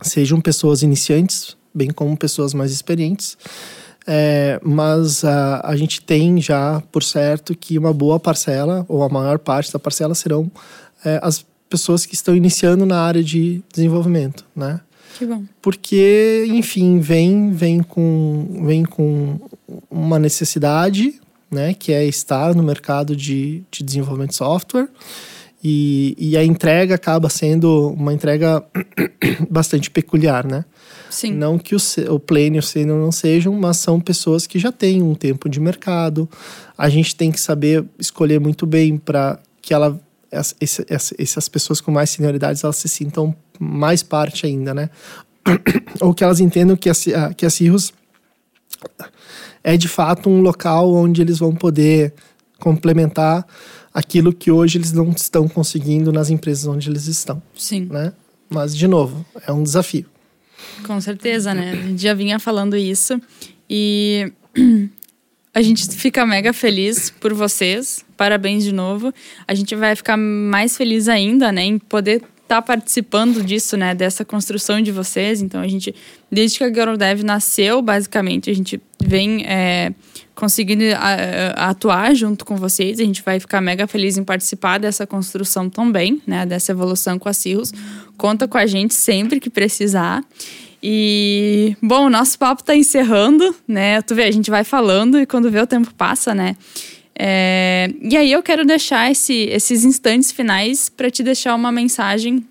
sejam 0.00 0.40
pessoas 0.40 0.82
iniciantes, 0.82 1.56
bem 1.74 1.90
como 1.90 2.16
pessoas 2.16 2.54
mais 2.54 2.70
experientes. 2.70 3.36
É, 4.06 4.58
mas 4.64 5.22
a, 5.22 5.60
a 5.62 5.76
gente 5.76 6.00
tem 6.00 6.40
já 6.40 6.82
por 6.90 7.02
certo 7.02 7.54
que 7.54 7.76
uma 7.76 7.92
boa 7.92 8.18
parcela, 8.18 8.86
ou 8.88 9.02
a 9.02 9.08
maior 9.08 9.38
parte 9.38 9.70
da 9.70 9.78
parcela, 9.78 10.14
serão 10.14 10.50
é, 11.04 11.20
as 11.22 11.44
pessoas 11.68 12.06
que 12.06 12.14
estão 12.14 12.34
iniciando 12.34 12.86
na 12.86 13.02
área 13.02 13.22
de 13.22 13.62
desenvolvimento, 13.70 14.46
né? 14.56 14.80
Que 15.18 15.26
bom. 15.26 15.42
Porque, 15.60 16.46
enfim, 16.48 17.00
vem, 17.00 17.50
vem, 17.50 17.82
com, 17.82 18.62
vem 18.64 18.84
com 18.84 19.38
uma 19.90 20.18
necessidade, 20.18 21.20
né? 21.50 21.74
Que 21.74 21.92
é 21.92 22.06
estar 22.06 22.54
no 22.54 22.62
mercado 22.62 23.14
de, 23.14 23.62
de 23.70 23.82
desenvolvimento 23.82 24.30
de 24.30 24.36
software. 24.36 24.88
E, 25.62 26.14
e 26.16 26.36
a 26.36 26.44
entrega 26.44 26.94
acaba 26.94 27.28
sendo 27.28 27.88
uma 27.90 28.12
entrega 28.12 28.64
bastante 29.50 29.90
peculiar, 29.90 30.46
né? 30.46 30.64
Sim. 31.10 31.32
Não 31.32 31.58
que 31.58 31.74
o, 31.74 31.78
o 32.10 32.20
Plane 32.20 32.58
e 32.58 32.82
o 32.82 32.86
não 32.86 33.10
sejam, 33.10 33.52
mas 33.54 33.78
são 33.78 34.00
pessoas 34.00 34.46
que 34.46 34.58
já 34.58 34.70
têm 34.70 35.02
um 35.02 35.14
tempo 35.14 35.48
de 35.48 35.58
mercado. 35.58 36.28
A 36.76 36.88
gente 36.88 37.16
tem 37.16 37.32
que 37.32 37.40
saber 37.40 37.84
escolher 37.98 38.38
muito 38.38 38.66
bem 38.66 38.96
para 38.96 39.38
que 39.60 39.74
ela 39.74 39.98
essa, 40.30 40.54
essa, 40.60 41.14
essas 41.18 41.48
pessoas 41.48 41.80
com 41.80 41.90
mais 41.90 42.10
senioridades 42.10 42.62
elas 42.62 42.76
se 42.76 42.88
sintam 42.88 43.34
mais 43.58 44.02
parte 44.02 44.46
ainda, 44.46 44.74
né? 44.74 44.90
Ou 46.00 46.14
que 46.14 46.22
elas 46.22 46.38
entendam 46.38 46.76
que 46.76 46.90
a, 46.90 46.94
que 47.34 47.46
a 47.46 47.50
Cirrus 47.50 47.92
é 49.64 49.76
de 49.76 49.88
fato 49.88 50.28
um 50.28 50.40
local 50.40 50.92
onde 50.92 51.22
eles 51.22 51.38
vão 51.38 51.54
poder 51.54 52.12
complementar 52.58 53.46
aquilo 53.92 54.32
que 54.32 54.50
hoje 54.50 54.78
eles 54.78 54.92
não 54.92 55.10
estão 55.10 55.48
conseguindo 55.48 56.12
nas 56.12 56.30
empresas 56.30 56.66
onde 56.66 56.88
eles 56.88 57.06
estão. 57.06 57.42
Sim. 57.56 57.86
Né? 57.90 58.12
Mas, 58.48 58.76
de 58.76 58.86
novo, 58.86 59.24
é 59.46 59.52
um 59.52 59.62
desafio. 59.62 60.06
Com 60.86 61.00
certeza, 61.00 61.54
né? 61.54 61.72
A 61.72 61.86
gente 61.86 62.02
já 62.02 62.14
vinha 62.14 62.38
falando 62.38 62.76
isso 62.76 63.20
e 63.68 64.32
a 65.54 65.62
gente 65.62 65.88
fica 65.88 66.24
mega 66.24 66.52
feliz 66.52 67.10
por 67.10 67.34
vocês. 67.34 68.04
Parabéns 68.16 68.64
de 68.64 68.72
novo. 68.72 69.12
A 69.46 69.54
gente 69.54 69.74
vai 69.74 69.94
ficar 69.94 70.16
mais 70.16 70.76
feliz 70.76 71.08
ainda, 71.08 71.52
né, 71.52 71.64
em 71.64 71.78
poder 71.78 72.16
estar 72.16 72.56
tá 72.56 72.62
participando 72.62 73.42
disso, 73.42 73.76
né, 73.76 73.94
dessa 73.94 74.24
construção 74.24 74.80
de 74.80 74.90
vocês. 74.90 75.42
Então 75.42 75.60
a 75.60 75.68
gente, 75.68 75.94
desde 76.30 76.58
que 76.58 76.64
a 76.64 76.68
Girl 76.68 76.96
Dev 76.96 77.22
nasceu, 77.22 77.82
basicamente, 77.82 78.50
a 78.50 78.54
gente 78.54 78.80
vem 79.02 79.44
é, 79.46 79.92
conseguindo 80.38 80.84
atuar 81.56 82.14
junto 82.14 82.44
com 82.44 82.54
vocês. 82.54 83.00
A 83.00 83.02
gente 83.02 83.24
vai 83.24 83.40
ficar 83.40 83.60
mega 83.60 83.88
feliz 83.88 84.16
em 84.16 84.22
participar 84.22 84.78
dessa 84.78 85.04
construção 85.04 85.68
também, 85.68 86.22
né? 86.24 86.46
Dessa 86.46 86.70
evolução 86.70 87.18
com 87.18 87.28
a 87.28 87.32
Cirrus. 87.32 87.72
Conta 88.16 88.46
com 88.46 88.56
a 88.56 88.64
gente 88.64 88.94
sempre 88.94 89.40
que 89.40 89.50
precisar. 89.50 90.22
E, 90.80 91.76
bom, 91.82 92.06
o 92.06 92.10
nosso 92.10 92.38
papo 92.38 92.62
está 92.62 92.76
encerrando, 92.76 93.52
né? 93.66 94.00
Tu 94.00 94.14
vê, 94.14 94.22
a 94.22 94.30
gente 94.30 94.48
vai 94.48 94.62
falando 94.62 95.18
e 95.18 95.26
quando 95.26 95.50
vê 95.50 95.58
o 95.58 95.66
tempo 95.66 95.92
passa, 95.94 96.32
né? 96.32 96.54
É, 97.18 97.90
e 98.00 98.16
aí 98.16 98.30
eu 98.30 98.40
quero 98.40 98.64
deixar 98.64 99.10
esse, 99.10 99.34
esses 99.50 99.84
instantes 99.84 100.30
finais 100.30 100.88
para 100.88 101.10
te 101.10 101.24
deixar 101.24 101.56
uma 101.56 101.72
mensagem 101.72 102.46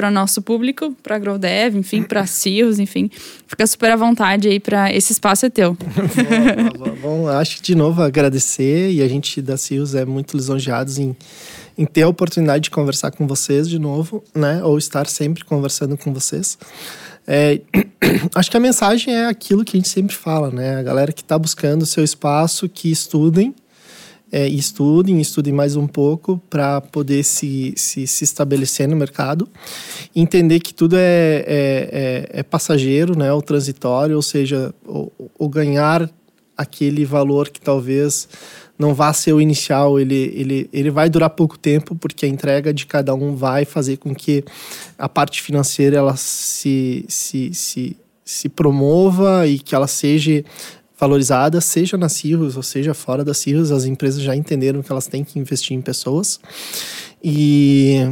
para 0.00 0.10
nosso 0.10 0.40
público, 0.40 0.96
para 1.02 1.16
a 1.16 1.18
GrowDev, 1.18 1.76
enfim, 1.76 2.02
para 2.02 2.24
CIOs, 2.24 2.78
enfim. 2.78 3.10
Fica 3.46 3.66
super 3.66 3.90
à 3.90 3.96
vontade 3.96 4.48
aí 4.48 4.58
para 4.58 4.90
esse 4.90 5.12
espaço 5.12 5.44
é 5.44 5.50
teu. 5.50 5.76
bom, 6.78 6.96
bom, 7.02 7.28
acho 7.28 7.56
que 7.56 7.62
de 7.62 7.74
novo 7.74 8.00
agradecer 8.00 8.90
e 8.90 9.02
a 9.02 9.08
gente 9.08 9.42
da 9.42 9.58
CIOs 9.58 9.94
é 9.94 10.06
muito 10.06 10.34
lisonjeados 10.38 10.98
em, 10.98 11.14
em 11.76 11.84
ter 11.84 12.00
a 12.00 12.08
oportunidade 12.08 12.64
de 12.64 12.70
conversar 12.70 13.10
com 13.10 13.26
vocês 13.26 13.68
de 13.68 13.78
novo, 13.78 14.24
né? 14.34 14.64
Ou 14.64 14.78
estar 14.78 15.06
sempre 15.06 15.44
conversando 15.44 15.98
com 15.98 16.14
vocês. 16.14 16.56
É, 17.26 17.60
acho 18.34 18.50
que 18.50 18.56
a 18.56 18.60
mensagem 18.60 19.14
é 19.14 19.26
aquilo 19.26 19.66
que 19.66 19.76
a 19.76 19.80
gente 19.80 19.90
sempre 19.90 20.16
fala, 20.16 20.50
né? 20.50 20.76
A 20.76 20.82
galera 20.82 21.12
que 21.12 21.20
está 21.20 21.38
buscando 21.38 21.84
seu 21.84 22.02
espaço, 22.02 22.70
que 22.70 22.90
estudem, 22.90 23.54
é, 24.32 24.46
estudem, 24.48 25.20
estudem 25.20 25.52
mais 25.52 25.76
um 25.76 25.86
pouco 25.86 26.40
para 26.48 26.80
poder 26.80 27.24
se, 27.24 27.72
se, 27.76 28.06
se, 28.06 28.24
estabelecer 28.24 28.88
no 28.88 28.96
mercado. 28.96 29.48
Entender 30.14 30.60
que 30.60 30.72
tudo 30.72 30.96
é, 30.96 31.44
é, 31.46 31.46
é, 31.46 32.40
é 32.40 32.42
passageiro, 32.42 33.18
né, 33.18 33.32
o 33.32 33.42
transitório, 33.42 34.16
ou 34.16 34.22
seja, 34.22 34.72
o, 34.86 35.10
o, 35.38 35.48
ganhar 35.48 36.08
aquele 36.56 37.04
valor 37.04 37.48
que 37.48 37.60
talvez 37.60 38.28
não 38.78 38.94
vá 38.94 39.12
ser 39.12 39.32
o 39.32 39.40
inicial, 39.40 39.98
ele, 39.98 40.32
ele, 40.34 40.70
ele 40.72 40.90
vai 40.90 41.10
durar 41.10 41.30
pouco 41.30 41.58
tempo, 41.58 41.94
porque 41.94 42.24
a 42.24 42.28
entrega 42.28 42.72
de 42.72 42.86
cada 42.86 43.14
um 43.14 43.34
vai 43.34 43.64
fazer 43.64 43.98
com 43.98 44.14
que 44.14 44.44
a 44.98 45.08
parte 45.08 45.42
financeira 45.42 45.98
ela 45.98 46.16
se, 46.16 47.04
se, 47.08 47.52
se, 47.52 47.96
se 48.24 48.48
promova 48.48 49.46
e 49.46 49.58
que 49.58 49.74
ela 49.74 49.86
seja 49.86 50.42
valorizada, 51.00 51.60
seja 51.62 51.96
na 51.96 52.10
Cirrus 52.10 52.56
ou 52.56 52.62
seja 52.62 52.92
fora 52.92 53.24
da 53.24 53.32
Cirrus, 53.32 53.70
as 53.70 53.86
empresas 53.86 54.20
já 54.22 54.36
entenderam 54.36 54.82
que 54.82 54.92
elas 54.92 55.06
têm 55.06 55.24
que 55.24 55.38
investir 55.38 55.74
em 55.74 55.80
pessoas 55.80 56.38
e, 57.24 58.06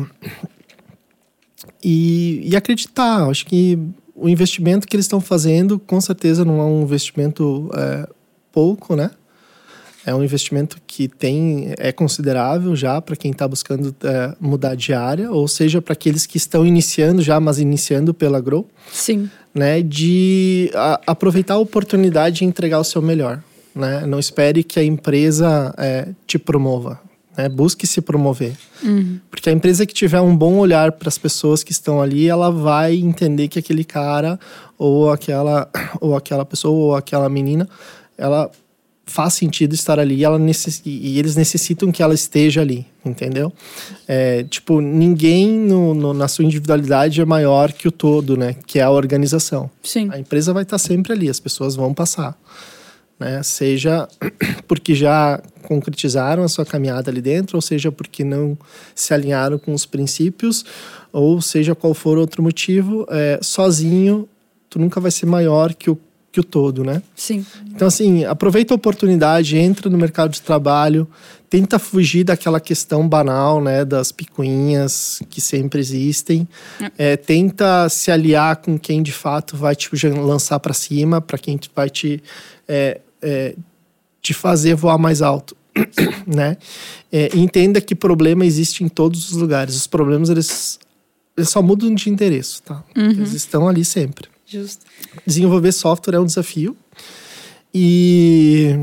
e, 1.84 2.40
e 2.50 2.56
acreditar. 2.56 3.28
Acho 3.28 3.44
que 3.44 3.78
o 4.14 4.26
investimento 4.26 4.88
que 4.88 4.96
eles 4.96 5.04
estão 5.04 5.20
fazendo, 5.20 5.78
com 5.78 6.00
certeza, 6.00 6.46
não 6.46 6.60
é 6.60 6.64
um 6.64 6.82
investimento 6.82 7.70
é, 7.74 8.08
pouco, 8.50 8.96
né? 8.96 9.10
É 10.06 10.14
um 10.14 10.24
investimento 10.24 10.78
que 10.86 11.06
tem 11.06 11.74
é 11.76 11.92
considerável 11.92 12.74
já 12.74 12.98
para 13.02 13.14
quem 13.14 13.30
está 13.30 13.46
buscando 13.46 13.94
é, 14.02 14.34
mudar 14.40 14.74
de 14.74 14.94
área, 14.94 15.30
ou 15.30 15.46
seja, 15.46 15.82
para 15.82 15.92
aqueles 15.92 16.24
que 16.24 16.38
estão 16.38 16.64
iniciando 16.64 17.20
já, 17.20 17.38
mas 17.38 17.58
iniciando 17.58 18.14
pela 18.14 18.40
Grow. 18.40 18.66
Sim 18.90 19.28
né, 19.58 19.82
de 19.82 20.70
a, 20.74 21.00
aproveitar 21.08 21.54
a 21.54 21.58
oportunidade 21.58 22.36
de 22.36 22.44
entregar 22.44 22.78
o 22.78 22.84
seu 22.84 23.02
melhor. 23.02 23.42
Né? 23.74 24.06
Não 24.06 24.18
espere 24.18 24.62
que 24.62 24.78
a 24.78 24.84
empresa 24.84 25.74
é, 25.76 26.08
te 26.26 26.38
promova. 26.38 27.00
Né? 27.36 27.48
Busque 27.48 27.86
se 27.86 28.00
promover. 28.00 28.52
Uhum. 28.82 29.18
Porque 29.28 29.50
a 29.50 29.52
empresa 29.52 29.84
que 29.84 29.92
tiver 29.92 30.20
um 30.20 30.36
bom 30.36 30.58
olhar 30.58 30.92
para 30.92 31.08
as 31.08 31.18
pessoas 31.18 31.64
que 31.64 31.72
estão 31.72 32.00
ali, 32.00 32.28
ela 32.28 32.50
vai 32.50 32.94
entender 32.94 33.48
que 33.48 33.58
aquele 33.58 33.84
cara 33.84 34.38
ou 34.78 35.10
aquela, 35.10 35.68
ou 36.00 36.16
aquela 36.16 36.44
pessoa 36.44 36.72
ou 36.72 36.94
aquela 36.94 37.28
menina, 37.28 37.68
ela 38.16 38.50
faz 39.08 39.34
sentido 39.34 39.74
estar 39.74 39.98
ali 39.98 40.22
ela 40.22 40.38
necess... 40.38 40.82
e 40.84 41.18
eles 41.18 41.34
necessitam 41.34 41.90
que 41.90 42.02
ela 42.02 42.14
esteja 42.14 42.60
ali, 42.60 42.86
entendeu? 43.04 43.52
É, 44.06 44.44
tipo, 44.44 44.80
ninguém 44.80 45.48
no, 45.48 45.94
no, 45.94 46.14
na 46.14 46.28
sua 46.28 46.44
individualidade 46.44 47.20
é 47.20 47.24
maior 47.24 47.72
que 47.72 47.88
o 47.88 47.90
todo, 47.90 48.36
né? 48.36 48.54
Que 48.66 48.78
é 48.78 48.82
a 48.82 48.90
organização. 48.90 49.70
Sim. 49.82 50.08
A 50.12 50.18
empresa 50.18 50.52
vai 50.52 50.62
estar 50.62 50.78
sempre 50.78 51.12
ali, 51.12 51.28
as 51.28 51.40
pessoas 51.40 51.74
vão 51.74 51.94
passar. 51.94 52.38
Né? 53.18 53.42
Seja 53.42 54.06
porque 54.68 54.94
já 54.94 55.42
concretizaram 55.62 56.42
a 56.42 56.48
sua 56.48 56.66
caminhada 56.66 57.10
ali 57.10 57.22
dentro, 57.22 57.56
ou 57.56 57.62
seja 57.62 57.90
porque 57.90 58.22
não 58.22 58.56
se 58.94 59.14
alinharam 59.14 59.58
com 59.58 59.72
os 59.72 59.86
princípios, 59.86 60.64
ou 61.12 61.40
seja 61.40 61.74
qual 61.74 61.94
for 61.94 62.18
outro 62.18 62.42
motivo, 62.42 63.06
é, 63.10 63.38
sozinho 63.42 64.28
tu 64.70 64.78
nunca 64.78 65.00
vai 65.00 65.10
ser 65.10 65.26
maior 65.26 65.74
que 65.74 65.90
o 65.90 65.98
que 66.30 66.40
o 66.40 66.44
todo, 66.44 66.84
né? 66.84 67.02
Sim. 67.16 67.44
Então, 67.66 67.88
assim, 67.88 68.24
aproveita 68.24 68.74
a 68.74 68.76
oportunidade, 68.76 69.56
entra 69.56 69.88
no 69.88 69.96
mercado 69.96 70.30
de 70.30 70.42
trabalho, 70.42 71.08
tenta 71.48 71.78
fugir 71.78 72.24
daquela 72.24 72.60
questão 72.60 73.08
banal, 73.08 73.62
né, 73.62 73.84
das 73.84 74.12
picuinhas 74.12 75.22
que 75.30 75.40
sempre 75.40 75.80
existem. 75.80 76.46
É. 76.98 77.12
É, 77.12 77.16
tenta 77.16 77.88
se 77.88 78.10
aliar 78.10 78.56
com 78.56 78.78
quem 78.78 79.02
de 79.02 79.12
fato 79.12 79.56
vai 79.56 79.74
te 79.74 79.88
lançar 80.08 80.60
para 80.60 80.74
cima, 80.74 81.20
para 81.20 81.38
quem 81.38 81.58
vai 81.74 81.88
te, 81.88 82.22
é, 82.66 83.00
é, 83.22 83.56
te 84.20 84.34
fazer 84.34 84.74
voar 84.74 84.98
mais 84.98 85.22
alto. 85.22 85.56
né? 86.26 86.56
É, 87.10 87.30
entenda 87.36 87.80
que 87.80 87.94
problema 87.94 88.44
existe 88.44 88.84
em 88.84 88.88
todos 88.88 89.30
os 89.30 89.36
lugares. 89.36 89.74
Os 89.74 89.86
problemas, 89.86 90.28
eles, 90.28 90.78
eles 91.36 91.48
só 91.48 91.62
mudam 91.62 91.94
de 91.94 92.10
endereço, 92.10 92.62
tá? 92.62 92.84
Uhum. 92.96 93.10
Eles 93.10 93.32
estão 93.32 93.68
ali 93.68 93.84
sempre. 93.84 94.28
Justo. 94.48 94.86
Desenvolver 95.26 95.72
software 95.72 96.14
é 96.14 96.20
um 96.20 96.24
desafio. 96.24 96.74
E, 97.74 98.74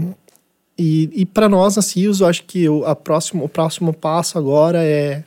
e, 0.78 1.09
e 1.13 1.26
para 1.26 1.49
nós, 1.49 1.76
na 1.76 1.82
CIOS, 1.82 2.20
eu 2.20 2.28
acho 2.28 2.43
que 2.43 2.70
o, 2.70 2.86
a 2.86 2.95
próximo, 2.95 3.43
o 3.43 3.49
próximo 3.49 3.91
passo 3.91 4.38
agora 4.38 4.84
é, 4.84 5.24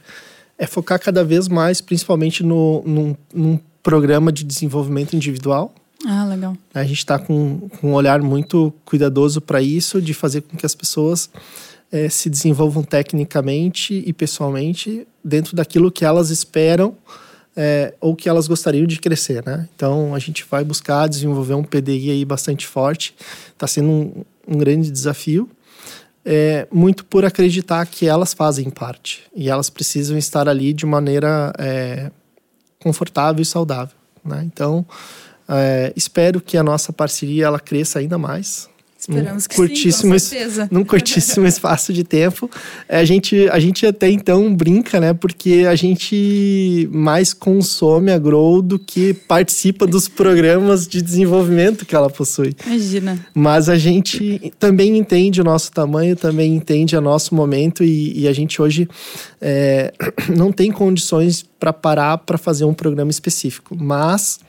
é 0.57 0.66
focar 0.66 1.01
cada 1.01 1.24
vez 1.24 1.49
mais, 1.49 1.80
principalmente 1.80 2.45
no, 2.45 2.82
num, 2.86 3.16
num 3.34 3.59
programa 3.82 4.30
de 4.30 4.45
desenvolvimento 4.45 5.16
individual. 5.16 5.74
Ah, 6.07 6.24
legal. 6.24 6.57
A 6.72 6.84
gente 6.84 6.99
está 6.99 7.18
com, 7.18 7.68
com 7.80 7.91
um 7.91 7.95
olhar 7.95 8.22
muito 8.22 8.72
cuidadoso 8.84 9.41
para 9.41 9.61
isso, 9.61 10.01
de 10.01 10.14
fazer 10.14 10.43
com 10.43 10.57
que 10.57 10.64
as 10.64 10.74
pessoas 10.74 11.28
é, 11.91 12.09
se 12.09 12.30
desenvolvam 12.30 12.84
tecnicamente 12.84 14.05
e 14.07 14.12
pessoalmente 14.12 15.05
dentro 15.24 15.57
daquilo 15.57 15.91
que 15.91 16.05
elas 16.05 16.30
esperam 16.30 16.97
é, 17.61 17.92
ou 18.00 18.14
que 18.14 18.28
elas 18.28 18.46
gostariam 18.46 18.86
de 18.86 19.00
crescer, 19.00 19.44
né? 19.44 19.68
Então 19.74 20.14
a 20.14 20.18
gente 20.20 20.46
vai 20.48 20.62
buscar 20.62 21.09
desenvolver 21.09 21.54
um 21.54 21.64
PDI 21.64 22.12
aí 22.12 22.24
bastante 22.24 22.64
forte. 22.64 23.16
Está 23.48 23.66
sendo 23.66 23.88
um, 23.88 24.24
um, 24.46 24.59
grande 24.59 24.92
desafio, 24.92 25.50
é, 26.24 26.68
muito 26.70 27.04
por 27.04 27.24
acreditar 27.24 27.84
que 27.86 28.06
elas 28.06 28.32
fazem 28.32 28.70
parte 28.70 29.24
e 29.34 29.50
elas 29.50 29.68
precisam 29.68 30.16
estar 30.16 30.48
ali 30.48 30.72
de 30.72 30.86
maneira 30.86 31.52
é, 31.59 32.12
confortável 32.78 33.42
e 33.42 33.44
saudável, 33.44 33.96
né? 34.24 34.44
Então 34.44 34.86
é, 35.48 35.92
espero 35.96 36.40
que 36.40 36.56
a 36.56 36.62
nossa 36.62 36.92
parceria 36.92 37.46
ela 37.46 37.59
cresça 37.59 37.98
ainda 37.98 38.16
mais. 38.16 38.70
Esperamos 38.99 39.46
que 39.46 39.55
curtíssimo, 39.55 40.18
sim, 40.18 40.26
com 40.26 40.36
certeza. 40.36 40.68
Num 40.72 40.84
curtíssimo 40.84 41.46
espaço 41.46 41.92
de 41.92 42.03
tempo. 42.03 42.51
É, 42.88 42.99
a 42.99 43.05
gente, 43.05 43.49
a 43.49 43.59
gente 43.61 43.86
até 43.86 44.11
então 44.11 44.53
brinca, 44.53 44.99
né? 44.99 45.14
Porque 45.14 45.64
a 45.68 45.76
gente 45.76 46.88
mais 46.90 47.32
consome 47.32 48.11
a 48.11 48.18
Grow 48.18 48.61
do 48.61 48.76
que 48.76 49.14
participa 49.14 49.86
dos 49.86 50.09
programas 50.09 50.88
de 50.88 51.01
desenvolvimento 51.01 51.86
que 51.86 51.94
ela 51.94 52.11
possui. 52.11 52.57
Imagina. 52.66 53.24
Mas 53.32 53.68
a 53.68 53.78
gente 53.78 54.53
também 54.59 54.99
entende 54.99 55.40
o 55.40 55.44
nosso 55.44 55.70
tamanho, 55.70 56.16
também 56.16 56.57
entende 56.57 56.96
o 56.96 57.01
nosso 57.01 57.36
momento 57.36 57.84
e, 57.84 58.22
e 58.22 58.26
a 58.26 58.32
gente 58.32 58.61
hoje 58.61 58.88
é, 59.41 59.93
não 60.34 60.53
tem 60.53 60.70
condições 60.70 61.45
para 61.59 61.72
parar 61.72 62.18
para 62.18 62.39
fazer 62.39 62.64
um 62.64 62.74
programa 62.74 63.11
específico. 63.11 63.76
Mas 63.76 64.41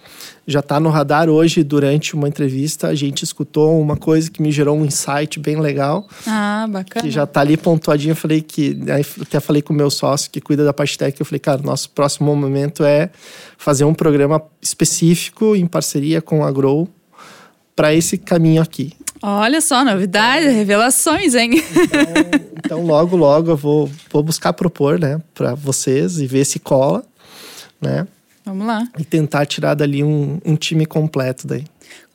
já 0.48 0.60
está 0.60 0.80
no 0.80 0.90
radar 0.90 1.30
hoje, 1.30 1.64
durante 1.64 2.16
uma 2.16 2.28
entrevista, 2.28 2.88
a 2.88 2.96
gente 2.96 3.24
escutou 3.24 3.80
uma 3.80 3.96
coisa 3.96 4.30
que 4.30 4.42
me 4.42 4.52
gerou 4.52 4.78
um 4.78 4.86
insight 4.86 5.40
bem 5.40 5.60
legal. 5.60 6.08
Ah, 6.26 6.68
bacana. 6.70 7.04
Que 7.04 7.12
já 7.12 7.24
está 7.24 7.42
ali 7.42 7.58
pontuadinho. 7.58 8.12
Eu 8.12 8.16
falei 8.16 8.42
que. 8.42 8.78
Até 9.22 9.40
falei 9.40 9.62
com 9.62 9.74
o 9.74 9.76
meu 9.76 9.90
sócio 9.90 10.30
que 10.32 10.42
cuida 10.42 10.64
da 10.64 10.74
parte 10.74 10.98
técnica. 10.98 11.22
Eu 11.22 11.26
falei, 11.26 11.40
cara, 11.40 11.62
nosso 11.62 11.90
próximo 11.92 12.36
momento 12.36 12.84
é 12.84 13.10
fazer 13.58 13.84
um 13.84 13.94
programa 13.94 14.42
específico 14.62 15.56
em 15.56 15.66
parceria 15.68 16.22
com 16.22 16.44
a 16.44 16.52
Grow 16.52 16.88
para 17.76 17.94
esse 17.94 18.18
caminho 18.18 18.62
aqui. 18.62 18.94
Olha 19.22 19.60
só, 19.62 19.84
novidades, 19.84 20.54
revelações, 20.54 21.36
hein? 21.36 21.52
Então, 21.56 22.50
então, 22.80 22.86
logo, 22.86 23.16
logo 23.16 23.52
eu 23.52 23.58
vou, 23.58 23.90
vou 24.12 24.22
buscar 24.22 24.54
propor, 24.54 25.00
né, 25.00 25.20
para 25.34 25.56
vocês 25.56 26.20
e 26.20 26.28
ver 26.28 26.46
se 26.46 26.60
cola, 26.60 27.04
né? 27.82 28.08
Vamos 28.46 28.66
lá. 28.66 28.88
E 28.98 29.04
tentar 29.04 29.46
tirar 29.46 29.74
dali 29.74 30.04
um, 30.04 30.40
um 30.46 30.56
time 30.56 30.86
completo 30.86 31.48
daí. 31.48 31.66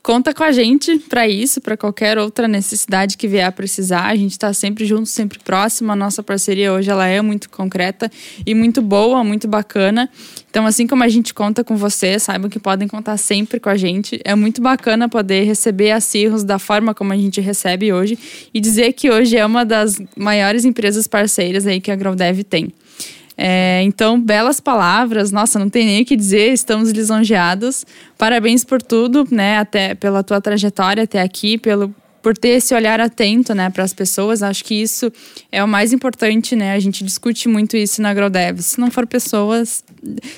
Conta 0.05 0.35
com 0.35 0.43
a 0.43 0.51
gente 0.51 0.99
para 0.99 1.27
isso, 1.27 1.59
para 1.59 1.75
qualquer 1.75 2.19
outra 2.19 2.47
necessidade 2.47 3.17
que 3.17 3.27
vier 3.27 3.43
a 3.43 3.51
precisar. 3.51 4.05
A 4.05 4.15
gente 4.15 4.33
está 4.33 4.53
sempre 4.53 4.85
junto, 4.85 5.07
sempre 5.07 5.39
próximo. 5.39 5.91
A 5.91 5.95
nossa 5.95 6.21
parceria 6.21 6.71
hoje 6.71 6.91
ela 6.91 7.07
é 7.07 7.19
muito 7.23 7.49
concreta 7.49 8.11
e 8.45 8.53
muito 8.53 8.83
boa, 8.83 9.23
muito 9.23 9.47
bacana. 9.47 10.07
Então, 10.47 10.67
assim 10.67 10.85
como 10.85 11.03
a 11.03 11.07
gente 11.09 11.33
conta 11.33 11.63
com 11.63 11.75
você, 11.75 12.19
saibam 12.19 12.51
que 12.51 12.59
podem 12.59 12.87
contar 12.87 13.17
sempre 13.17 13.59
com 13.59 13.67
a 13.67 13.75
gente. 13.75 14.21
É 14.23 14.35
muito 14.35 14.61
bacana 14.61 15.09
poder 15.09 15.43
receber 15.43 15.89
a 15.89 15.99
Cirrus 15.99 16.43
da 16.43 16.59
forma 16.59 16.93
como 16.93 17.11
a 17.11 17.17
gente 17.17 17.41
recebe 17.41 17.91
hoje 17.91 18.15
e 18.53 18.59
dizer 18.59 18.93
que 18.93 19.09
hoje 19.09 19.35
é 19.35 19.43
uma 19.43 19.65
das 19.65 19.99
maiores 20.15 20.65
empresas 20.65 21.07
parceiras 21.07 21.65
aí 21.65 21.81
que 21.81 21.89
a 21.89 21.95
Growdev 21.95 22.43
tem. 22.43 22.71
É, 23.37 23.81
então, 23.83 24.19
belas 24.19 24.59
palavras, 24.59 25.31
nossa, 25.31 25.59
não 25.59 25.69
tem 25.69 25.85
nem 25.85 26.01
o 26.01 26.05
que 26.05 26.15
dizer, 26.15 26.53
estamos 26.53 26.91
lisonjeados. 26.91 27.85
Parabéns 28.17 28.63
por 28.63 28.81
tudo, 28.81 29.27
né? 29.29 29.57
Até 29.57 29.93
pela 29.93 30.23
tua 30.23 30.39
trajetória 30.39 31.03
até 31.03 31.21
aqui, 31.21 31.57
pelo, 31.57 31.93
por 32.25 32.35
ter 32.35 32.55
esse 32.57 32.73
olhar 32.73 32.99
atento, 32.99 33.53
né, 33.53 33.69
para 33.69 33.83
as 33.83 33.93
pessoas. 33.93 34.41
Acho 34.41 34.63
que 34.63 34.73
isso 34.73 35.13
é 35.51 35.63
o 35.63 35.67
mais 35.67 35.93
importante, 35.93 36.55
né? 36.55 36.73
A 36.73 36.79
gente 36.79 37.03
discute 37.03 37.47
muito 37.47 37.77
isso 37.77 38.01
na 38.01 38.09
AgroDev. 38.09 38.63
Se 38.63 38.79
não 38.79 38.89
for 38.89 39.05
pessoas, 39.05 39.83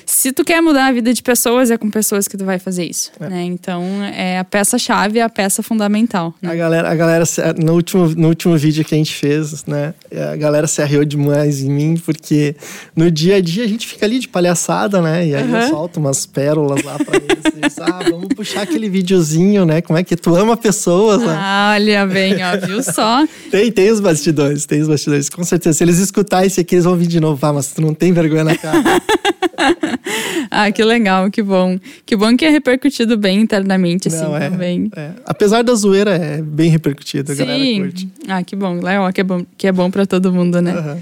se 0.04 0.30
tu 0.30 0.44
quer 0.44 0.60
mudar 0.60 0.88
a 0.88 0.92
vida 0.92 1.14
de 1.14 1.22
pessoas, 1.22 1.70
é 1.70 1.78
com 1.78 1.90
pessoas 1.90 2.28
que 2.28 2.36
tu 2.36 2.44
vai 2.44 2.58
fazer 2.58 2.84
isso, 2.84 3.10
é. 3.18 3.30
né? 3.30 3.42
Então, 3.42 3.82
é 4.04 4.38
a 4.38 4.44
peça 4.44 4.78
chave, 4.78 5.18
é 5.18 5.22
a 5.22 5.30
peça 5.30 5.62
fundamental. 5.62 6.34
Né? 6.42 6.52
A 6.52 6.54
galera, 6.54 6.90
a 6.90 6.94
galera 6.94 7.24
no 7.56 7.72
último 7.72 8.06
no 8.14 8.28
último 8.28 8.54
vídeo 8.58 8.84
que 8.84 8.94
a 8.94 8.98
gente 8.98 9.14
fez, 9.14 9.64
né, 9.64 9.94
a 10.32 10.36
galera 10.36 10.66
se 10.66 10.82
arriou 10.82 11.06
demais 11.06 11.62
em 11.62 11.70
mim 11.70 11.96
porque 12.04 12.54
no 12.94 13.10
dia 13.10 13.36
a 13.36 13.40
dia 13.40 13.64
a 13.64 13.66
gente 13.66 13.86
fica 13.86 14.04
ali 14.04 14.18
de 14.18 14.28
palhaçada, 14.28 15.00
né? 15.00 15.26
E 15.26 15.34
aí 15.34 15.42
uhum. 15.42 15.58
eu 15.58 15.68
solto 15.68 16.00
umas 16.00 16.26
pérolas 16.26 16.82
lá 16.82 16.98
para 16.98 17.16
eles, 17.16 17.78
ah, 17.80 18.00
vamos 18.10 18.28
puxar 18.36 18.62
aquele 18.62 18.90
videozinho, 18.90 19.64
né? 19.64 19.80
Como 19.80 19.98
é 19.98 20.04
que 20.04 20.16
tu 20.16 20.36
ama 20.36 20.54
pessoas, 20.54 21.22
né? 21.22 21.34
Olha 21.78 22.04
bem, 22.06 22.34
ó, 22.42 22.66
viu 22.66 22.82
só? 22.82 23.24
tem, 23.52 23.70
tem 23.70 23.88
os 23.88 24.00
bastidores, 24.00 24.66
tem 24.66 24.82
os 24.82 24.88
bastidores, 24.88 25.28
com 25.28 25.44
certeza. 25.44 25.78
Se 25.78 25.84
eles 25.84 25.98
escutarem 25.98 26.48
esse 26.48 26.60
aqui, 26.60 26.74
eles 26.74 26.84
vão 26.84 26.96
vir 26.96 27.06
de 27.06 27.20
novo. 27.20 27.38
Ah, 27.46 27.52
mas 27.52 27.70
tu 27.70 27.80
não 27.80 27.94
tem 27.94 28.12
vergonha 28.12 28.42
na 28.42 28.56
cara. 28.56 28.82
ah, 30.50 30.72
que 30.72 30.82
legal, 30.82 31.30
que 31.30 31.40
bom. 31.40 31.78
Que 32.04 32.16
bom 32.16 32.36
que 32.36 32.44
é 32.44 32.50
repercutido 32.50 33.16
bem 33.16 33.40
internamente, 33.40 34.08
assim, 34.08 34.24
não, 34.24 34.36
é, 34.36 34.50
também. 34.50 34.90
É. 34.96 35.10
Apesar 35.24 35.62
da 35.62 35.72
zoeira, 35.76 36.16
é 36.16 36.42
bem 36.42 36.68
repercutido, 36.68 37.30
a 37.30 37.36
Sim. 37.36 37.44
galera 37.44 37.80
curte. 37.80 38.08
Ah, 38.26 38.42
que 38.42 38.56
bom. 38.56 38.80
Léo, 38.80 39.12
que 39.12 39.20
é 39.20 39.24
bom, 39.24 39.46
que 39.56 39.66
é 39.68 39.72
bom 39.72 39.88
pra 39.88 40.04
todo 40.04 40.32
mundo, 40.32 40.60
né? 40.60 40.74
Uhum. 40.74 41.00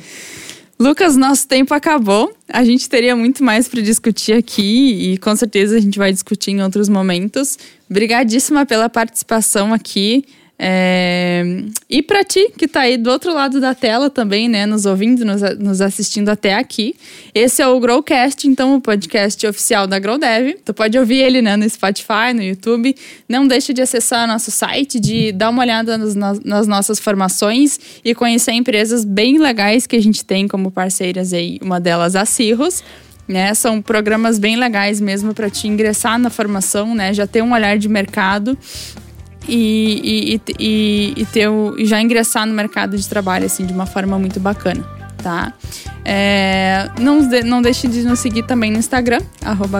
Lucas, 0.78 1.16
nosso 1.16 1.48
tempo 1.48 1.72
acabou. 1.72 2.30
A 2.46 2.62
gente 2.62 2.86
teria 2.86 3.16
muito 3.16 3.42
mais 3.42 3.66
para 3.66 3.80
discutir 3.80 4.34
aqui 4.34 5.12
e 5.12 5.18
com 5.18 5.34
certeza 5.34 5.78
a 5.78 5.80
gente 5.80 5.98
vai 5.98 6.12
discutir 6.12 6.50
em 6.50 6.62
outros 6.62 6.86
momentos. 6.86 7.58
Obrigadíssima 7.88 8.66
pela 8.66 8.90
participação 8.90 9.72
aqui. 9.72 10.22
É... 10.58 11.44
E 11.88 12.00
para 12.02 12.24
ti, 12.24 12.50
que 12.56 12.64
está 12.64 12.80
aí 12.80 12.96
do 12.96 13.10
outro 13.10 13.32
lado 13.32 13.60
da 13.60 13.74
tela 13.74 14.08
também, 14.08 14.48
né, 14.48 14.64
nos 14.64 14.86
ouvindo, 14.86 15.24
nos, 15.24 15.42
nos, 15.58 15.80
assistindo 15.80 16.30
até 16.30 16.54
aqui, 16.54 16.94
esse 17.34 17.60
é 17.60 17.68
o 17.68 17.78
Growcast, 17.78 18.48
então 18.48 18.74
o 18.74 18.80
podcast 18.80 19.46
oficial 19.46 19.86
da 19.86 19.98
GrowDev. 19.98 20.56
Tu 20.64 20.72
pode 20.72 20.98
ouvir 20.98 21.18
ele 21.18 21.42
né, 21.42 21.56
no 21.56 21.68
Spotify, 21.68 22.32
no 22.34 22.42
YouTube. 22.42 22.96
Não 23.28 23.46
deixe 23.46 23.72
de 23.74 23.82
acessar 23.82 24.26
nosso 24.26 24.50
site, 24.50 24.98
de 24.98 25.30
dar 25.32 25.50
uma 25.50 25.62
olhada 25.62 25.98
nas, 25.98 26.14
nas 26.42 26.66
nossas 26.66 26.98
formações 26.98 27.78
e 28.04 28.14
conhecer 28.14 28.52
empresas 28.52 29.04
bem 29.04 29.38
legais 29.38 29.86
que 29.86 29.96
a 29.96 30.02
gente 30.02 30.24
tem 30.24 30.48
como 30.48 30.70
parceiras 30.70 31.32
aí, 31.32 31.58
uma 31.60 31.78
delas 31.78 32.16
a 32.16 32.24
Cirrus. 32.24 32.82
Né, 33.28 33.52
são 33.54 33.82
programas 33.82 34.38
bem 34.38 34.54
legais 34.54 35.00
mesmo 35.00 35.34
para 35.34 35.50
te 35.50 35.66
ingressar 35.66 36.16
na 36.16 36.30
formação, 36.30 36.94
né, 36.94 37.12
já 37.12 37.26
ter 37.26 37.42
um 37.42 37.52
olhar 37.54 37.76
de 37.76 37.88
mercado 37.88 38.56
e, 39.48 40.34
e, 40.34 40.40
e, 40.58 41.14
e, 41.16 41.24
ter 41.26 41.48
o, 41.48 41.76
já 41.84 42.00
ingressar 42.00 42.46
no 42.46 42.54
mercado 42.54 42.96
de 42.96 43.08
trabalho 43.08 43.46
assim 43.46 43.64
de 43.64 43.72
uma 43.72 43.86
forma 43.86 44.18
muito 44.18 44.40
bacana, 44.40 44.84
tá? 45.22 45.52
É, 46.04 46.88
não, 47.00 47.20
não 47.44 47.62
deixe 47.62 47.88
de 47.88 48.02
nos 48.02 48.18
seguir 48.20 48.44
também 48.44 48.70
no 48.70 48.78
Instagram, 48.78 49.20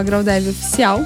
@graudevOficial. 0.05 1.05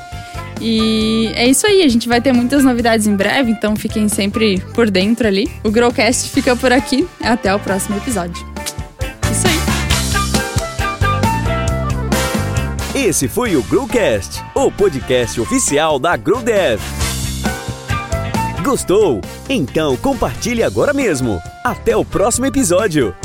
E 0.60 1.32
é 1.34 1.48
isso 1.48 1.66
aí, 1.66 1.82
a 1.82 1.88
gente 1.88 2.08
vai 2.08 2.22
ter 2.22 2.32
muitas 2.32 2.64
novidades 2.64 3.08
em 3.08 3.16
breve, 3.16 3.50
então 3.52 3.76
fiquem 3.76 4.08
sempre 4.08 4.60
por 4.76 4.92
dentro 4.92 5.28
ali. 5.28 5.50
O 5.64 5.72
Growcast 5.72 6.30
fica 6.30 6.56
por 6.56 6.72
aqui, 6.72 7.08
até 7.20 7.54
o 7.54 7.60
próximo 7.60 7.98
episódio. 7.98 8.46
Isso 9.32 9.48
aí. 12.96 13.06
Esse 13.08 13.28
foi 13.28 13.56
o 13.56 13.64
Growcast, 13.64 14.40
o 14.54 14.72
podcast 14.72 15.42
oficial 15.42 15.98
da 15.98 16.16
GrowDev. 16.16 17.01
Gostou? 18.64 19.22
Então 19.50 19.98
compartilhe 19.98 20.64
agora 20.64 20.94
mesmo. 20.94 21.42
Até 21.64 21.98
o 21.98 22.06
próximo 22.06 22.46
episódio. 22.46 23.16